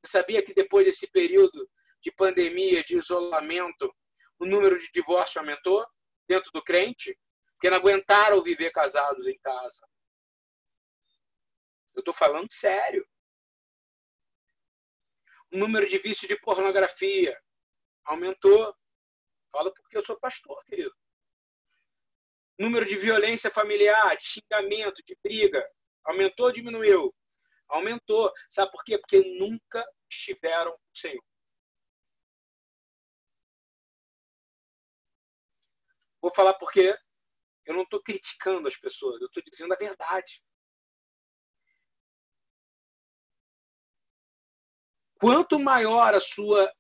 sabia 0.08 0.44
que 0.44 0.54
depois 0.54 0.86
desse 0.86 1.08
período 1.08 1.70
de 2.02 2.12
pandemia, 2.12 2.84
de 2.84 2.98
isolamento, 2.98 3.94
o 4.40 4.46
número 4.46 4.78
de 4.78 4.90
divórcio 4.94 5.40
aumentou 5.40 5.86
dentro 6.28 6.52
do 6.52 6.64
crente? 6.64 7.18
porque 7.64 7.70
não 7.70 7.78
aguentaram 7.78 8.44
viver 8.44 8.72
casados 8.72 9.26
em 9.26 9.40
casa. 9.40 9.88
Eu 11.96 12.00
estou 12.00 12.14
falando 12.14 12.52
sério. 12.52 13.08
O 15.50 15.58
número 15.58 15.88
de 15.88 15.98
vícios 15.98 16.28
de 16.28 16.38
pornografia 16.42 17.42
aumentou. 18.04 18.76
Fala 19.50 19.74
porque 19.74 19.98
eu 19.98 20.06
sou 20.06 20.20
pastor, 20.20 20.62
querido. 20.66 20.94
O 22.60 22.64
número 22.64 22.86
de 22.86 22.98
violência 22.98 23.50
familiar, 23.50 24.18
de 24.18 24.26
xingamento, 24.26 25.02
de 25.02 25.18
briga, 25.24 25.66
aumentou 26.04 26.48
ou 26.48 26.52
diminuiu? 26.52 27.16
Aumentou. 27.74 28.32
Sabe 28.50 28.72
por 28.72 28.84
quê? 28.84 28.98
Porque 28.98 29.20
nunca 29.40 29.84
estiveram 30.10 30.72
com 30.72 30.78
o 30.78 30.98
Senhor. 30.98 31.24
Vou 36.22 36.32
falar 36.34 36.54
por 36.54 36.72
quê? 36.72 36.96
Eu 37.66 37.74
não 37.74 37.84
estou 37.84 38.02
criticando 38.02 38.68
as 38.68 38.78
pessoas, 38.78 39.20
eu 39.20 39.28
estou 39.28 39.42
dizendo 39.50 39.74
a 39.74 39.78
verdade. 39.78 40.42
Quanto 45.20 45.60
maior 45.60 46.14
a 46.14 46.20
sua 46.20 46.72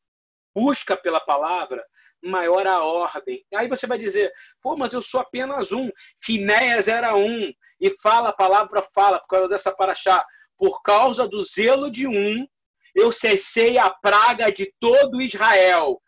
busca 0.53 0.95
pela 0.95 1.19
palavra, 1.19 1.83
maior 2.21 2.65
a 2.67 2.83
ordem. 2.83 3.45
Aí 3.55 3.67
você 3.67 3.87
vai 3.87 3.97
dizer, 3.97 4.31
pô, 4.61 4.77
mas 4.77 4.93
eu 4.93 5.01
sou 5.01 5.19
apenas 5.19 5.71
um. 5.71 5.89
Finéias 6.21 6.87
era 6.87 7.15
um. 7.15 7.51
E 7.79 7.89
fala 8.01 8.29
a 8.29 8.33
palavra 8.33 8.81
fala 8.93 9.19
por 9.19 9.27
causa 9.27 9.49
dessa 9.49 9.75
paraxá. 9.75 10.25
Por 10.63 10.81
causa 10.81 11.27
do 11.27 11.43
zelo 11.43 11.91
de 11.91 12.07
um, 12.07 12.47
eu 12.95 13.11
cessei 13.11 13.77
a 13.77 13.89
praga 13.89 14.49
de 14.49 14.73
todo 14.79 15.21
Israel. 15.21 16.01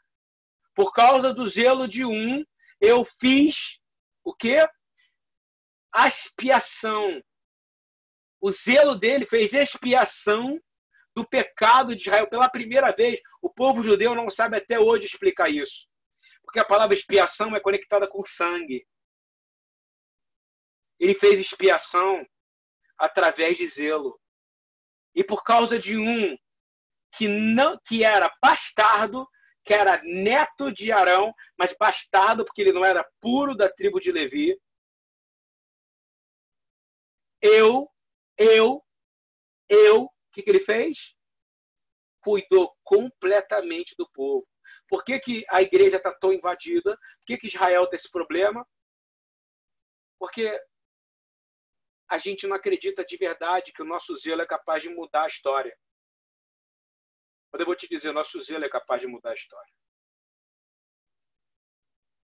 Por 0.74 0.94
causa 0.94 1.34
do 1.34 1.46
zelo 1.46 1.90
de 1.90 2.06
um, 2.06 2.42
eu 2.80 3.04
fiz 3.04 3.82
o 4.24 4.34
quê? 4.34 4.66
A 5.92 6.08
expiação. 6.08 7.22
O 8.40 8.50
zelo 8.50 8.96
dele 8.96 9.26
fez 9.26 9.52
expiação 9.52 10.58
do 11.14 11.28
pecado 11.28 11.94
de 11.94 12.04
Israel 12.04 12.30
pela 12.30 12.48
primeira 12.48 12.94
vez. 12.94 13.20
O 13.42 13.50
povo 13.50 13.84
judeu 13.84 14.16
não 14.16 14.30
sabe 14.30 14.56
até 14.56 14.80
hoje 14.80 15.06
explicar 15.06 15.50
isso. 15.50 15.86
Porque 16.44 16.60
a 16.60 16.66
palavra 16.66 16.96
expiação 16.96 17.54
é 17.58 17.60
conectada 17.60 18.08
com 18.08 18.24
sangue. 18.24 18.88
Ele 20.98 21.14
fez 21.14 21.42
expiação 21.42 22.26
através 22.98 23.58
de 23.58 23.68
zelo. 23.68 24.18
E 25.16 25.24
por 25.24 25.44
causa 25.44 25.80
de 25.80 25.98
um 25.98 26.38
que 27.18 27.28
não 27.28 27.80
que 27.86 28.04
era 28.04 28.30
bastardo, 28.44 29.26
que 29.64 29.74
era 29.74 30.02
neto 30.04 30.72
de 30.72 30.92
Arão, 30.92 31.34
mas 31.58 31.74
bastardo, 31.80 32.46
porque 32.46 32.62
ele 32.62 32.74
não 32.74 32.84
era 32.84 33.10
puro 33.22 33.56
da 33.56 33.72
tribo 33.72 34.00
de 34.00 34.12
Levi. 34.12 34.60
Eu, 37.42 37.90
eu, 38.38 38.84
eu, 39.70 40.04
o 40.04 40.12
que, 40.34 40.44
que 40.44 40.50
ele 40.50 40.60
fez? 40.60 41.16
Cuidou 42.22 42.76
completamente 42.84 43.96
do 43.98 44.10
povo. 44.12 44.48
Por 44.88 45.04
que, 45.04 45.20
que 45.20 45.46
a 45.50 45.62
igreja 45.62 45.98
está 45.98 46.14
tão 46.14 46.34
invadida? 46.34 46.96
Por 47.20 47.26
que, 47.26 47.38
que 47.38 47.48
Israel 47.48 47.88
tem 47.88 47.98
esse 47.98 48.10
problema? 48.10 48.68
Porque 50.20 50.60
a 52.10 52.18
gente 52.18 52.48
não 52.48 52.56
acredita 52.56 53.04
de 53.04 53.18
verdade 53.18 53.74
que 53.74 53.82
o 53.82 53.86
nosso 53.86 54.16
zelo 54.16 54.42
é 54.42 54.46
capaz 54.46 54.84
de 54.84 54.90
mudar 54.90 55.24
a 55.24 55.28
história. 55.28 55.76
Mas 57.52 57.60
eu 57.60 57.66
vou 57.66 57.76
te 57.76 57.88
dizer, 57.88 58.12
nosso 58.12 58.40
zelo 58.42 58.66
é 58.66 58.70
capaz 58.70 59.02
de 59.02 59.08
mudar 59.08 59.32
a 59.32 59.36
história. 59.36 59.74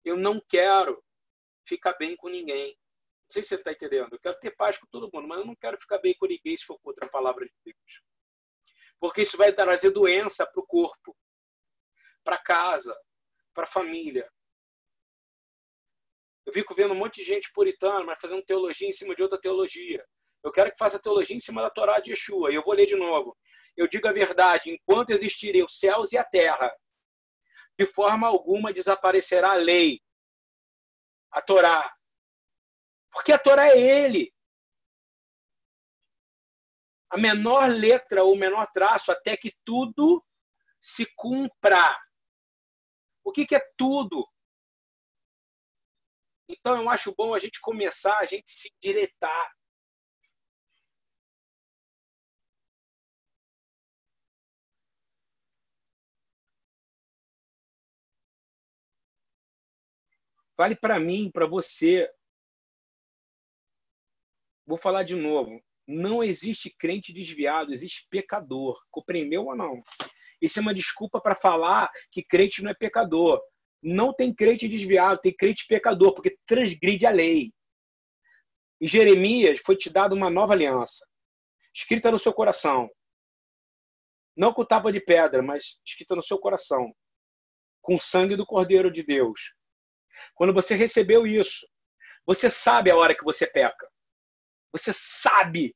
Eu 0.05 0.17
não 0.17 0.41
quero 0.41 1.03
ficar 1.67 1.95
bem 1.95 2.17
com 2.17 2.29
ninguém. 2.29 2.77
Não 3.25 3.33
sei 3.33 3.43
se 3.43 3.51
você 3.51 3.55
está 3.57 3.73
entendendo. 3.73 4.13
Eu 4.13 4.19
quero 4.19 4.39
ter 4.41 4.51
paz 4.57 4.77
com 4.77 4.87
todo 4.87 5.11
mundo, 5.13 5.29
mas 5.29 5.39
eu 5.39 5.47
não 5.47 5.55
quero 5.55 5.79
ficar 5.79 5.99
bem 5.99 6.15
com 6.17 6.27
ninguém 6.27 6.57
se 6.57 6.65
for 6.65 6.79
contra 6.81 7.07
a 7.07 7.11
palavra 7.11 7.47
de 7.47 7.55
Deus. 7.65 8.03
Porque 8.99 9.23
isso 9.23 9.37
vai 9.37 9.53
trazer 9.53 9.91
doença 9.91 10.47
para 10.47 10.61
o 10.61 10.67
corpo, 10.67 11.17
para 12.23 12.37
casa, 12.39 12.99
para 13.55 13.65
a 13.65 13.71
família. 13.71 14.31
Eu 16.51 16.55
fico 16.55 16.75
vendo 16.75 16.93
um 16.95 16.97
monte 16.97 17.17
de 17.17 17.25
gente 17.25 17.53
puritana, 17.53 18.05
mas 18.05 18.21
fazendo 18.21 18.43
teologia 18.43 18.89
em 18.89 18.93
cima 18.93 19.15
de 19.15 19.23
outra 19.23 19.41
teologia. 19.41 20.05
Eu 20.43 20.51
quero 20.51 20.71
que 20.71 20.79
faça 20.79 20.99
teologia 20.99 21.37
em 21.37 21.41
cima 21.41 21.63
da 21.63 21.71
Torá 21.71 22.01
de 22.01 22.11
Yeshua. 22.11 22.51
E 22.51 22.57
eu 22.57 22.63
vou 22.63 22.75
ler 22.75 22.87
de 22.87 22.97
novo 22.97 23.37
eu 23.77 23.89
digo 23.89 24.07
a 24.09 24.13
verdade, 24.13 24.71
enquanto 24.71 25.11
existirem 25.11 25.65
os 25.65 25.79
céus 25.79 26.13
e 26.13 26.19
a 26.19 26.25
terra, 26.25 26.71
de 27.79 27.87
forma 27.87 28.27
alguma 28.27 28.73
desaparecerá 28.73 29.53
a 29.53 29.55
lei, 29.55 30.01
a 31.31 31.41
Torá. 31.41 31.91
Porque 33.11 33.33
a 33.33 33.39
Torá 33.39 33.69
é 33.69 33.79
ele. 33.79 34.33
A 37.09 37.17
menor 37.17 37.71
letra 37.71 38.23
ou 38.23 38.37
menor 38.37 38.67
traço, 38.73 39.11
até 39.11 39.37
que 39.37 39.53
tudo 39.65 40.25
se 40.81 41.07
cumpra. 41.17 41.99
O 43.25 43.33
que, 43.33 43.47
que 43.47 43.57
é 43.57 43.63
tudo? 43.77 44.29
Então 46.51 46.83
eu 46.83 46.91
acho 46.91 47.15
bom 47.17 47.33
a 47.33 47.39
gente 47.39 47.61
começar, 47.61 48.19
a 48.19 48.27
gente 48.27 48.51
se 48.51 48.73
diretar. 48.83 49.53
Vale 60.59 60.75
para 60.75 60.99
mim, 60.99 61.31
para 61.33 61.47
você. 61.47 62.11
Vou 64.67 64.77
falar 64.77 65.05
de 65.05 65.15
novo. 65.15 65.63
Não 65.87 66.23
existe 66.23 66.69
crente 66.69 67.13
desviado, 67.13 67.73
existe 67.73 68.07
pecador. 68.11 68.85
Compreendeu 68.91 69.47
ou 69.47 69.57
não? 69.57 69.83
Isso 70.43 70.59
é 70.59 70.63
uma 70.63 70.75
desculpa 70.75 71.21
para 71.21 71.37
falar 71.37 71.91
que 72.11 72.23
crente 72.23 72.63
não 72.63 72.71
é 72.71 72.75
pecador. 72.75 73.41
Não 73.83 74.13
tem 74.13 74.35
crente 74.35 74.69
desviado, 74.69 75.21
tem 75.21 75.35
crente 75.35 75.67
pecador, 75.67 76.15
porque 76.15 76.37
transgride 76.47 77.07
a 77.07 77.11
lei. 77.11 77.53
Em 78.81 78.87
Jeremias 78.87 79.61
foi 79.61 79.77
te 79.77 79.91
dada 79.91 80.15
uma 80.15 80.31
nova 80.31 80.53
aliança, 80.53 81.07
escrita 81.75 82.11
no 82.11 82.19
seu 82.19 82.33
coração. 82.33 82.89
Não 84.37 84.53
com 84.53 84.65
tapa 84.65 84.91
de 84.93 85.01
pedra, 85.01 85.43
mas 85.43 85.79
escrita 85.85 86.15
no 86.15 86.23
seu 86.23 86.39
coração, 86.39 86.93
com 87.83 87.97
o 87.97 88.01
sangue 88.01 88.37
do 88.37 88.47
Cordeiro 88.47 88.91
de 88.91 89.03
Deus. 89.03 89.55
Quando 90.35 90.53
você 90.53 90.75
recebeu 90.75 91.27
isso, 91.27 91.67
você 92.27 92.51
sabe 92.51 92.91
a 92.91 92.97
hora 92.97 93.15
que 93.15 93.25
você 93.25 93.47
peca. 93.47 93.91
Você 94.73 94.93
sabe. 94.95 95.75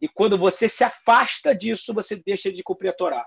E 0.00 0.08
quando 0.08 0.38
você 0.38 0.68
se 0.68 0.84
afasta 0.84 1.54
disso, 1.54 1.92
você 1.92 2.16
deixa 2.16 2.50
de 2.50 2.62
cumprir 2.62 2.88
a 2.88 2.96
Torá. 2.96 3.26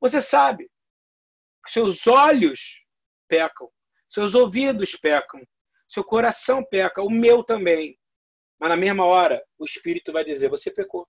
Você 0.00 0.20
sabe 0.20 0.70
que 1.64 1.70
seus 1.70 2.06
olhos 2.06 2.82
pecam, 3.28 3.70
seus 4.08 4.34
ouvidos 4.34 4.96
pecam, 4.96 5.46
seu 5.88 6.02
coração 6.02 6.64
peca, 6.64 7.02
o 7.02 7.10
meu 7.10 7.44
também. 7.44 7.98
Mas 8.58 8.70
na 8.70 8.76
mesma 8.76 9.04
hora, 9.04 9.44
o 9.58 9.64
Espírito 9.64 10.12
vai 10.12 10.24
dizer: 10.24 10.48
você 10.48 10.70
pecou. 10.70 11.06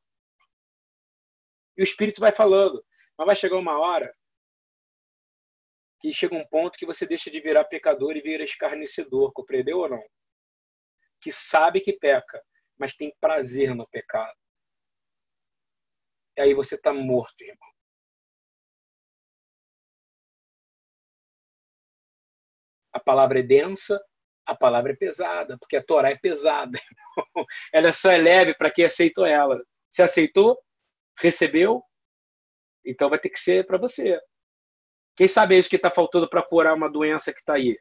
E 1.77 1.81
o 1.81 1.83
Espírito 1.83 2.19
vai 2.19 2.31
falando. 2.31 2.83
Mas 3.17 3.25
vai 3.25 3.35
chegar 3.35 3.57
uma 3.57 3.79
hora 3.79 4.13
que 5.99 6.11
chega 6.11 6.35
um 6.35 6.47
ponto 6.47 6.77
que 6.77 6.85
você 6.85 7.05
deixa 7.05 7.29
de 7.29 7.39
virar 7.39 7.65
pecador 7.65 8.17
e 8.17 8.21
vira 8.21 8.43
escarnecedor, 8.43 9.31
compreendeu 9.33 9.77
ou 9.77 9.89
não? 9.89 10.03
Que 11.21 11.31
sabe 11.31 11.79
que 11.79 11.93
peca, 11.93 12.43
mas 12.75 12.95
tem 12.95 13.15
prazer 13.21 13.75
no 13.75 13.87
pecado. 13.87 14.35
E 16.35 16.41
aí 16.41 16.53
você 16.55 16.73
está 16.73 16.91
morto, 16.91 17.39
irmão. 17.43 17.70
A 22.93 22.99
palavra 22.99 23.39
é 23.39 23.43
densa, 23.43 24.01
a 24.45 24.55
palavra 24.55 24.91
é 24.91 24.95
pesada, 24.95 25.57
porque 25.57 25.77
a 25.77 25.83
Torá 25.83 26.09
é 26.09 26.17
pesada. 26.17 26.79
ela 27.73 27.93
só 27.93 28.11
é 28.11 28.17
leve 28.17 28.53
para 28.55 28.71
quem 28.71 28.85
aceitou 28.85 29.25
ela. 29.25 29.61
Se 29.89 30.01
aceitou, 30.01 30.57
recebeu, 31.19 31.83
então 32.85 33.09
vai 33.09 33.19
ter 33.19 33.29
que 33.29 33.39
ser 33.39 33.65
para 33.65 33.77
você. 33.77 34.19
Quem 35.15 35.27
sabe 35.27 35.55
é 35.55 35.59
isso 35.59 35.69
que 35.69 35.75
está 35.75 35.91
faltando 35.91 36.29
para 36.29 36.41
curar 36.41 36.73
uma 36.73 36.89
doença 36.89 37.33
que 37.33 37.39
está 37.39 37.53
aí? 37.53 37.77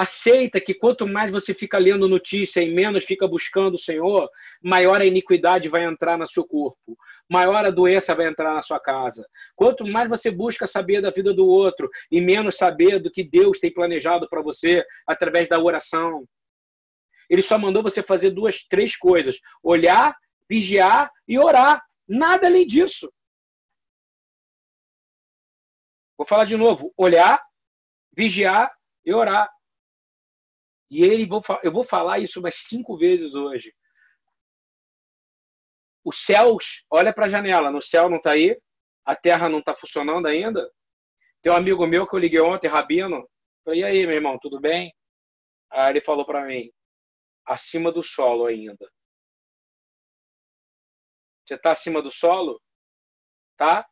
Aceita 0.00 0.60
que 0.60 0.74
quanto 0.74 1.08
mais 1.08 1.32
você 1.32 1.52
fica 1.52 1.76
lendo 1.76 2.08
notícia 2.08 2.62
e 2.62 2.72
menos 2.72 3.04
fica 3.04 3.26
buscando 3.26 3.74
o 3.74 3.78
Senhor, 3.78 4.30
maior 4.62 5.00
a 5.00 5.04
iniquidade 5.04 5.68
vai 5.68 5.82
entrar 5.82 6.16
no 6.16 6.24
seu 6.24 6.46
corpo, 6.46 6.96
maior 7.28 7.66
a 7.66 7.70
doença 7.72 8.14
vai 8.14 8.28
entrar 8.28 8.54
na 8.54 8.62
sua 8.62 8.78
casa. 8.78 9.28
Quanto 9.56 9.84
mais 9.84 10.08
você 10.08 10.30
busca 10.30 10.68
saber 10.68 11.00
da 11.00 11.10
vida 11.10 11.34
do 11.34 11.44
outro 11.48 11.90
e 12.12 12.20
menos 12.20 12.56
saber 12.56 13.00
do 13.00 13.10
que 13.10 13.24
Deus 13.24 13.58
tem 13.58 13.74
planejado 13.74 14.28
para 14.28 14.40
você 14.40 14.84
através 15.04 15.48
da 15.48 15.58
oração. 15.58 16.24
Ele 17.28 17.42
só 17.42 17.58
mandou 17.58 17.82
você 17.82 18.00
fazer 18.00 18.30
duas, 18.30 18.62
três 18.68 18.96
coisas: 18.96 19.40
olhar, 19.60 20.16
vigiar 20.48 21.10
e 21.26 21.40
orar. 21.40 21.84
Nada 22.06 22.46
além 22.46 22.64
disso. 22.64 23.12
Vou 26.16 26.24
falar 26.24 26.44
de 26.44 26.56
novo: 26.56 26.94
olhar, 26.96 27.42
vigiar 28.16 28.70
e 29.04 29.12
orar. 29.12 29.57
E 30.90 31.04
ele, 31.04 31.28
eu 31.62 31.72
vou 31.72 31.84
falar 31.84 32.18
isso 32.18 32.40
umas 32.40 32.54
cinco 32.56 32.96
vezes 32.96 33.34
hoje. 33.34 33.74
Os 36.04 36.24
céus, 36.24 36.84
olha 36.90 37.12
para 37.12 37.26
a 37.26 37.28
janela, 37.28 37.70
no 37.70 37.82
céu 37.82 38.08
não 38.08 38.16
está 38.16 38.32
aí, 38.32 38.58
a 39.04 39.14
terra 39.14 39.48
não 39.48 39.58
está 39.58 39.74
funcionando 39.74 40.26
ainda. 40.26 40.70
Tem 41.42 41.52
um 41.52 41.56
amigo 41.56 41.86
meu 41.86 42.06
que 42.06 42.14
eu 42.14 42.18
liguei 42.18 42.40
ontem, 42.40 42.68
Rabino, 42.68 43.28
falei, 43.64 43.80
e 43.80 43.84
aí, 43.84 44.06
meu 44.06 44.16
irmão, 44.16 44.38
tudo 44.40 44.60
bem? 44.60 44.94
Aí 45.70 45.90
ele 45.90 46.00
falou 46.00 46.24
para 46.24 46.46
mim, 46.46 46.70
acima 47.46 47.92
do 47.92 48.02
solo 48.02 48.46
ainda. 48.46 48.90
Você 51.44 51.54
está 51.54 51.72
acima 51.72 52.02
do 52.02 52.10
solo? 52.10 52.60
Tá? 53.56 53.86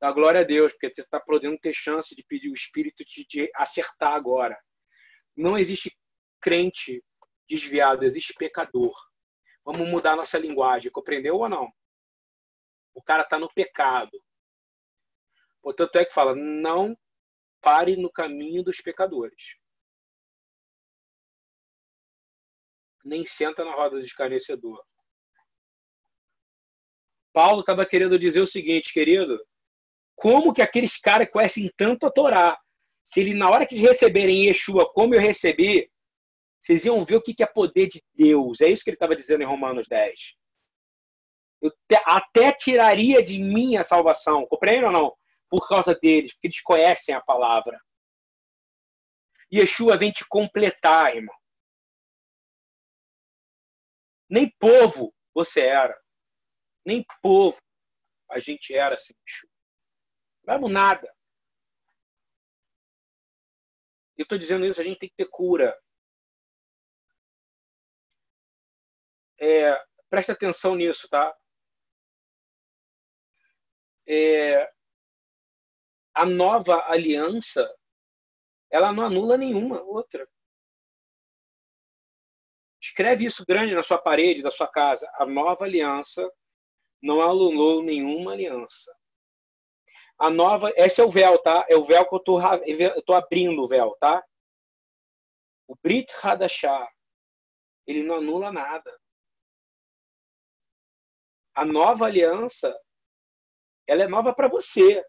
Dá 0.00 0.10
glória 0.10 0.40
a 0.40 0.44
Deus, 0.44 0.72
porque 0.72 0.92
você 0.92 1.00
está 1.00 1.20
podendo 1.20 1.58
ter 1.58 1.72
chance 1.72 2.14
de 2.14 2.24
pedir 2.24 2.50
o 2.50 2.54
Espírito 2.54 3.04
de, 3.04 3.24
de 3.26 3.50
acertar 3.54 4.14
agora. 4.14 4.58
Não 5.36 5.56
existe 5.56 5.96
crente 6.42 7.02
desviado, 7.48 8.04
existe 8.04 8.34
pecador. 8.34 8.92
Vamos 9.64 9.88
mudar 9.88 10.16
nossa 10.16 10.38
linguagem, 10.38 10.90
compreendeu 10.90 11.36
ou 11.36 11.48
não? 11.48 11.72
O 12.94 13.02
cara 13.02 13.22
está 13.22 13.38
no 13.38 13.52
pecado. 13.54 14.20
Portanto, 15.62 15.96
é 15.96 16.04
que 16.04 16.12
fala: 16.12 16.34
não 16.34 16.96
pare 17.60 17.96
no 17.96 18.10
caminho 18.10 18.62
dos 18.62 18.80
pecadores. 18.80 19.56
Nem 23.04 23.24
senta 23.24 23.64
na 23.64 23.72
roda 23.72 23.98
do 23.98 24.04
escarnecedor. 24.04 24.84
Paulo 27.32 27.60
estava 27.60 27.86
querendo 27.86 28.18
dizer 28.18 28.40
o 28.40 28.46
seguinte, 28.46 28.92
querido: 28.92 29.40
como 30.14 30.52
que 30.52 30.60
aqueles 30.60 30.98
caras 30.98 31.30
conhecem 31.30 31.72
tanto 31.76 32.06
a 32.06 32.10
Torá, 32.10 32.60
se 33.04 33.20
ele, 33.20 33.34
na 33.34 33.50
hora 33.50 33.66
que 33.66 33.76
receberem 33.76 34.46
Yeshua, 34.46 34.90
como 34.92 35.14
eu 35.14 35.20
recebi, 35.20 35.90
vocês 36.62 36.84
iam 36.84 37.04
ver 37.04 37.16
o 37.16 37.20
que 37.20 37.42
é 37.42 37.46
poder 37.46 37.88
de 37.88 38.00
Deus. 38.14 38.60
É 38.60 38.68
isso 38.68 38.84
que 38.84 38.90
ele 38.90 38.94
estava 38.94 39.16
dizendo 39.16 39.42
em 39.42 39.46
Romanos 39.46 39.88
10. 39.88 40.36
Eu 41.60 41.72
até 42.06 42.52
tiraria 42.52 43.20
de 43.20 43.36
mim 43.42 43.76
a 43.76 43.82
salvação, 43.82 44.46
compreende 44.46 44.84
ou 44.84 44.92
não? 44.92 45.16
Por 45.48 45.68
causa 45.68 45.92
deles, 45.92 46.32
porque 46.32 46.46
eles 46.46 46.62
conhecem 46.62 47.16
a 47.16 47.20
palavra. 47.20 47.82
Yeshua 49.52 49.96
vem 49.96 50.12
te 50.12 50.24
completar, 50.28 51.16
irmão. 51.16 51.36
Nem 54.30 54.48
povo 54.56 55.12
você 55.34 55.62
era. 55.62 56.00
Nem 56.86 57.04
povo 57.20 57.58
a 58.30 58.38
gente 58.38 58.72
era 58.72 58.96
sem 58.96 59.16
Yeshua. 59.28 59.50
Não 60.44 60.54
éramos 60.54 60.70
nada. 60.70 61.12
Eu 64.16 64.22
estou 64.22 64.38
dizendo 64.38 64.64
isso, 64.64 64.80
a 64.80 64.84
gente 64.84 65.00
tem 65.00 65.08
que 65.08 65.16
ter 65.16 65.28
cura. 65.28 65.76
É, 69.44 69.72
atenção 70.30 70.76
nisso, 70.76 71.08
tá? 71.08 71.36
É, 74.06 74.72
a 76.14 76.24
nova 76.24 76.88
aliança, 76.88 77.68
ela 78.70 78.92
não 78.92 79.04
anula 79.04 79.36
nenhuma 79.36 79.82
outra. 79.82 80.28
Escreve 82.80 83.24
isso 83.24 83.44
grande 83.44 83.74
na 83.74 83.82
sua 83.82 83.98
parede 83.98 84.42
da 84.42 84.50
sua 84.52 84.68
casa. 84.68 85.10
A 85.14 85.26
nova 85.26 85.64
aliança 85.64 86.30
não 87.02 87.20
anulou 87.20 87.82
nenhuma 87.82 88.34
aliança. 88.34 88.96
A 90.18 90.30
nova, 90.30 90.72
esse 90.76 91.00
é 91.00 91.04
o 91.04 91.10
véu, 91.10 91.36
tá? 91.42 91.66
É 91.68 91.74
o 91.74 91.84
véu 91.84 92.08
que 92.08 92.14
eu 92.14 92.20
tô, 92.20 92.38
eu 92.40 93.02
tô 93.02 93.12
abrindo 93.12 93.60
o 93.60 93.66
véu, 93.66 93.96
tá? 93.98 94.24
O 95.66 95.74
Brit 95.82 96.12
Hadashah, 96.22 96.88
ele 97.88 98.04
não 98.04 98.16
anula 98.18 98.52
nada 98.52 99.01
a 101.54 101.64
nova 101.64 102.06
aliança, 102.06 102.74
ela 103.86 104.04
é 104.04 104.08
nova 104.08 104.34
para 104.34 104.48
você. 104.48 105.04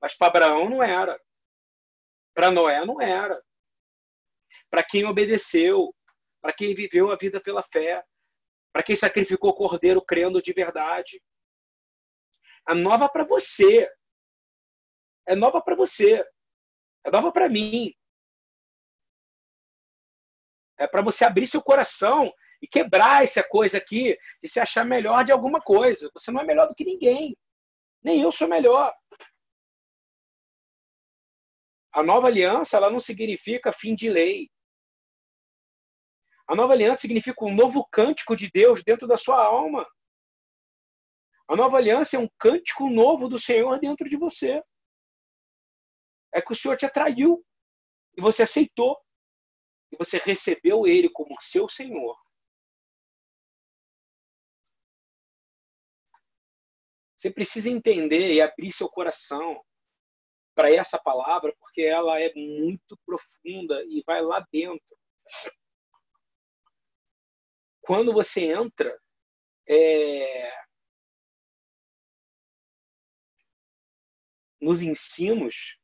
Mas 0.00 0.14
para 0.14 0.28
Abraão 0.28 0.68
não 0.68 0.82
era. 0.82 1.18
Para 2.34 2.50
Noé 2.50 2.84
não 2.84 3.00
era. 3.00 3.42
Para 4.70 4.84
quem 4.84 5.04
obedeceu, 5.06 5.94
para 6.42 6.52
quem 6.52 6.74
viveu 6.74 7.10
a 7.10 7.16
vida 7.16 7.40
pela 7.40 7.62
fé, 7.62 8.04
para 8.72 8.82
quem 8.82 8.94
sacrificou 8.94 9.50
o 9.50 9.54
cordeiro 9.54 10.04
crendo 10.04 10.42
de 10.42 10.52
verdade. 10.52 11.22
A 12.66 12.74
nova 12.74 13.08
para 13.08 13.24
você. 13.24 13.90
É 15.26 15.34
nova 15.34 15.62
para 15.62 15.74
você. 15.74 16.22
É 17.04 17.10
nova 17.10 17.32
para 17.32 17.48
mim. 17.48 17.94
É 20.78 20.86
para 20.86 21.00
você 21.00 21.24
abrir 21.24 21.46
seu 21.46 21.62
coração 21.62 22.30
e 22.66 22.68
quebrar 22.68 23.22
essa 23.22 23.44
coisa 23.44 23.78
aqui 23.78 24.18
e 24.42 24.48
se 24.48 24.58
achar 24.58 24.84
melhor 24.84 25.24
de 25.24 25.30
alguma 25.30 25.60
coisa. 25.60 26.10
Você 26.12 26.32
não 26.32 26.40
é 26.40 26.44
melhor 26.44 26.66
do 26.66 26.74
que 26.74 26.84
ninguém. 26.84 27.36
Nem 28.02 28.20
eu 28.20 28.32
sou 28.32 28.48
melhor. 28.48 28.92
A 31.92 32.02
nova 32.02 32.26
aliança 32.26 32.76
ela 32.76 32.90
não 32.90 32.98
significa 32.98 33.72
fim 33.72 33.94
de 33.94 34.10
lei. 34.10 34.50
A 36.48 36.54
nova 36.56 36.72
aliança 36.72 37.02
significa 37.02 37.44
um 37.44 37.54
novo 37.54 37.86
cântico 37.90 38.34
de 38.36 38.50
Deus 38.50 38.82
dentro 38.82 39.06
da 39.06 39.16
sua 39.16 39.42
alma. 39.42 39.86
A 41.48 41.54
nova 41.54 41.76
aliança 41.76 42.16
é 42.16 42.18
um 42.18 42.28
cântico 42.36 42.90
novo 42.90 43.28
do 43.28 43.38
Senhor 43.38 43.78
dentro 43.78 44.08
de 44.08 44.16
você. 44.16 44.60
é 46.34 46.42
que 46.42 46.52
o 46.52 46.56
Senhor 46.56 46.76
te 46.76 46.84
atraiu 46.84 47.42
e 48.16 48.20
você 48.20 48.42
aceitou 48.42 48.98
e 49.92 49.96
você 49.96 50.18
recebeu 50.18 50.86
Ele 50.86 51.08
como 51.08 51.40
seu 51.40 51.68
Senhor. 51.68 52.25
Você 57.16 57.30
precisa 57.30 57.70
entender 57.70 58.34
e 58.34 58.42
abrir 58.42 58.72
seu 58.72 58.88
coração 58.88 59.64
para 60.54 60.72
essa 60.72 60.98
palavra, 60.98 61.54
porque 61.58 61.82
ela 61.82 62.20
é 62.20 62.32
muito 62.34 62.98
profunda 63.04 63.82
e 63.84 64.02
vai 64.06 64.22
lá 64.22 64.44
dentro. 64.52 64.98
Quando 67.80 68.12
você 68.12 68.52
entra, 68.52 68.98
é... 69.68 70.50
nos 74.60 74.82
ensinos 74.82 75.78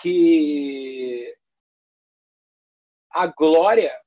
que 0.00 1.36
a 3.10 3.26
glória 3.26 4.00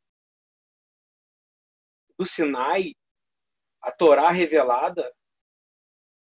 do 2.18 2.26
Sinai, 2.26 2.94
a 3.82 3.92
Torá 3.92 4.32
revelada, 4.32 5.14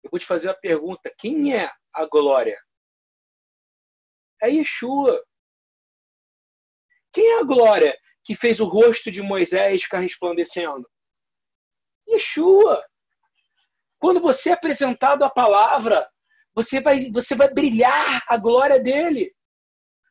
eu 0.03 0.11
vou 0.11 0.19
te 0.19 0.27
fazer 0.27 0.49
uma 0.49 0.55
pergunta: 0.55 1.13
quem 1.19 1.57
é 1.57 1.71
a 1.93 2.07
glória? 2.07 2.59
É 4.43 4.49
Yeshua. 4.49 5.23
Quem 7.13 7.27
é 7.33 7.41
a 7.41 7.45
glória 7.45 7.97
que 8.25 8.35
fez 8.35 8.61
o 8.61 8.67
rosto 8.67 9.11
de 9.11 9.23
Moisés 9.23 9.83
ficar 9.83 9.99
resplandecendo? 9.99 10.89
Yeshua. 12.09 12.85
Quando 13.99 14.21
você 14.21 14.51
é 14.51 14.53
apresentado 14.53 15.25
a 15.25 15.31
palavra, 15.31 16.09
você 16.55 16.81
vai, 16.81 17.11
você 17.11 17.35
vai 17.35 17.53
brilhar 17.53 18.23
a 18.29 18.37
glória 18.37 18.81
dele. 18.81 19.35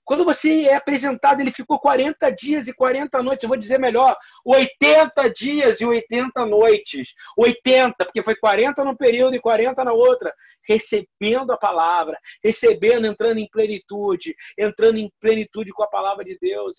Quando 0.07 0.23
você 0.23 0.63
é 0.63 0.75
apresentado, 0.75 1.41
ele 1.41 1.51
ficou 1.51 1.77
40 1.77 2.31
dias 2.31 2.69
e 2.69 2.73
40 2.73 3.21
noites, 3.21 3.43
eu 3.43 3.49
vou 3.49 3.57
dizer 3.57 3.77
melhor, 3.77 4.15
80 4.45 5.29
dias 5.31 5.81
e 5.81 5.85
80 5.85 6.45
noites. 6.45 7.13
80, 7.37 8.05
porque 8.05 8.23
foi 8.23 8.33
40 8.37 8.85
num 8.85 8.95
período 8.95 9.35
e 9.35 9.41
40 9.41 9.83
na 9.83 9.91
outra, 9.91 10.33
recebendo 10.65 11.51
a 11.51 11.57
palavra, 11.57 12.17
recebendo, 12.41 13.05
entrando 13.05 13.39
em 13.39 13.49
plenitude, 13.49 14.33
entrando 14.57 14.97
em 14.97 15.11
plenitude 15.19 15.73
com 15.73 15.83
a 15.83 15.89
palavra 15.89 16.23
de 16.23 16.37
Deus. 16.39 16.77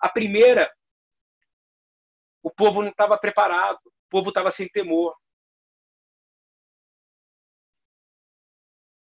A 0.00 0.08
primeira, 0.08 0.72
o 2.44 2.48
povo 2.48 2.80
não 2.80 2.90
estava 2.90 3.18
preparado, 3.18 3.80
o 3.86 4.08
povo 4.08 4.28
estava 4.28 4.52
sem 4.52 4.68
temor. 4.68 5.16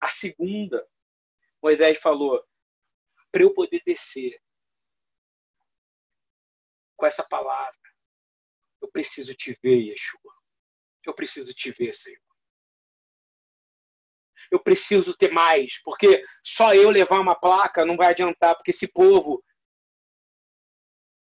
A 0.02 0.12
segunda, 0.12 0.86
Moisés 1.62 1.98
falou: 1.98 2.44
para 3.34 3.42
eu 3.42 3.52
poder 3.52 3.82
descer 3.84 4.40
com 6.96 7.08
essa 7.08 7.24
palavra, 7.28 7.76
eu 8.80 8.88
preciso 8.92 9.34
te 9.34 9.58
ver, 9.64 9.80
Yeshua. 9.80 10.34
Eu 11.04 11.16
preciso 11.16 11.52
te 11.52 11.72
ver, 11.72 11.94
Senhor. 11.96 12.22
Eu 14.52 14.62
preciso 14.62 15.18
ter 15.18 15.32
mais, 15.32 15.82
porque 15.82 16.24
só 16.44 16.76
eu 16.76 16.92
levar 16.92 17.20
uma 17.20 17.34
placa 17.34 17.84
não 17.84 17.98
vai 17.98 18.10
adiantar, 18.12 18.56
porque 18.56 18.70
esse 18.70 18.88
povo 18.88 19.44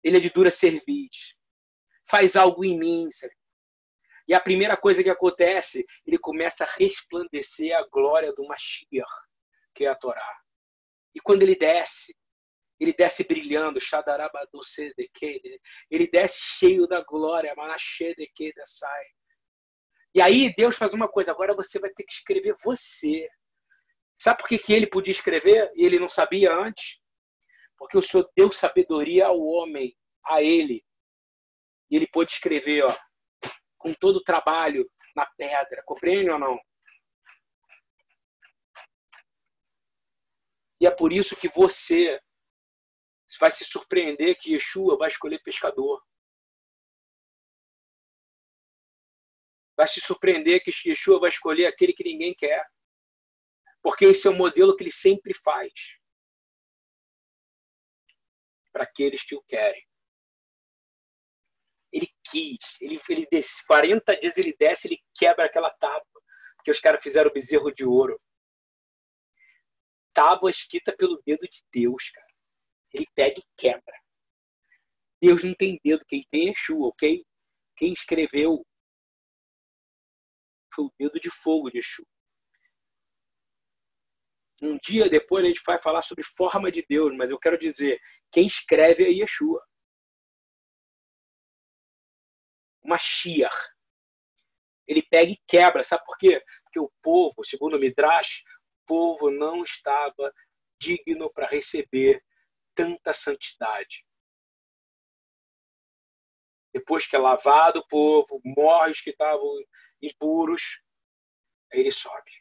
ele 0.03 0.17
é 0.17 0.19
de 0.19 0.29
dura 0.29 0.51
cerviz. 0.51 1.33
Faz 2.09 2.35
algo 2.35 2.65
em 2.65 2.77
mim, 2.77 3.09
Senhor. 3.09 3.33
E 4.27 4.33
a 4.33 4.39
primeira 4.39 4.75
coisa 4.75 5.01
que 5.01 5.09
acontece, 5.09 5.85
ele 6.05 6.17
começa 6.17 6.65
a 6.65 6.71
resplandecer 6.75 7.73
a 7.75 7.87
glória 7.87 8.33
do 8.33 8.45
Mashiach, 8.45 9.09
que 9.73 9.85
é 9.85 9.87
a 9.87 9.95
Torá. 9.95 10.40
E 11.13 11.19
quando 11.19 11.43
ele 11.43 11.55
desce, 11.55 12.15
ele 12.79 12.93
desce 12.93 13.23
brilhando, 13.23 13.79
ele 15.89 16.07
desce 16.07 16.39
cheio 16.39 16.87
da 16.87 17.03
glória, 17.03 17.53
sai. 18.65 19.05
E 20.13 20.21
aí 20.21 20.53
Deus 20.55 20.75
faz 20.75 20.93
uma 20.93 21.07
coisa, 21.07 21.31
agora 21.31 21.55
você 21.55 21.79
vai 21.79 21.89
ter 21.91 22.03
que 22.03 22.13
escrever 22.13 22.55
você. 22.63 23.29
Sabe 24.17 24.39
por 24.39 24.49
que, 24.49 24.57
que 24.57 24.73
ele 24.73 24.87
podia 24.87 25.11
escrever 25.11 25.71
e 25.75 25.85
ele 25.85 25.99
não 25.99 26.09
sabia 26.09 26.53
antes? 26.53 26.99
Porque 27.77 27.97
o 27.97 28.01
Senhor 28.01 28.29
deu 28.35 28.51
sabedoria 28.51 29.27
ao 29.27 29.39
homem, 29.39 29.95
a 30.25 30.41
ele. 30.41 30.83
E 31.89 31.95
ele 31.95 32.07
pôde 32.07 32.31
escrever, 32.31 32.83
ó, 32.83 32.97
com 33.77 33.93
todo 33.93 34.17
o 34.17 34.23
trabalho 34.23 34.89
na 35.15 35.25
pedra. 35.37 35.81
Compreende 35.85 36.29
ou 36.29 36.39
não? 36.39 36.59
E 40.81 40.87
é 40.87 40.89
por 40.89 41.13
isso 41.13 41.35
que 41.35 41.47
você 41.47 42.19
vai 43.39 43.51
se 43.51 43.63
surpreender 43.63 44.35
que 44.35 44.53
Yeshua 44.53 44.97
vai 44.97 45.09
escolher 45.09 45.39
pescador. 45.43 46.03
Vai 49.77 49.87
se 49.87 50.01
surpreender 50.01 50.63
que 50.63 50.71
Yeshua 50.89 51.19
vai 51.19 51.29
escolher 51.29 51.67
aquele 51.67 51.93
que 51.93 52.03
ninguém 52.03 52.33
quer. 52.33 52.67
Porque 53.83 54.05
esse 54.05 54.27
é 54.27 54.31
o 54.31 54.35
modelo 54.35 54.75
que 54.75 54.81
ele 54.81 54.91
sempre 54.91 55.35
faz. 55.35 55.71
Para 58.73 58.85
aqueles 58.85 59.23
que 59.23 59.35
o 59.35 59.43
querem. 59.43 59.87
Ele 61.91 62.11
quis. 62.23 62.81
Ele, 62.81 62.99
ele 63.07 63.27
desce, 63.31 63.63
40 63.67 64.19
dias 64.19 64.35
ele 64.35 64.55
desce, 64.57 64.87
ele 64.87 64.99
quebra 65.13 65.45
aquela 65.45 65.69
tábua. 65.69 66.23
Porque 66.55 66.71
os 66.71 66.79
caras 66.79 67.03
fizeram 67.03 67.29
o 67.29 67.33
bezerro 67.33 67.71
de 67.71 67.85
ouro 67.85 68.19
tábua 70.13 70.49
escrita 70.49 70.95
pelo 70.95 71.21
dedo 71.25 71.41
de 71.41 71.63
Deus, 71.71 72.09
cara. 72.09 72.27
Ele 72.93 73.05
pega 73.15 73.39
e 73.39 73.43
quebra. 73.57 74.01
Deus 75.21 75.43
não 75.43 75.53
tem 75.53 75.79
dedo, 75.83 76.03
quem 76.07 76.25
tem 76.31 76.49
é 76.49 76.53
ok? 76.69 77.25
Quem 77.77 77.93
escreveu 77.93 78.65
foi 80.73 80.85
o 80.85 80.93
dedo 80.97 81.19
de 81.19 81.29
fogo 81.29 81.69
de 81.69 81.77
Yeshua. 81.77 82.05
Um 84.61 84.77
dia 84.77 85.09
depois 85.09 85.43
a 85.43 85.47
gente 85.47 85.61
vai 85.65 85.77
falar 85.77 86.01
sobre 86.01 86.23
forma 86.23 86.71
de 86.71 86.85
Deus, 86.87 87.15
mas 87.15 87.31
eu 87.31 87.39
quero 87.39 87.57
dizer, 87.57 87.99
quem 88.31 88.47
escreve 88.47 89.03
é 89.03 89.09
Yeshua. 89.09 89.63
Uma. 92.83 92.97
Ele 94.87 95.01
pega 95.03 95.31
e 95.31 95.37
quebra, 95.47 95.83
sabe 95.83 96.03
por 96.05 96.17
quê? 96.17 96.43
Porque 96.63 96.79
o 96.79 96.91
povo, 97.01 97.43
segundo 97.43 97.77
o 97.77 97.79
Midrash, 97.79 98.43
povo 98.91 99.31
não 99.31 99.63
estava 99.63 100.33
digno 100.77 101.31
para 101.31 101.47
receber 101.47 102.21
tanta 102.75 103.13
santidade. 103.13 104.05
Depois 106.73 107.07
que 107.07 107.15
é 107.15 107.19
lavado 107.19 107.79
o 107.79 107.87
povo, 107.87 108.41
morre 108.43 108.91
os 108.91 108.99
que 108.99 109.11
estavam 109.11 109.49
impuros, 110.01 110.81
aí 111.71 111.79
ele 111.79 111.91
sobe. 111.93 112.31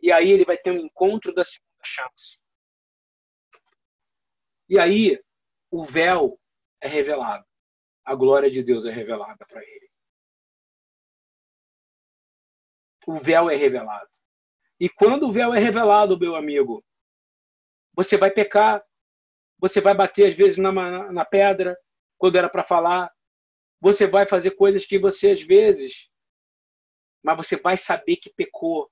E 0.00 0.10
aí 0.10 0.30
ele 0.30 0.46
vai 0.46 0.56
ter 0.56 0.70
um 0.70 0.86
encontro 0.86 1.34
da 1.34 1.44
segunda 1.44 1.84
chance. 1.84 2.40
E 4.70 4.78
aí 4.78 5.22
o 5.70 5.84
véu 5.84 6.40
é 6.80 6.88
revelado. 6.88 7.46
A 8.06 8.14
glória 8.14 8.50
de 8.50 8.62
Deus 8.62 8.86
é 8.86 8.90
revelada 8.90 9.44
para 9.46 9.62
ele. 9.62 9.90
O 13.06 13.16
véu 13.16 13.50
é 13.50 13.54
revelado. 13.56 14.17
E 14.80 14.88
quando 14.88 15.28
o 15.28 15.32
véu 15.32 15.52
é 15.52 15.58
revelado, 15.58 16.18
meu 16.18 16.36
amigo, 16.36 16.84
você 17.94 18.16
vai 18.16 18.30
pecar, 18.30 18.84
você 19.58 19.80
vai 19.80 19.94
bater 19.94 20.28
às 20.28 20.34
vezes 20.34 20.56
na, 20.56 20.72
na 21.12 21.24
pedra, 21.24 21.76
quando 22.16 22.36
era 22.36 22.48
para 22.48 22.62
falar, 22.62 23.12
você 23.80 24.06
vai 24.06 24.26
fazer 24.26 24.52
coisas 24.52 24.86
que 24.86 24.98
você 24.98 25.30
às 25.30 25.42
vezes, 25.42 26.08
mas 27.22 27.36
você 27.36 27.56
vai 27.56 27.76
saber 27.76 28.16
que 28.16 28.30
pecou 28.30 28.90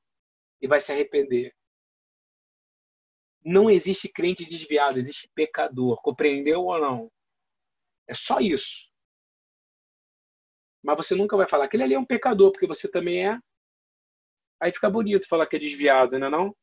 e 0.61 0.67
vai 0.67 0.81
se 0.81 0.93
arrepender. 0.93 1.55
Não 3.45 3.71
existe 3.71 4.09
crente 4.09 4.45
desviado, 4.45 4.99
existe 4.99 5.31
pecador. 5.33 6.03
Compreendeu 6.03 6.63
ou 6.63 6.81
não? 6.81 7.13
É 8.09 8.15
só 8.15 8.41
isso. 8.41 8.91
Mas 10.83 10.97
você 10.97 11.15
nunca 11.15 11.37
vai 11.37 11.49
falar 11.49 11.69
que 11.69 11.77
ele 11.77 11.85
ali 11.85 11.95
é 11.95 11.99
um 11.99 12.05
pecador, 12.05 12.51
porque 12.51 12.67
você 12.67 12.91
também 12.91 13.29
é 13.29 13.39
Aí 14.61 14.73
fica 14.73 14.91
bonito 14.91 15.29
falar 15.29 15.47
que 15.47 15.57
é 15.57 15.59
desviado, 15.59 16.19
não 16.19 16.27
é 16.27 16.31
não? 16.31 16.57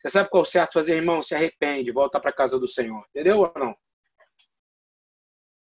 Você 0.00 0.08
sabe 0.10 0.30
qual 0.30 0.42
é 0.42 0.46
o 0.46 0.46
certo 0.46 0.74
fazer, 0.74 0.96
irmão? 0.96 1.22
Se 1.22 1.34
arrepende, 1.34 1.92
volta 1.92 2.18
para 2.20 2.32
casa 2.32 2.58
do 2.58 2.66
Senhor. 2.66 3.04
Entendeu 3.10 3.38
ou 3.38 3.52
não? 3.56 3.76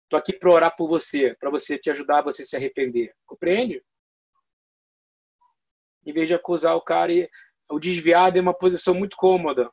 Estou 0.06 0.18
aqui 0.18 0.34
para 0.34 0.52
orar 0.52 0.76
por 0.76 0.88
você, 0.88 1.36
para 1.40 1.50
você 1.50 1.78
te 1.78 1.90
ajudar 1.92 2.20
a 2.20 2.24
você 2.24 2.44
se 2.46 2.56
arrepender. 2.56 3.14
Compreende? 3.26 3.84
Em 6.06 6.14
vez 6.14 6.28
de 6.28 6.36
acusar 6.36 6.76
o 6.76 6.82
cara, 6.82 7.12
e... 7.12 7.30
o 7.70 7.80
desviado 7.80 8.38
é 8.38 8.42
uma 8.42 8.54
posição 8.54 8.94
muito 8.94 9.16
cômoda. 9.16 9.72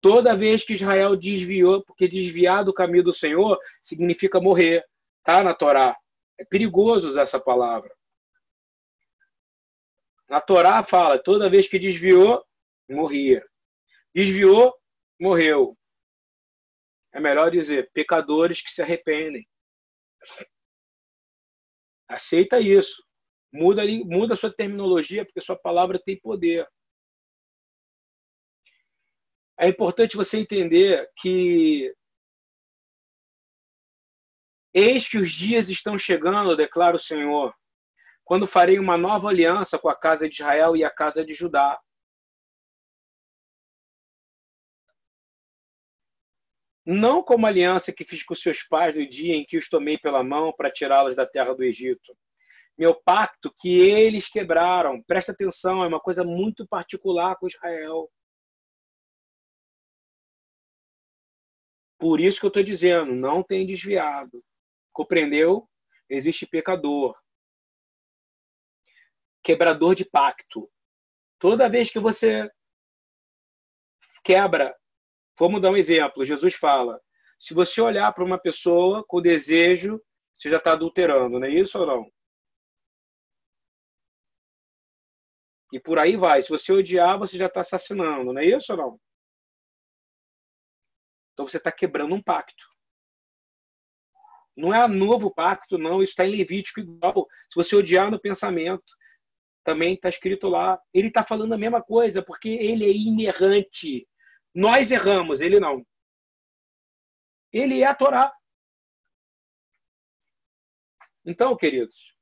Toda 0.00 0.36
vez 0.36 0.62
que 0.62 0.74
Israel 0.74 1.16
desviou, 1.16 1.82
porque 1.82 2.06
desviar 2.06 2.64
do 2.64 2.74
caminho 2.74 3.04
do 3.04 3.12
Senhor 3.12 3.58
significa 3.80 4.40
morrer. 4.40 4.84
Tá 5.22 5.42
na 5.42 5.54
Torá. 5.54 5.96
É 6.38 6.44
perigoso 6.44 7.08
usar 7.08 7.22
essa 7.22 7.40
palavra. 7.40 7.90
Na 10.28 10.40
Torá 10.40 10.82
fala, 10.82 11.22
toda 11.22 11.50
vez 11.50 11.68
que 11.68 11.78
desviou, 11.78 12.44
morria. 12.88 13.46
Desviou, 14.14 14.74
morreu. 15.20 15.76
É 17.12 17.20
melhor 17.20 17.50
dizer 17.50 17.90
pecadores 17.92 18.60
que 18.60 18.70
se 18.70 18.82
arrependem. 18.82 19.46
Aceita 22.08 22.60
isso. 22.60 23.02
Muda, 23.52 23.82
muda 24.04 24.34
a 24.34 24.36
sua 24.36 24.52
terminologia, 24.52 25.24
porque 25.24 25.40
sua 25.40 25.56
palavra 25.56 26.00
tem 26.02 26.18
poder. 26.18 26.68
É 29.56 29.68
importante 29.68 30.16
você 30.16 30.38
entender 30.38 31.08
que 31.16 31.94
Eis 34.76 35.08
que 35.08 35.18
os 35.18 35.30
dias 35.30 35.68
estão 35.68 35.96
chegando, 35.96 36.56
declara 36.56 36.96
o 36.96 36.98
Senhor, 36.98 37.54
quando 38.24 38.46
farei 38.46 38.78
uma 38.78 38.96
nova 38.96 39.28
aliança 39.28 39.78
com 39.78 39.88
a 39.88 39.94
casa 39.94 40.28
de 40.28 40.36
Israel 40.36 40.74
e 40.76 40.82
a 40.82 40.90
casa 40.90 41.24
de 41.24 41.34
Judá. 41.34 41.80
Não 46.86 47.22
como 47.22 47.46
a 47.46 47.48
aliança 47.48 47.92
que 47.92 48.04
fiz 48.04 48.22
com 48.22 48.34
seus 48.34 48.62
pais 48.62 48.94
no 48.94 49.08
dia 49.08 49.34
em 49.34 49.44
que 49.44 49.56
os 49.56 49.68
tomei 49.68 49.98
pela 49.98 50.22
mão 50.22 50.52
para 50.52 50.70
tirá-los 50.70 51.14
da 51.14 51.26
terra 51.26 51.54
do 51.54 51.62
Egito. 51.64 52.16
Meu 52.76 52.94
pacto 52.94 53.52
que 53.60 53.78
eles 53.78 54.28
quebraram. 54.28 55.02
Presta 55.02 55.32
atenção, 55.32 55.84
é 55.84 55.86
uma 55.86 56.00
coisa 56.00 56.24
muito 56.24 56.66
particular 56.66 57.36
com 57.36 57.46
Israel. 57.46 58.10
Por 61.98 62.20
isso 62.20 62.40
que 62.40 62.46
eu 62.46 62.48
estou 62.48 62.62
dizendo, 62.62 63.14
não 63.14 63.42
tem 63.42 63.66
desviado. 63.66 64.44
Compreendeu? 64.92 65.68
Existe 66.10 66.46
pecador. 66.46 67.14
Quebrador 69.44 69.94
de 69.94 70.04
pacto. 70.04 70.70
Toda 71.38 71.68
vez 71.68 71.90
que 71.90 72.00
você 72.00 72.50
quebra, 74.24 74.74
vamos 75.38 75.60
dar 75.60 75.70
um 75.70 75.76
exemplo. 75.76 76.24
Jesus 76.24 76.54
fala: 76.54 76.98
se 77.38 77.52
você 77.52 77.80
olhar 77.80 78.10
para 78.12 78.24
uma 78.24 78.38
pessoa 78.38 79.04
com 79.06 79.20
desejo, 79.20 80.02
você 80.34 80.48
já 80.48 80.56
está 80.56 80.72
adulterando, 80.72 81.38
não 81.38 81.46
é 81.46 81.50
isso 81.50 81.78
ou 81.78 81.86
não? 81.86 82.10
E 85.72 85.78
por 85.78 85.98
aí 85.98 86.16
vai. 86.16 86.40
Se 86.40 86.48
você 86.48 86.72
odiar, 86.72 87.18
você 87.18 87.36
já 87.36 87.46
está 87.46 87.60
assassinando, 87.60 88.32
não 88.32 88.40
é 88.40 88.46
isso 88.46 88.72
ou 88.72 88.78
não? 88.78 89.00
Então 91.32 91.46
você 91.46 91.58
está 91.58 91.70
quebrando 91.70 92.14
um 92.14 92.22
pacto. 92.22 92.64
Não 94.56 94.72
é 94.72 94.86
novo 94.86 95.34
pacto, 95.34 95.76
não. 95.76 96.00
Isso 96.00 96.12
está 96.12 96.24
em 96.24 96.30
Levítico 96.30 96.78
igual. 96.78 97.26
Se 97.50 97.56
você 97.56 97.74
odiar 97.74 98.08
no 98.08 98.20
pensamento, 98.20 98.84
também 99.64 99.94
está 99.94 100.08
escrito 100.08 100.48
lá. 100.48 100.80
Ele 100.92 101.08
está 101.08 101.24
falando 101.24 101.54
a 101.54 101.58
mesma 101.58 101.82
coisa, 101.82 102.22
porque 102.22 102.48
ele 102.48 102.84
é 102.84 102.92
inerrante. 102.92 104.06
Nós 104.54 104.90
erramos, 104.92 105.40
ele 105.40 105.58
não. 105.58 105.84
Ele 107.52 107.80
é 107.80 107.86
a 107.86 107.94
Torá. 107.94 108.32
Então, 111.24 111.56
queridos, 111.56 112.14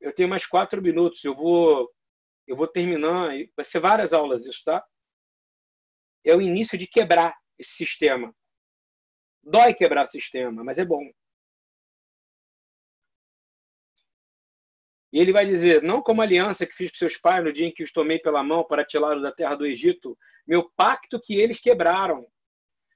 eu 0.00 0.12
tenho 0.14 0.28
mais 0.28 0.44
quatro 0.44 0.82
minutos. 0.82 1.24
Eu 1.24 1.34
vou, 1.34 1.90
eu 2.46 2.56
vou 2.56 2.66
terminar. 2.66 3.30
Vai 3.56 3.64
ser 3.64 3.78
várias 3.78 4.12
aulas 4.12 4.44
isso, 4.44 4.62
tá? 4.64 4.84
É 6.24 6.34
o 6.34 6.42
início 6.42 6.76
de 6.76 6.86
quebrar 6.86 7.34
esse 7.58 7.72
sistema. 7.72 8.34
Dói 9.42 9.72
quebrar 9.72 10.06
sistema, 10.06 10.62
mas 10.64 10.78
é 10.78 10.84
bom. 10.84 11.02
E 15.12 15.18
ele 15.18 15.32
vai 15.32 15.44
dizer: 15.44 15.82
Não 15.82 16.02
como 16.02 16.22
aliança 16.22 16.66
que 16.66 16.74
fiz 16.74 16.90
com 16.90 16.96
seus 16.96 17.16
pais 17.16 17.44
no 17.44 17.52
dia 17.52 17.66
em 17.66 17.72
que 17.72 17.82
os 17.82 17.92
tomei 17.92 18.18
pela 18.18 18.42
mão 18.42 18.64
para 18.64 18.84
tirá-los 18.84 19.22
da 19.22 19.32
terra 19.32 19.54
do 19.54 19.66
Egito, 19.66 20.16
meu 20.46 20.70
pacto 20.76 21.20
que 21.20 21.38
eles 21.38 21.60
quebraram. 21.60 22.26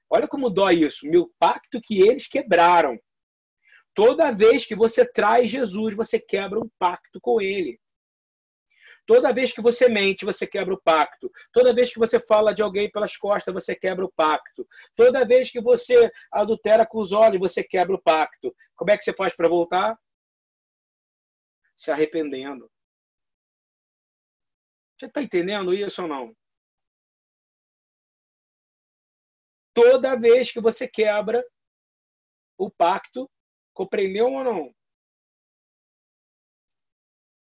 Olha 0.09 0.27
como 0.27 0.49
dói 0.49 0.75
isso, 0.75 1.07
meu 1.07 1.31
pacto 1.39 1.81
que 1.81 2.01
eles 2.01 2.27
quebraram. 2.27 2.97
Toda 3.93 4.31
vez 4.31 4.65
que 4.65 4.75
você 4.75 5.05
traz 5.05 5.49
Jesus, 5.49 5.95
você 5.95 6.19
quebra 6.19 6.59
um 6.59 6.69
pacto 6.77 7.19
com 7.21 7.41
ele. 7.41 7.79
Toda 9.07 9.31
vez 9.31 9.53
que 9.53 9.61
você 9.61 9.87
mente, 9.87 10.25
você 10.25 10.47
quebra 10.47 10.73
o 10.73 10.81
pacto. 10.81 11.31
Toda 11.53 11.73
vez 11.73 11.93
que 11.93 11.99
você 11.99 12.19
fala 12.19 12.53
de 12.53 12.61
alguém 12.61 12.89
pelas 12.89 13.15
costas, 13.15 13.53
você 13.53 13.75
quebra 13.75 14.03
o 14.03 14.11
pacto. 14.11 14.67
Toda 14.95 15.25
vez 15.25 15.51
que 15.51 15.61
você 15.61 16.11
adultera 16.31 16.85
com 16.85 16.99
os 16.99 17.11
olhos, 17.11 17.39
você 17.39 17.63
quebra 17.63 17.95
o 17.95 18.01
pacto. 18.01 18.53
Como 18.75 18.91
é 18.91 18.97
que 18.97 19.03
você 19.03 19.13
faz 19.13 19.35
para 19.35 19.47
voltar? 19.47 19.95
Se 21.77 21.91
arrependendo. 21.91 22.71
Você 24.97 25.07
está 25.07 25.21
entendendo 25.21 25.73
isso 25.73 26.01
ou 26.01 26.07
não? 26.07 26.35
Toda 29.73 30.17
vez 30.17 30.51
que 30.51 30.61
você 30.61 30.87
quebra 30.87 31.45
o 32.57 32.71
pacto, 32.71 33.29
compreendeu 33.73 34.27
ou 34.31 34.43
não? 34.43 34.75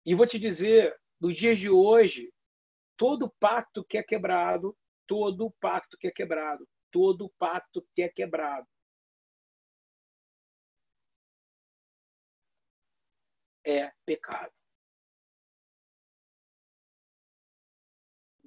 E 0.06 0.16
vou 0.16 0.26
te 0.26 0.40
dizer, 0.40 0.98
nos 1.20 1.36
dias 1.36 1.60
de 1.60 1.70
hoje, 1.70 2.32
todo 2.96 3.34
pacto 3.40 3.84
que 3.84 3.98
é 3.98 4.04
quebrado, 4.04 4.78
todo 5.06 5.52
pacto 5.60 5.98
que 5.98 6.08
é 6.08 6.12
quebrado, 6.12 6.66
todo 6.90 7.30
pacto 7.38 7.86
que 7.94 8.02
é 8.02 8.10
quebrado 8.10 8.68
é 13.66 13.92
pecado. 14.06 14.54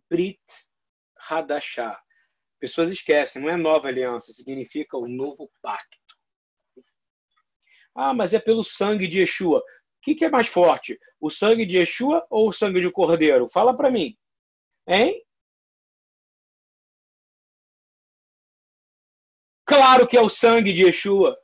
Brit 0.08 0.40
Hadashah. 1.28 2.00
Pessoas 2.58 2.90
esquecem, 2.90 3.40
não 3.40 3.48
é 3.48 3.56
nova 3.56 3.88
aliança, 3.88 4.32
significa 4.32 4.96
o 4.96 5.06
novo 5.06 5.50
pacto. 5.62 5.98
Ah, 7.94 8.14
mas 8.14 8.32
é 8.34 8.40
pelo 8.40 8.64
sangue 8.64 9.06
de 9.06 9.20
Yeshua 9.20 9.62
que, 10.08 10.14
que 10.14 10.24
é 10.24 10.30
mais 10.30 10.48
forte? 10.48 10.98
O 11.20 11.30
sangue 11.30 11.66
de 11.66 11.78
Yeshua 11.78 12.26
ou 12.30 12.48
o 12.48 12.52
sangue 12.52 12.80
de 12.80 12.90
cordeiro? 12.90 13.48
Fala 13.48 13.76
para 13.76 13.90
mim. 13.90 14.16
Hein? 14.86 15.22
Claro 19.66 20.06
que 20.06 20.16
é 20.16 20.20
o 20.20 20.30
sangue 20.30 20.72
de 20.72 20.84
Yeshua. 20.84 21.38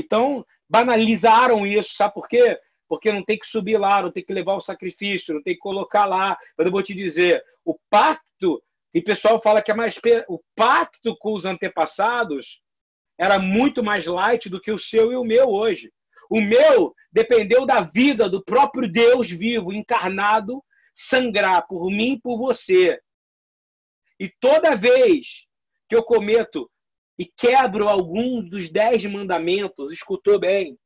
Então, 0.00 0.44
banalizaram 0.68 1.66
isso, 1.66 1.94
sabe 1.94 2.14
por 2.14 2.28
quê? 2.28 2.58
Porque 2.88 3.12
não 3.12 3.24
tem 3.24 3.38
que 3.38 3.46
subir 3.46 3.78
lá, 3.78 4.02
não 4.02 4.10
tem 4.10 4.24
que 4.24 4.32
levar 4.32 4.54
o 4.54 4.60
sacrifício, 4.60 5.34
não 5.34 5.42
tem 5.42 5.54
que 5.54 5.60
colocar 5.60 6.06
lá. 6.06 6.36
Mas 6.56 6.66
eu 6.66 6.72
vou 6.72 6.82
te 6.82 6.94
dizer, 6.94 7.42
o 7.64 7.78
pacto, 7.88 8.62
e 8.92 8.98
o 8.98 9.04
pessoal 9.04 9.40
fala 9.40 9.62
que 9.62 9.70
é 9.70 9.74
mais. 9.74 9.96
O 10.28 10.40
pacto 10.56 11.16
com 11.18 11.34
os 11.34 11.44
antepassados 11.44 12.60
era 13.18 13.38
muito 13.38 13.82
mais 13.82 14.06
light 14.06 14.48
do 14.48 14.60
que 14.60 14.72
o 14.72 14.78
seu 14.78 15.12
e 15.12 15.16
o 15.16 15.24
meu 15.24 15.48
hoje. 15.48 15.92
O 16.28 16.40
meu 16.40 16.94
dependeu 17.12 17.66
da 17.66 17.80
vida 17.80 18.28
do 18.28 18.42
próprio 18.42 18.90
Deus 18.90 19.30
vivo, 19.30 19.72
encarnado, 19.72 20.64
sangrar 20.94 21.66
por 21.66 21.90
mim 21.90 22.12
e 22.12 22.20
por 22.20 22.38
você. 22.38 23.00
E 24.18 24.28
toda 24.40 24.76
vez 24.76 25.46
que 25.88 25.96
eu 25.96 26.02
cometo 26.02 26.70
e 27.20 27.26
quebro 27.36 27.86
algum 27.86 28.42
dos 28.42 28.70
dez 28.70 29.04
mandamentos, 29.04 29.92
escutou 29.92 30.40
bem, 30.40 30.78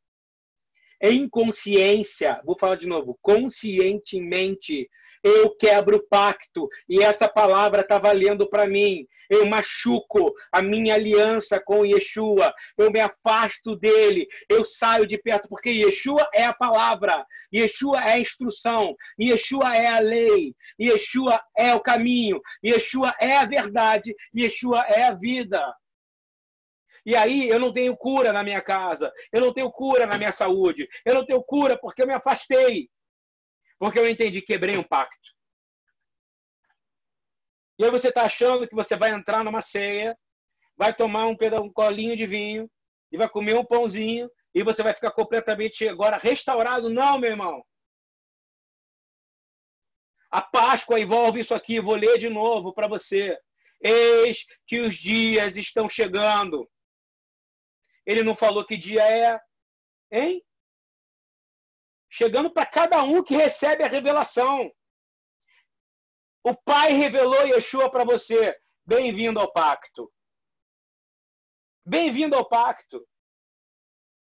em 1.00 1.28
consciência, 1.28 2.40
vou 2.44 2.58
falar 2.58 2.74
de 2.74 2.88
novo, 2.88 3.16
conscientemente, 3.22 4.90
eu 5.22 5.54
quebro 5.56 5.98
o 5.98 6.08
pacto 6.08 6.68
e 6.88 7.02
essa 7.02 7.28
palavra 7.28 7.82
está 7.82 7.98
valendo 7.98 8.50
para 8.50 8.66
mim. 8.66 9.06
Eu 9.30 9.46
machuco 9.46 10.34
a 10.52 10.60
minha 10.60 10.94
aliança 10.94 11.58
com 11.64 11.86
Yeshua, 11.86 12.52
eu 12.76 12.90
me 12.90 12.98
afasto 13.00 13.76
dele, 13.76 14.26
eu 14.50 14.64
saio 14.64 15.06
de 15.06 15.16
perto, 15.16 15.48
porque 15.48 15.70
Yeshua 15.70 16.28
é 16.34 16.44
a 16.44 16.52
palavra, 16.52 17.24
Yeshua 17.54 18.00
é 18.00 18.12
a 18.14 18.18
instrução, 18.18 18.94
Yeshua 19.18 19.74
é 19.74 19.86
a 19.86 20.00
lei, 20.00 20.52
Yeshua 20.80 21.40
é 21.56 21.74
o 21.74 21.80
caminho, 21.80 22.40
Yeshua 22.62 23.14
é 23.20 23.36
a 23.36 23.46
verdade, 23.46 24.14
Yeshua 24.36 24.84
é 24.88 25.04
a 25.04 25.14
vida. 25.14 25.64
E 27.04 27.14
aí 27.14 27.48
eu 27.48 27.58
não 27.58 27.72
tenho 27.72 27.96
cura 27.96 28.32
na 28.32 28.42
minha 28.42 28.62
casa, 28.62 29.12
eu 29.32 29.40
não 29.40 29.52
tenho 29.52 29.70
cura 29.70 30.06
na 30.06 30.16
minha 30.16 30.32
saúde, 30.32 30.88
eu 31.04 31.14
não 31.14 31.24
tenho 31.24 31.42
cura 31.42 31.78
porque 31.78 32.02
eu 32.02 32.06
me 32.06 32.14
afastei. 32.14 32.88
Porque 33.78 33.98
eu 33.98 34.08
entendi, 34.08 34.40
quebrei 34.40 34.76
um 34.76 34.82
pacto. 34.82 35.34
E 37.78 37.84
aí 37.84 37.90
você 37.90 38.08
está 38.08 38.22
achando 38.22 38.66
que 38.68 38.74
você 38.74 38.96
vai 38.96 39.10
entrar 39.10 39.44
numa 39.44 39.60
ceia, 39.60 40.16
vai 40.76 40.94
tomar 40.94 41.26
um, 41.26 41.36
um 41.62 41.72
colinho 41.72 42.16
de 42.16 42.26
vinho 42.26 42.70
e 43.10 43.16
vai 43.18 43.28
comer 43.28 43.54
um 43.56 43.64
pãozinho 43.64 44.30
e 44.54 44.62
você 44.62 44.82
vai 44.82 44.94
ficar 44.94 45.10
completamente 45.10 45.86
agora 45.88 46.16
restaurado. 46.16 46.88
Não, 46.88 47.18
meu 47.18 47.30
irmão. 47.30 47.64
A 50.30 50.40
Páscoa 50.40 50.98
envolve 50.98 51.40
isso 51.40 51.54
aqui. 51.54 51.80
Vou 51.80 51.94
ler 51.94 52.18
de 52.18 52.28
novo 52.28 52.72
para 52.72 52.88
você. 52.88 53.38
Eis 53.80 54.44
que 54.66 54.80
os 54.80 54.96
dias 54.96 55.56
estão 55.56 55.88
chegando. 55.88 56.68
Ele 58.06 58.22
não 58.22 58.36
falou 58.36 58.64
que 58.64 58.76
dia 58.76 59.02
é, 59.02 59.40
hein? 60.10 60.44
chegando 62.14 62.48
para 62.48 62.64
cada 62.64 63.02
um 63.02 63.24
que 63.24 63.34
recebe 63.34 63.82
a 63.82 63.88
revelação. 63.88 64.72
O 66.44 66.54
Pai 66.54 66.92
revelou 66.92 67.44
Yeshua 67.44 67.90
para 67.90 68.04
você. 68.04 68.56
Bem-vindo 68.86 69.40
ao 69.40 69.52
pacto. 69.52 70.12
Bem-vindo 71.84 72.36
ao 72.36 72.48
pacto. 72.48 73.04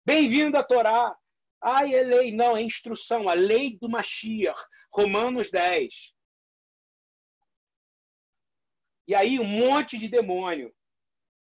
Bem-vindo 0.03 0.57
à 0.57 0.63
Torá. 0.63 1.15
Ai, 1.61 1.93
é 1.93 2.01
lei. 2.01 2.31
Não, 2.31 2.57
é 2.57 2.61
instrução. 2.63 3.29
A 3.29 3.35
lei 3.35 3.77
do 3.77 3.87
Mashiach. 3.87 4.59
Romanos 4.91 5.51
10. 5.51 6.15
E 9.07 9.13
aí, 9.13 9.39
um 9.39 9.45
monte 9.45 9.99
de 9.99 10.07
demônio. 10.07 10.75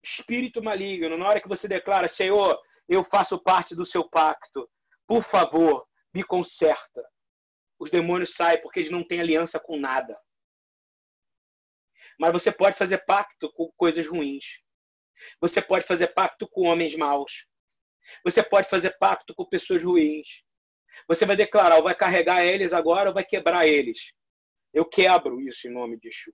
Espírito 0.03 0.61
maligno. 0.61 1.17
Na 1.17 1.27
hora 1.27 1.41
que 1.41 1.47
você 1.47 1.67
declara, 1.67 2.07
Senhor, 2.07 2.59
eu 2.89 3.03
faço 3.03 3.39
parte 3.39 3.75
do 3.75 3.85
seu 3.85 4.07
pacto. 4.09 4.69
Por 5.07 5.23
favor, 5.23 5.87
me 6.13 6.23
conserta. 6.23 7.03
Os 7.79 7.89
demônios 7.89 8.35
saem 8.35 8.61
porque 8.61 8.79
eles 8.79 8.91
não 8.91 9.03
têm 9.03 9.21
aliança 9.21 9.59
com 9.59 9.77
nada. 9.77 10.17
Mas 12.19 12.31
você 12.31 12.51
pode 12.51 12.77
fazer 12.77 12.99
pacto 13.05 13.51
com 13.53 13.71
coisas 13.75 14.07
ruins. 14.07 14.61
Você 15.39 15.61
pode 15.61 15.85
fazer 15.85 16.07
pacto 16.07 16.47
com 16.47 16.67
homens 16.67 16.95
maus. 16.95 17.45
Você 18.23 18.43
pode 18.43 18.69
fazer 18.69 18.97
pacto 18.97 19.33
com 19.33 19.45
pessoas 19.45 19.83
ruins. 19.83 20.43
Você 21.07 21.25
vai 21.25 21.35
declarar, 21.35 21.77
ou 21.77 21.83
vai 21.83 21.95
carregar 21.95 22.45
eles 22.45 22.73
agora, 22.73 23.09
ou 23.09 23.13
vai 23.13 23.25
quebrar 23.25 23.67
eles. 23.67 24.13
Eu 24.73 24.85
quebro 24.85 25.39
isso 25.41 25.67
em 25.67 25.71
nome 25.71 25.97
de 25.99 26.07
Yeshua. 26.07 26.33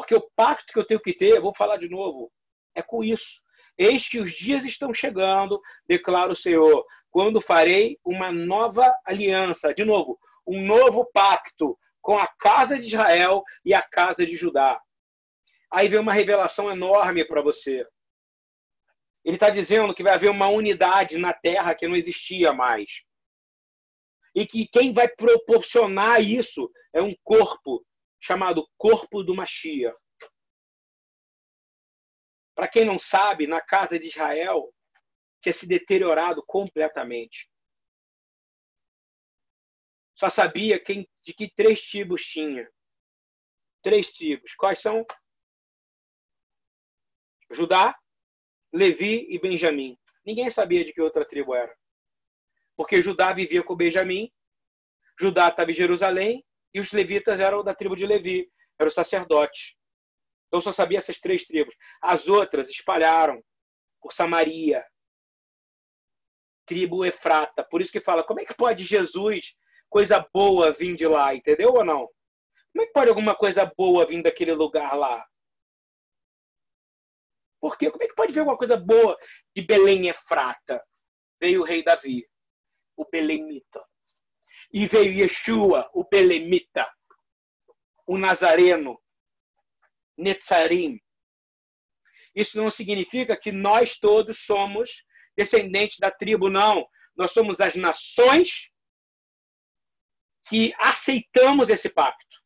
Porque 0.00 0.14
o 0.14 0.30
pacto 0.34 0.72
que 0.72 0.78
eu 0.78 0.86
tenho 0.86 0.98
que 0.98 1.12
ter, 1.12 1.42
vou 1.42 1.54
falar 1.54 1.76
de 1.76 1.86
novo, 1.86 2.32
é 2.74 2.80
com 2.80 3.04
isso. 3.04 3.42
Eis 3.76 4.08
que 4.08 4.18
os 4.18 4.32
dias 4.32 4.64
estão 4.64 4.94
chegando, 4.94 5.60
declara 5.86 6.32
o 6.32 6.36
Senhor, 6.36 6.86
quando 7.10 7.38
farei 7.38 7.98
uma 8.02 8.32
nova 8.32 8.96
aliança, 9.04 9.74
de 9.74 9.84
novo, 9.84 10.18
um 10.46 10.64
novo 10.64 11.04
pacto 11.12 11.78
com 12.00 12.16
a 12.16 12.26
casa 12.26 12.78
de 12.78 12.86
Israel 12.86 13.42
e 13.62 13.74
a 13.74 13.82
casa 13.82 14.24
de 14.24 14.38
Judá. 14.38 14.80
Aí 15.70 15.86
vem 15.86 16.00
uma 16.00 16.14
revelação 16.14 16.70
enorme 16.70 17.22
para 17.26 17.42
você. 17.42 17.86
Ele 19.22 19.36
está 19.36 19.50
dizendo 19.50 19.94
que 19.94 20.02
vai 20.02 20.14
haver 20.14 20.30
uma 20.30 20.48
unidade 20.48 21.18
na 21.18 21.34
terra 21.34 21.74
que 21.74 21.86
não 21.86 21.94
existia 21.94 22.54
mais. 22.54 23.02
E 24.34 24.46
que 24.46 24.66
quem 24.66 24.94
vai 24.94 25.08
proporcionar 25.08 26.22
isso 26.22 26.70
é 26.94 27.02
um 27.02 27.14
corpo 27.22 27.84
chamado 28.20 28.68
corpo 28.76 29.22
do 29.22 29.34
Mashiach. 29.34 29.96
Para 32.54 32.68
quem 32.68 32.84
não 32.84 32.98
sabe, 32.98 33.46
na 33.46 33.60
casa 33.60 33.98
de 33.98 34.08
Israel 34.08 34.72
tinha 35.40 35.52
se 35.52 35.66
deteriorado 35.66 36.44
completamente. 36.46 37.50
Só 40.14 40.28
sabia 40.28 40.78
quem, 40.78 41.08
de 41.22 41.32
que 41.32 41.50
três 41.50 41.80
tribos 41.80 42.22
tinha. 42.22 42.70
Três 43.82 44.12
tribos. 44.12 44.54
Quais 44.54 44.78
são? 44.78 45.06
Judá, 47.50 47.98
Levi 48.70 49.26
e 49.30 49.38
Benjamim. 49.38 49.98
Ninguém 50.24 50.50
sabia 50.50 50.84
de 50.84 50.92
que 50.92 51.00
outra 51.00 51.24
tribo 51.24 51.54
era. 51.54 51.74
Porque 52.76 53.00
Judá 53.00 53.32
vivia 53.32 53.62
com 53.62 53.74
Benjamim, 53.74 54.30
Judá 55.18 55.48
estava 55.48 55.70
em 55.70 55.74
Jerusalém 55.74 56.44
e 56.72 56.80
os 56.80 56.92
levitas 56.92 57.40
eram 57.40 57.64
da 57.64 57.74
tribo 57.74 57.96
de 57.96 58.06
Levi, 58.06 58.50
eram 58.78 58.90
sacerdotes. 58.90 59.74
Então 60.48 60.60
só 60.60 60.72
sabia 60.72 60.98
essas 60.98 61.18
três 61.18 61.44
tribos. 61.44 61.76
As 62.02 62.28
outras 62.28 62.68
espalharam 62.68 63.42
por 64.00 64.12
Samaria, 64.12 64.84
tribo 66.66 67.04
Efrata. 67.04 67.64
Por 67.64 67.80
isso 67.80 67.92
que 67.92 68.00
fala, 68.00 68.24
como 68.24 68.40
é 68.40 68.44
que 68.44 68.54
pode 68.54 68.84
Jesus, 68.84 69.56
coisa 69.88 70.26
boa, 70.32 70.72
vir 70.72 70.96
de 70.96 71.06
lá, 71.06 71.34
entendeu 71.34 71.70
ou 71.70 71.84
não? 71.84 72.08
Como 72.72 72.82
é 72.82 72.86
que 72.86 72.92
pode 72.92 73.08
alguma 73.08 73.34
coisa 73.34 73.70
boa 73.76 74.06
vir 74.06 74.22
daquele 74.22 74.52
lugar 74.52 74.96
lá? 74.96 75.26
Por 77.60 77.76
quê? 77.76 77.90
Como 77.90 78.02
é 78.02 78.08
que 78.08 78.14
pode 78.14 78.32
ver 78.32 78.40
alguma 78.40 78.56
coisa 78.56 78.76
boa 78.76 79.16
de 79.54 79.62
Belém 79.62 80.08
Efrata? 80.08 80.82
Veio 81.40 81.60
o 81.60 81.64
rei 81.64 81.82
Davi, 81.82 82.26
o 82.96 83.04
Belemita. 83.04 83.84
E 84.72 84.86
veio 84.86 85.12
Yeshua, 85.12 85.90
o 85.92 86.04
Belemita, 86.04 86.88
o 88.06 88.16
Nazareno, 88.16 89.00
Netzarim. 90.16 91.00
Isso 92.34 92.56
não 92.56 92.70
significa 92.70 93.36
que 93.36 93.50
nós 93.50 93.98
todos 93.98 94.44
somos 94.44 95.04
descendentes 95.36 95.98
da 95.98 96.10
tribo, 96.10 96.48
não. 96.48 96.86
Nós 97.16 97.32
somos 97.32 97.60
as 97.60 97.74
nações 97.74 98.70
que 100.48 100.72
aceitamos 100.78 101.68
esse 101.68 101.88
pacto. 101.88 102.40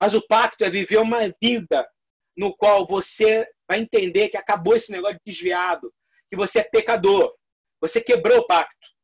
Mas 0.00 0.12
o 0.12 0.26
pacto 0.26 0.64
é 0.64 0.70
viver 0.70 0.98
uma 0.98 1.20
vida 1.40 1.88
no 2.36 2.54
qual 2.54 2.86
você 2.86 3.48
vai 3.66 3.78
entender 3.78 4.28
que 4.28 4.36
acabou 4.36 4.76
esse 4.76 4.92
negócio 4.92 5.16
de 5.16 5.32
desviado, 5.32 5.92
que 6.28 6.36
você 6.36 6.58
é 6.58 6.64
pecador, 6.64 7.34
você 7.80 8.00
quebrou 8.00 8.38
o 8.38 8.46
pacto 8.46 8.95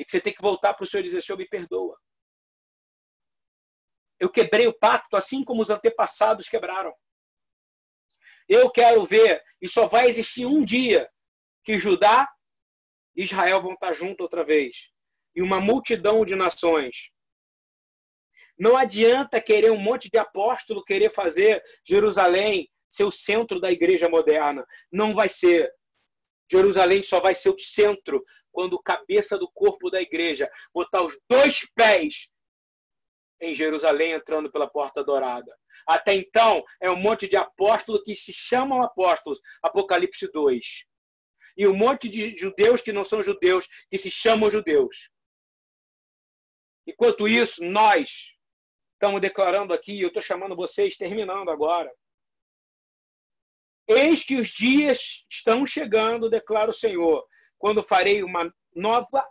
e 0.00 0.04
que 0.04 0.12
você 0.12 0.20
tem 0.20 0.32
que 0.32 0.40
voltar 0.40 0.72
para 0.72 0.82
o 0.82 0.86
Senhor 0.86 1.02
e 1.02 1.04
dizer: 1.04 1.22
Senhor, 1.22 1.36
me 1.36 1.46
perdoa. 1.46 1.94
Eu 4.18 4.30
quebrei 4.30 4.66
o 4.66 4.72
pacto 4.72 5.14
assim 5.14 5.44
como 5.44 5.60
os 5.60 5.68
antepassados 5.68 6.48
quebraram. 6.48 6.94
Eu 8.48 8.70
quero 8.70 9.04
ver, 9.04 9.42
e 9.60 9.68
só 9.68 9.86
vai 9.86 10.08
existir 10.08 10.46
um 10.46 10.64
dia 10.64 11.06
que 11.62 11.78
Judá 11.78 12.26
e 13.14 13.24
Israel 13.24 13.60
vão 13.60 13.74
estar 13.74 13.92
juntos 13.92 14.24
outra 14.24 14.42
vez. 14.42 14.88
E 15.36 15.42
uma 15.42 15.60
multidão 15.60 16.24
de 16.24 16.34
nações. 16.34 17.10
Não 18.58 18.76
adianta 18.76 19.40
querer 19.40 19.70
um 19.70 19.80
monte 19.80 20.08
de 20.10 20.18
apóstolo 20.18 20.82
querer 20.82 21.10
fazer 21.10 21.62
Jerusalém 21.86 22.70
ser 22.88 23.04
o 23.04 23.12
centro 23.12 23.60
da 23.60 23.70
igreja 23.70 24.08
moderna. 24.08 24.66
Não 24.90 25.14
vai 25.14 25.28
ser. 25.28 25.70
Jerusalém 26.50 27.02
só 27.02 27.20
vai 27.20 27.34
ser 27.34 27.50
o 27.50 27.58
centro 27.58 28.24
quando 28.52 28.80
cabeça 28.82 29.38
do 29.38 29.50
corpo 29.52 29.90
da 29.90 30.00
igreja 30.00 30.50
botar 30.72 31.02
os 31.02 31.18
dois 31.28 31.60
pés 31.74 32.28
em 33.40 33.54
Jerusalém 33.54 34.12
entrando 34.12 34.50
pela 34.50 34.68
porta 34.68 35.02
dourada. 35.02 35.56
Até 35.86 36.14
então, 36.14 36.62
é 36.80 36.90
um 36.90 36.96
monte 36.96 37.26
de 37.26 37.36
apóstolos 37.36 38.02
que 38.04 38.14
se 38.14 38.32
chamam 38.32 38.82
apóstolos. 38.82 39.40
Apocalipse 39.62 40.30
2. 40.30 40.84
E 41.56 41.66
um 41.66 41.74
monte 41.74 42.08
de 42.08 42.36
judeus 42.36 42.80
que 42.80 42.92
não 42.92 43.04
são 43.04 43.22
judeus, 43.22 43.66
que 43.90 43.98
se 43.98 44.10
chamam 44.10 44.50
judeus. 44.50 45.10
Enquanto 46.86 47.26
isso, 47.26 47.64
nós 47.64 48.32
estamos 48.94 49.20
declarando 49.20 49.72
aqui, 49.72 50.00
eu 50.00 50.08
estou 50.08 50.22
chamando 50.22 50.54
vocês, 50.54 50.96
terminando 50.96 51.50
agora. 51.50 51.90
Eis 53.88 54.22
que 54.22 54.36
os 54.36 54.48
dias 54.48 55.24
estão 55.28 55.66
chegando, 55.66 56.30
declara 56.30 56.70
o 56.70 56.74
Senhor, 56.74 57.26
quando 57.60 57.82
farei 57.82 58.24
uma 58.24 58.52
nova, 58.74 59.24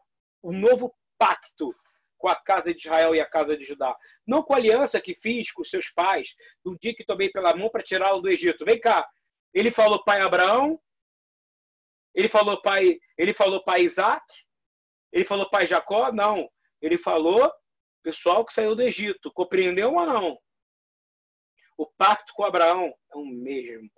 um 0.44 0.58
novo 0.58 0.96
pacto 1.18 1.76
com 2.16 2.30
a 2.30 2.36
casa 2.36 2.72
de 2.74 2.80
Israel 2.80 3.16
e 3.16 3.20
a 3.20 3.26
casa 3.26 3.58
de 3.58 3.66
Judá. 3.66 3.98
Não 4.26 4.44
com 4.44 4.54
a 4.54 4.58
aliança 4.58 5.02
que 5.02 5.16
fiz 5.16 5.52
com 5.52 5.64
seus 5.64 5.90
pais, 5.90 6.36
no 6.64 6.78
dia 6.78 6.94
que 6.94 7.04
tomei 7.04 7.32
pela 7.32 7.56
mão 7.56 7.70
para 7.70 7.82
tirá-lo 7.82 8.22
do 8.22 8.30
Egito. 8.30 8.64
Vem 8.64 8.80
cá. 8.80 9.10
Ele 9.52 9.72
falou 9.72 10.04
pai 10.04 10.22
Abraão, 10.22 10.80
ele 12.14 12.30
falou 12.30 12.62
pai, 12.62 13.00
ele 13.18 13.34
falou 13.34 13.64
pai 13.64 13.82
Isaac, 13.82 14.24
ele 15.12 15.26
falou 15.26 15.50
pai 15.50 15.66
Jacó? 15.66 16.12
Não. 16.12 16.48
Ele 16.80 17.00
falou 17.00 17.52
pessoal 18.04 18.46
que 18.46 18.54
saiu 18.54 18.76
do 18.76 18.84
Egito. 18.84 19.34
Compreendeu 19.34 19.96
ou 19.96 20.06
não? 20.06 20.38
O 21.76 21.88
pacto 21.88 22.32
com 22.36 22.44
Abraão 22.44 22.94
é 23.12 23.18
o 23.18 23.26
mesmo. 23.26 23.90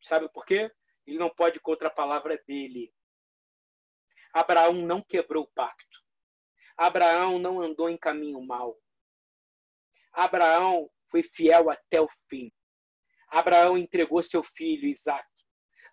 Sabe 0.00 0.32
por 0.32 0.46
quê? 0.46 0.72
Ele 1.08 1.18
não 1.18 1.30
pode 1.30 1.58
contra 1.58 1.88
a 1.88 1.90
palavra 1.90 2.36
dele. 2.46 2.92
Abraão 4.30 4.74
não 4.74 5.02
quebrou 5.02 5.44
o 5.44 5.50
pacto. 5.54 5.98
Abraão 6.76 7.38
não 7.38 7.62
andou 7.62 7.88
em 7.88 7.96
caminho 7.96 8.42
mau. 8.42 8.78
Abraão 10.12 10.90
foi 11.10 11.22
fiel 11.22 11.70
até 11.70 11.98
o 11.98 12.06
fim. 12.28 12.52
Abraão 13.30 13.78
entregou 13.78 14.22
seu 14.22 14.42
filho 14.42 14.86
Isaac. 14.86 15.26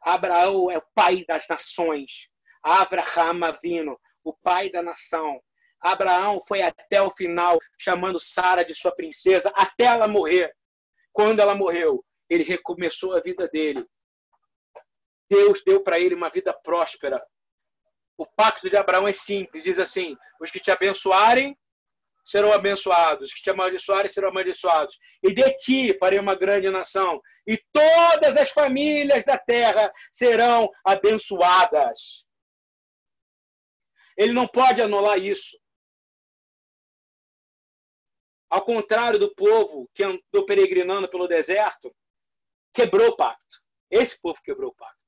Abraão 0.01 0.69
é 0.69 0.77
o 0.77 0.85
pai 0.93 1.23
das 1.25 1.47
nações. 1.47 2.29
Abraham 2.61 3.45
Avino, 3.45 3.97
o 4.21 4.33
pai 4.33 4.69
da 4.69 4.83
nação. 4.83 5.41
Abraão 5.79 6.41
foi 6.45 6.61
até 6.61 7.01
o 7.01 7.09
final, 7.09 7.57
chamando 7.79 8.19
Sara 8.19 8.65
de 8.65 8.75
sua 8.75 8.93
princesa, 8.93 9.49
até 9.55 9.85
ela 9.85 10.09
morrer. 10.09 10.53
Quando 11.13 11.39
ela 11.39 11.55
morreu, 11.55 12.03
ele 12.29 12.43
recomeçou 12.43 13.13
a 13.13 13.21
vida 13.21 13.47
dele. 13.47 13.87
Deus 15.29 15.63
deu 15.63 15.81
para 15.81 15.99
ele 15.99 16.15
uma 16.15 16.29
vida 16.29 16.53
próspera, 16.53 17.23
o 18.17 18.25
pacto 18.25 18.69
de 18.69 18.77
Abraão 18.77 19.07
é 19.07 19.13
simples, 19.13 19.63
diz 19.63 19.79
assim: 19.79 20.15
os 20.39 20.49
que 20.51 20.59
te 20.59 20.71
abençoarem, 20.71 21.57
serão 22.25 22.51
abençoados, 22.51 23.31
que 23.31 23.41
te 23.41 23.49
amaldiçoarem 23.51 24.09
serão 24.09 24.29
amaldiçoados. 24.29 24.97
E 25.21 25.33
de 25.33 25.53
ti 25.57 25.97
farei 25.99 26.17
uma 26.17 26.33
grande 26.33 26.69
nação, 26.69 27.21
e 27.45 27.57
todas 27.71 28.35
as 28.35 28.49
famílias 28.49 29.23
da 29.23 29.37
terra 29.37 29.91
serão 30.11 30.69
abençoadas. 30.83 32.25
Ele 34.17 34.33
não 34.33 34.47
pode 34.47 34.81
anular 34.81 35.19
isso. 35.19 35.59
Ao 38.49 38.63
contrário 38.63 39.19
do 39.19 39.35
povo 39.35 39.89
que 39.93 40.03
andou 40.03 40.45
peregrinando 40.45 41.09
pelo 41.09 41.27
deserto, 41.27 41.93
quebrou 42.73 43.09
o 43.09 43.15
pacto. 43.15 43.61
Esse 43.91 44.19
povo 44.19 44.41
quebrou 44.41 44.71
o 44.71 44.75
pacto. 44.75 45.04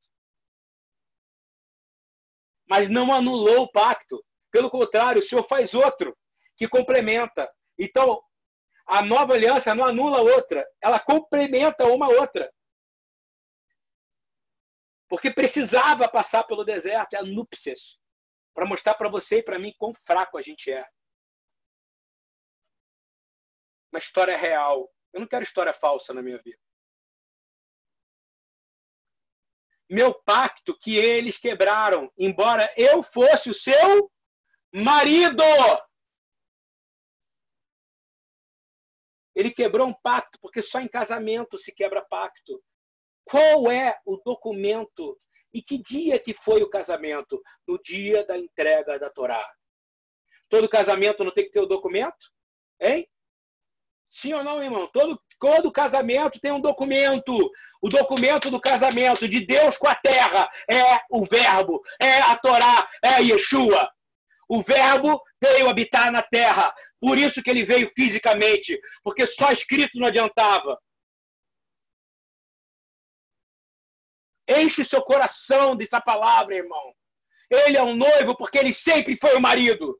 Mas 2.69 2.89
não 2.89 3.13
anulou 3.13 3.63
o 3.63 3.71
pacto. 3.71 4.23
Pelo 4.51 4.69
contrário, 4.69 5.19
o 5.19 5.23
Senhor 5.23 5.43
faz 5.43 5.73
outro 5.73 6.17
que 6.55 6.67
complementa. 6.67 7.49
Então, 7.77 8.21
a 8.87 9.01
nova 9.01 9.33
aliança 9.33 9.75
não 9.75 9.85
anula 9.85 10.21
outra, 10.21 10.65
ela 10.81 10.99
complementa 10.99 11.85
uma 11.85 12.07
outra. 12.07 12.51
Porque 15.09 15.29
precisava 15.29 16.09
passar 16.09 16.43
pelo 16.43 16.63
deserto, 16.63 17.13
é 17.13 17.19
a 17.19 17.23
núpcias, 17.23 17.99
para 18.53 18.65
mostrar 18.65 18.95
para 18.95 19.09
você 19.09 19.39
e 19.39 19.43
para 19.43 19.59
mim 19.59 19.73
quão 19.77 19.93
fraco 20.05 20.37
a 20.37 20.41
gente 20.41 20.71
é. 20.71 20.85
Uma 23.91 23.99
história 23.99 24.37
real. 24.37 24.91
Eu 25.13 25.21
não 25.21 25.27
quero 25.27 25.43
história 25.43 25.73
falsa 25.73 26.13
na 26.13 26.21
minha 26.21 26.37
vida. 26.39 26.59
Meu 29.89 30.13
pacto 30.13 30.77
que 30.77 30.97
eles 30.97 31.37
quebraram, 31.37 32.11
embora 32.17 32.69
eu 32.75 33.01
fosse 33.01 33.49
o 33.49 33.53
seu 33.53 34.11
marido. 34.73 35.43
Ele 39.33 39.51
quebrou 39.51 39.87
um 39.87 39.93
pacto, 39.93 40.39
porque 40.41 40.61
só 40.61 40.79
em 40.79 40.87
casamento 40.87 41.57
se 41.57 41.73
quebra 41.73 42.03
pacto. 42.03 42.61
Qual 43.23 43.69
é 43.71 43.99
o 44.05 44.17
documento 44.17 45.19
e 45.53 45.61
que 45.61 45.77
dia 45.77 46.19
que 46.19 46.33
foi 46.33 46.63
o 46.63 46.69
casamento? 46.69 47.41
No 47.67 47.81
dia 47.81 48.25
da 48.25 48.37
entrega 48.37 48.97
da 48.97 49.09
Torá. 49.09 49.45
Todo 50.49 50.69
casamento 50.69 51.23
não 51.23 51.31
tem 51.31 51.45
que 51.45 51.51
ter 51.51 51.59
o 51.59 51.65
documento? 51.65 52.31
Hein? 52.79 53.07
Sim 54.09 54.33
ou 54.33 54.43
não, 54.43 54.63
irmão? 54.63 54.87
Todo, 54.87 55.21
todo 55.39 55.71
casamento 55.71 56.39
tem 56.39 56.51
um 56.51 56.61
documento. 56.61 57.33
O 57.81 57.89
documento 57.89 58.49
do 58.49 58.59
casamento 58.59 59.27
de 59.27 59.45
Deus 59.45 59.77
com 59.77 59.87
a 59.87 59.95
terra 59.95 60.49
é 60.71 61.01
o 61.09 61.25
verbo, 61.25 61.81
é 62.01 62.19
a 62.19 62.35
Torá, 62.37 62.89
é 63.03 63.21
Yeshua. 63.21 63.89
O 64.49 64.61
verbo 64.61 65.21
veio 65.43 65.69
habitar 65.69 66.11
na 66.11 66.21
terra. 66.21 66.73
Por 66.99 67.17
isso 67.17 67.43
que 67.43 67.49
ele 67.49 67.63
veio 67.63 67.91
fisicamente, 67.95 68.79
porque 69.03 69.27
só 69.27 69.51
escrito 69.51 69.99
não 69.99 70.07
adiantava. 70.07 70.79
Enche 74.47 74.85
seu 74.85 75.01
coração 75.01 75.75
dessa 75.75 75.99
palavra, 75.99 76.55
irmão. 76.55 76.93
Ele 77.49 77.77
é 77.77 77.83
um 77.83 77.95
noivo 77.95 78.35
porque 78.35 78.57
ele 78.57 78.73
sempre 78.73 79.17
foi 79.17 79.35
o 79.35 79.41
marido. 79.41 79.99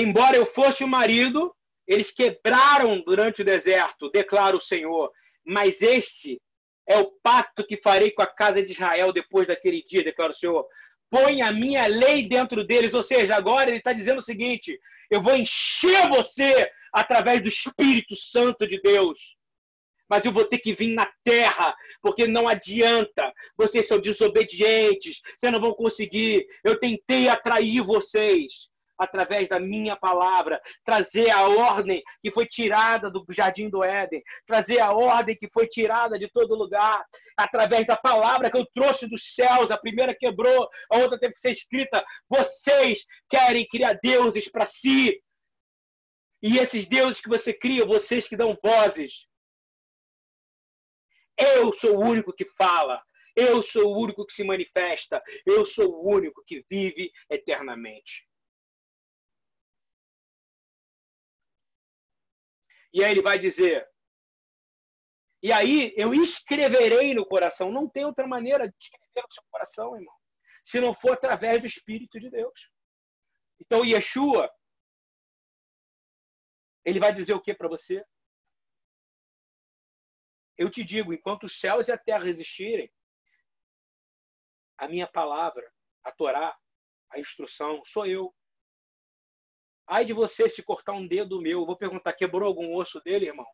Embora 0.00 0.36
eu 0.36 0.46
fosse 0.46 0.84
o 0.84 0.88
marido, 0.88 1.52
eles 1.84 2.12
quebraram 2.12 3.02
durante 3.04 3.42
o 3.42 3.44
deserto, 3.44 4.08
declara 4.12 4.56
o 4.56 4.60
Senhor. 4.60 5.10
Mas 5.44 5.82
este 5.82 6.40
é 6.88 6.98
o 6.98 7.10
pacto 7.20 7.66
que 7.66 7.76
farei 7.76 8.12
com 8.12 8.22
a 8.22 8.26
casa 8.26 8.62
de 8.62 8.70
Israel 8.70 9.12
depois 9.12 9.48
daquele 9.48 9.82
dia, 9.82 10.04
declara 10.04 10.30
o 10.30 10.36
Senhor. 10.36 10.64
Põe 11.10 11.42
a 11.42 11.50
minha 11.50 11.88
lei 11.88 12.28
dentro 12.28 12.64
deles. 12.64 12.94
Ou 12.94 13.02
seja, 13.02 13.34
agora 13.34 13.70
ele 13.70 13.78
está 13.78 13.92
dizendo 13.92 14.18
o 14.18 14.22
seguinte: 14.22 14.78
eu 15.10 15.20
vou 15.20 15.34
encher 15.34 16.08
você 16.08 16.70
através 16.92 17.42
do 17.42 17.48
Espírito 17.48 18.14
Santo 18.14 18.68
de 18.68 18.80
Deus. 18.80 19.36
Mas 20.08 20.24
eu 20.24 20.30
vou 20.30 20.44
ter 20.44 20.58
que 20.58 20.72
vir 20.72 20.94
na 20.94 21.10
terra, 21.24 21.74
porque 22.00 22.24
não 22.28 22.46
adianta. 22.46 23.32
Vocês 23.56 23.88
são 23.88 23.98
desobedientes, 23.98 25.20
vocês 25.36 25.52
não 25.52 25.60
vão 25.60 25.74
conseguir. 25.74 26.46
Eu 26.62 26.78
tentei 26.78 27.28
atrair 27.28 27.82
vocês 27.82 28.70
através 28.98 29.48
da 29.48 29.60
minha 29.60 29.96
palavra, 29.96 30.60
trazer 30.84 31.30
a 31.30 31.46
ordem 31.46 32.02
que 32.20 32.30
foi 32.30 32.46
tirada 32.46 33.10
do 33.10 33.24
jardim 33.30 33.70
do 33.70 33.84
Éden, 33.84 34.22
trazer 34.46 34.80
a 34.80 34.92
ordem 34.92 35.36
que 35.36 35.48
foi 35.52 35.66
tirada 35.66 36.18
de 36.18 36.28
todo 36.28 36.54
lugar, 36.56 37.04
através 37.36 37.86
da 37.86 37.96
palavra 37.96 38.50
que 38.50 38.58
eu 38.58 38.66
trouxe 38.74 39.08
dos 39.08 39.34
céus. 39.34 39.70
A 39.70 39.78
primeira 39.78 40.14
quebrou, 40.14 40.68
a 40.90 40.98
outra 40.98 41.18
teve 41.18 41.34
que 41.34 41.40
ser 41.40 41.52
escrita. 41.52 42.04
Vocês 42.28 43.04
querem 43.28 43.66
criar 43.66 43.98
deuses 44.02 44.50
para 44.50 44.66
si. 44.66 45.22
E 46.42 46.58
esses 46.58 46.86
deuses 46.86 47.20
que 47.20 47.28
você 47.28 47.52
cria, 47.52 47.84
vocês 47.84 48.26
que 48.26 48.36
dão 48.36 48.56
vozes. 48.62 49.26
Eu 51.36 51.72
sou 51.72 51.96
o 51.96 52.00
único 52.00 52.32
que 52.32 52.44
fala. 52.44 53.02
Eu 53.36 53.62
sou 53.62 53.94
o 53.94 54.02
único 54.02 54.26
que 54.26 54.32
se 54.32 54.42
manifesta. 54.42 55.22
Eu 55.46 55.64
sou 55.64 55.88
o 55.92 56.12
único 56.12 56.42
que 56.44 56.64
vive 56.68 57.12
eternamente. 57.30 58.27
E 62.92 63.04
aí 63.04 63.10
ele 63.10 63.22
vai 63.22 63.38
dizer: 63.38 63.86
E 65.42 65.52
aí 65.52 65.92
eu 65.96 66.14
escreverei 66.14 67.14
no 67.14 67.26
coração. 67.26 67.70
Não 67.70 67.88
tem 67.88 68.04
outra 68.04 68.26
maneira 68.26 68.68
de 68.68 68.76
escrever 68.80 69.22
no 69.22 69.32
seu 69.32 69.42
coração, 69.50 69.96
irmão, 69.96 70.14
se 70.64 70.80
não 70.80 70.94
for 70.94 71.12
através 71.12 71.60
do 71.60 71.66
Espírito 71.66 72.18
de 72.18 72.30
Deus. 72.30 72.70
Então, 73.60 73.84
Yeshua, 73.84 74.50
ele 76.84 77.00
vai 77.00 77.12
dizer 77.12 77.34
o 77.34 77.40
que 77.40 77.54
para 77.54 77.68
você? 77.68 78.04
Eu 80.56 80.70
te 80.70 80.82
digo, 80.82 81.12
enquanto 81.12 81.44
os 81.44 81.58
céus 81.58 81.88
e 81.88 81.92
a 81.92 81.98
terra 81.98 82.28
existirem, 82.28 82.92
a 84.76 84.88
minha 84.88 85.06
palavra, 85.06 85.70
a 86.04 86.12
Torá, 86.12 86.56
a 87.10 87.18
instrução, 87.18 87.82
sou 87.84 88.06
eu. 88.06 88.34
Ai 89.90 90.04
de 90.04 90.12
você 90.12 90.50
se 90.50 90.62
cortar 90.62 90.92
um 90.92 91.06
dedo 91.06 91.40
meu. 91.40 91.64
vou 91.64 91.76
perguntar, 91.76 92.12
quebrou 92.12 92.46
algum 92.46 92.74
osso 92.76 93.00
dele, 93.00 93.26
irmão? 93.26 93.46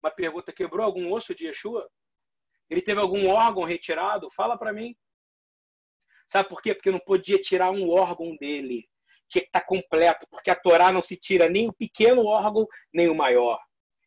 Uma 0.00 0.10
pergunta, 0.10 0.52
quebrou 0.52 0.86
algum 0.86 1.12
osso 1.12 1.34
de 1.34 1.46
Yeshua? 1.46 1.90
Ele 2.70 2.80
teve 2.80 3.00
algum 3.00 3.28
órgão 3.28 3.64
retirado? 3.64 4.30
Fala 4.30 4.56
para 4.56 4.72
mim. 4.72 4.96
Sabe 6.28 6.48
por 6.48 6.62
quê? 6.62 6.72
Porque 6.72 6.92
não 6.92 7.00
podia 7.00 7.40
tirar 7.40 7.72
um 7.72 7.90
órgão 7.90 8.36
dele. 8.36 8.88
Tinha 9.28 9.42
que 9.42 9.48
estar 9.48 9.60
tá 9.60 9.66
completo, 9.66 10.28
porque 10.30 10.48
a 10.48 10.54
Torá 10.54 10.92
não 10.92 11.02
se 11.02 11.16
tira 11.16 11.48
nem 11.48 11.68
o 11.68 11.72
pequeno 11.72 12.24
órgão, 12.24 12.68
nem 12.92 13.08
o 13.08 13.14
maior. 13.14 13.60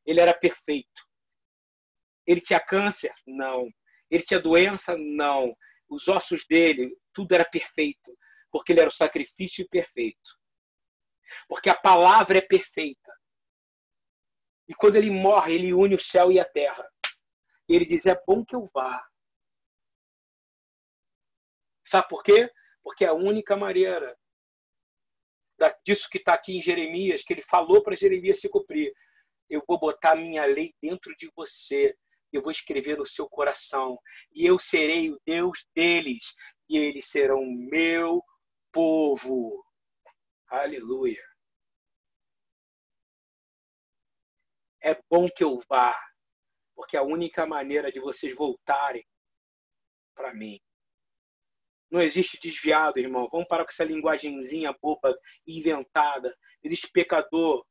Ele 0.06 0.22
era 0.22 0.34
perfeito. 0.34 1.06
Ele 2.26 2.40
tinha 2.40 2.62
câncer? 2.62 3.14
Não. 3.28 3.70
Ele 4.10 4.24
tinha 4.24 4.40
doença? 4.40 4.96
Não. 4.98 5.54
Os 5.90 6.08
ossos 6.08 6.46
dele, 6.48 6.96
tudo 7.14 7.36
era 7.36 7.44
perfeito, 7.44 8.18
porque 8.50 8.72
ele 8.72 8.80
era 8.80 8.90
o 8.90 8.94
sacrifício 8.94 9.68
perfeito. 9.70 10.43
Porque 11.48 11.70
a 11.70 11.76
palavra 11.76 12.38
é 12.38 12.42
perfeita. 12.42 13.12
E 14.68 14.74
quando 14.74 14.96
ele 14.96 15.12
morre, 15.12 15.56
ele 15.56 15.74
une 15.74 15.96
o 15.96 16.00
céu 16.00 16.32
e 16.32 16.40
a 16.40 16.46
terra. 16.46 16.88
E 17.68 17.76
ele 17.76 17.86
diz: 17.86 18.06
É 18.06 18.20
bom 18.26 18.44
que 18.46 18.56
eu 18.56 18.66
vá. 18.74 19.06
Sabe 21.86 22.08
por 22.08 22.24
quê? 22.24 22.52
Porque 22.82 23.06
é 23.06 23.10
a 23.10 23.14
única 23.14 23.56
maneira 23.56 24.18
disso 25.86 26.10
que 26.10 26.18
está 26.18 26.34
aqui 26.34 26.58
em 26.58 26.62
Jeremias, 26.62 27.24
que 27.24 27.34
ele 27.34 27.42
falou 27.42 27.82
para 27.82 27.96
Jeremias 27.96 28.40
se 28.40 28.50
cumprir. 28.50 28.94
Eu 29.50 29.64
vou 29.68 29.80
botar 29.80 30.16
minha 30.16 30.46
lei 30.46 30.74
dentro 30.82 31.16
de 31.18 31.32
você. 31.36 31.96
Eu 32.32 32.42
vou 32.42 32.52
escrever 32.52 32.98
no 32.98 33.06
seu 33.06 33.30
coração. 33.30 33.98
E 34.34 34.46
eu 34.46 34.58
serei 34.58 35.12
o 35.12 35.20
Deus 35.26 35.66
deles. 35.76 36.34
E 36.68 36.78
eles 36.78 37.06
serão 37.06 37.46
meu 37.46 38.24
povo. 38.72 39.64
Aleluia. 40.54 41.20
É 44.84 44.96
bom 45.10 45.28
que 45.28 45.44
eu 45.44 45.60
vá, 45.68 46.00
porque 46.76 46.96
é 46.96 47.00
a 47.00 47.04
única 47.04 47.48
maneira 47.48 47.92
de 47.92 48.00
vocês 48.00 48.36
voltarem 48.36 49.04
para 50.14 50.32
mim. 50.32 50.60
Não 51.90 52.00
existe 52.00 52.40
desviado, 52.40 53.00
irmão. 53.00 53.28
Vamos 53.32 53.48
parar 53.48 53.64
com 53.64 53.72
essa 53.72 53.84
linguagenzinha 53.84 54.78
boba, 54.80 55.18
inventada. 55.48 56.38
Existe 56.62 56.88
pecador. 56.94 57.66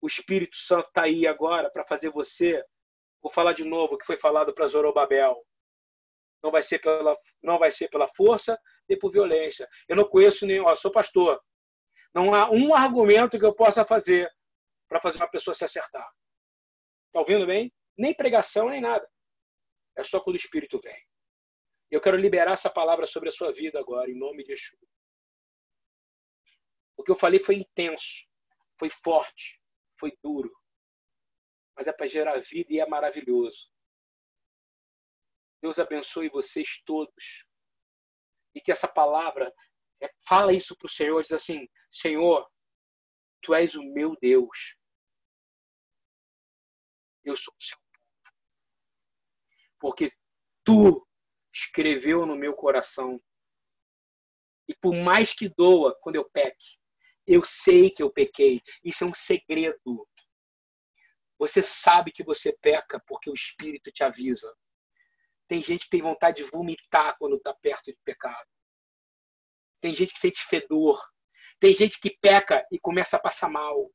O 0.00 0.08
Espírito 0.08 0.56
Santo 0.56 0.88
está 0.88 1.04
aí 1.04 1.24
agora 1.24 1.70
para 1.70 1.86
fazer 1.86 2.10
você. 2.10 2.64
Vou 3.22 3.30
falar 3.30 3.52
de 3.52 3.62
novo 3.62 3.94
o 3.94 3.98
que 3.98 4.06
foi 4.06 4.18
falado 4.18 4.52
para 4.52 4.66
Zorobabel. 4.66 5.40
Não 6.42 6.50
vai 6.50 6.64
ser 6.64 6.80
pela, 6.80 7.16
não 7.40 7.60
vai 7.60 7.70
ser 7.70 7.88
pela 7.90 8.08
força 8.08 8.58
nem 8.88 8.98
por 8.98 9.12
violência. 9.12 9.68
Eu 9.88 9.94
não 9.94 10.08
conheço 10.08 10.44
nenhum. 10.44 10.64
Ó, 10.64 10.74
sou 10.74 10.90
pastor. 10.90 11.40
Não 12.16 12.32
há 12.32 12.50
um 12.50 12.74
argumento 12.74 13.38
que 13.38 13.44
eu 13.44 13.54
possa 13.54 13.84
fazer 13.84 14.34
para 14.88 15.02
fazer 15.02 15.18
uma 15.18 15.30
pessoa 15.30 15.52
se 15.54 15.66
acertar. 15.66 16.10
Está 17.08 17.20
ouvindo 17.20 17.46
bem? 17.46 17.70
Nem 17.94 18.14
pregação, 18.14 18.70
nem 18.70 18.80
nada. 18.80 19.06
É 19.94 20.02
só 20.02 20.18
quando 20.18 20.32
o 20.32 20.38
Espírito 20.38 20.80
vem. 20.80 20.98
Eu 21.90 22.00
quero 22.00 22.16
liberar 22.16 22.52
essa 22.52 22.70
palavra 22.70 23.04
sobre 23.04 23.28
a 23.28 23.32
sua 23.32 23.52
vida 23.52 23.78
agora, 23.78 24.10
em 24.10 24.18
nome 24.18 24.44
de 24.44 24.56
Jesus. 24.56 24.80
O 26.96 27.02
que 27.02 27.10
eu 27.10 27.16
falei 27.16 27.38
foi 27.38 27.56
intenso, 27.56 28.26
foi 28.78 28.88
forte, 28.88 29.60
foi 30.00 30.16
duro. 30.22 30.50
Mas 31.76 31.86
é 31.86 31.92
para 31.92 32.06
gerar 32.06 32.40
vida 32.40 32.72
e 32.72 32.80
é 32.80 32.86
maravilhoso. 32.86 33.70
Deus 35.60 35.78
abençoe 35.78 36.30
vocês 36.30 36.82
todos. 36.86 37.44
E 38.54 38.60
que 38.62 38.72
essa 38.72 38.88
palavra, 38.88 39.54
fala 40.26 40.52
isso 40.52 40.76
para 40.76 40.86
o 40.86 40.90
Senhor, 40.90 41.22
diz 41.22 41.32
assim, 41.32 41.68
Senhor, 41.90 42.46
Tu 43.42 43.54
és 43.54 43.74
o 43.74 43.82
meu 43.82 44.16
Deus. 44.20 44.76
Eu 47.24 47.36
sou 47.36 47.54
o 47.54 47.62
seu 47.62 47.78
povo. 47.78 48.34
Porque 49.78 50.12
Tu 50.64 51.06
escreveu 51.54 52.26
no 52.26 52.36
meu 52.36 52.54
coração. 52.54 53.20
E 54.68 54.74
por 54.74 54.94
mais 54.94 55.32
que 55.32 55.48
doa 55.48 55.96
quando 56.00 56.16
eu 56.16 56.28
peque, 56.30 56.76
eu 57.26 57.44
sei 57.44 57.90
que 57.90 58.02
eu 58.02 58.12
pequei. 58.12 58.60
Isso 58.84 59.04
é 59.04 59.06
um 59.06 59.14
segredo. 59.14 60.08
Você 61.38 61.62
sabe 61.62 62.12
que 62.12 62.24
você 62.24 62.52
peca 62.60 63.02
porque 63.06 63.30
o 63.30 63.34
Espírito 63.34 63.90
te 63.92 64.02
avisa. 64.02 64.52
Tem 65.48 65.62
gente 65.62 65.84
que 65.84 65.90
tem 65.90 66.02
vontade 66.02 66.42
de 66.42 66.50
vomitar 66.50 67.16
quando 67.18 67.36
está 67.36 67.54
perto 67.54 67.92
de 67.92 67.98
pecado. 68.04 68.48
Tem 69.80 69.94
gente 69.94 70.12
que 70.12 70.18
sente 70.18 70.42
fedor. 70.42 71.00
Tem 71.58 71.74
gente 71.74 72.00
que 72.00 72.16
peca 72.20 72.66
e 72.70 72.78
começa 72.78 73.16
a 73.16 73.20
passar 73.20 73.48
mal. 73.48 73.90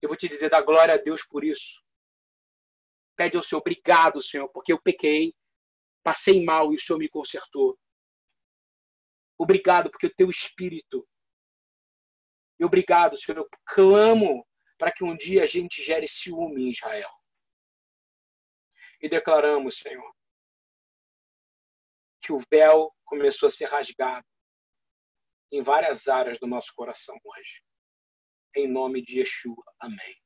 Eu 0.00 0.08
vou 0.08 0.16
te 0.16 0.28
dizer, 0.28 0.50
dá 0.50 0.60
glória 0.60 0.94
a 0.94 0.98
Deus 0.98 1.22
por 1.24 1.44
isso. 1.44 1.82
Pede 3.16 3.36
ao 3.36 3.42
Senhor, 3.42 3.60
obrigado, 3.60 4.20
Senhor, 4.20 4.48
porque 4.50 4.72
eu 4.72 4.80
pequei, 4.80 5.34
passei 6.02 6.44
mal 6.44 6.72
e 6.72 6.76
o 6.76 6.80
Senhor 6.80 6.98
me 6.98 7.08
consertou. 7.08 7.78
Obrigado, 9.38 9.90
porque 9.90 10.06
o 10.06 10.14
teu 10.14 10.30
Espírito. 10.30 11.06
E 12.58 12.64
obrigado, 12.64 13.16
Senhor, 13.16 13.38
eu 13.38 13.48
clamo 13.66 14.46
para 14.78 14.92
que 14.92 15.04
um 15.04 15.16
dia 15.16 15.42
a 15.42 15.46
gente 15.46 15.82
gere 15.82 16.06
ciúme 16.06 16.64
em 16.64 16.70
Israel. 16.70 17.10
E 19.00 19.08
declaramos, 19.08 19.78
Senhor, 19.78 20.14
que 22.22 22.32
o 22.32 22.42
véu 22.50 22.94
começou 23.04 23.46
a 23.46 23.50
ser 23.50 23.66
rasgado 23.66 24.26
em 25.52 25.62
várias 25.62 26.08
áreas 26.08 26.38
do 26.38 26.46
nosso 26.46 26.72
coração 26.74 27.16
hoje. 27.24 27.62
Em 28.54 28.68
nome 28.68 29.02
de 29.02 29.20
Yeshua. 29.20 29.64
Amém. 29.80 30.25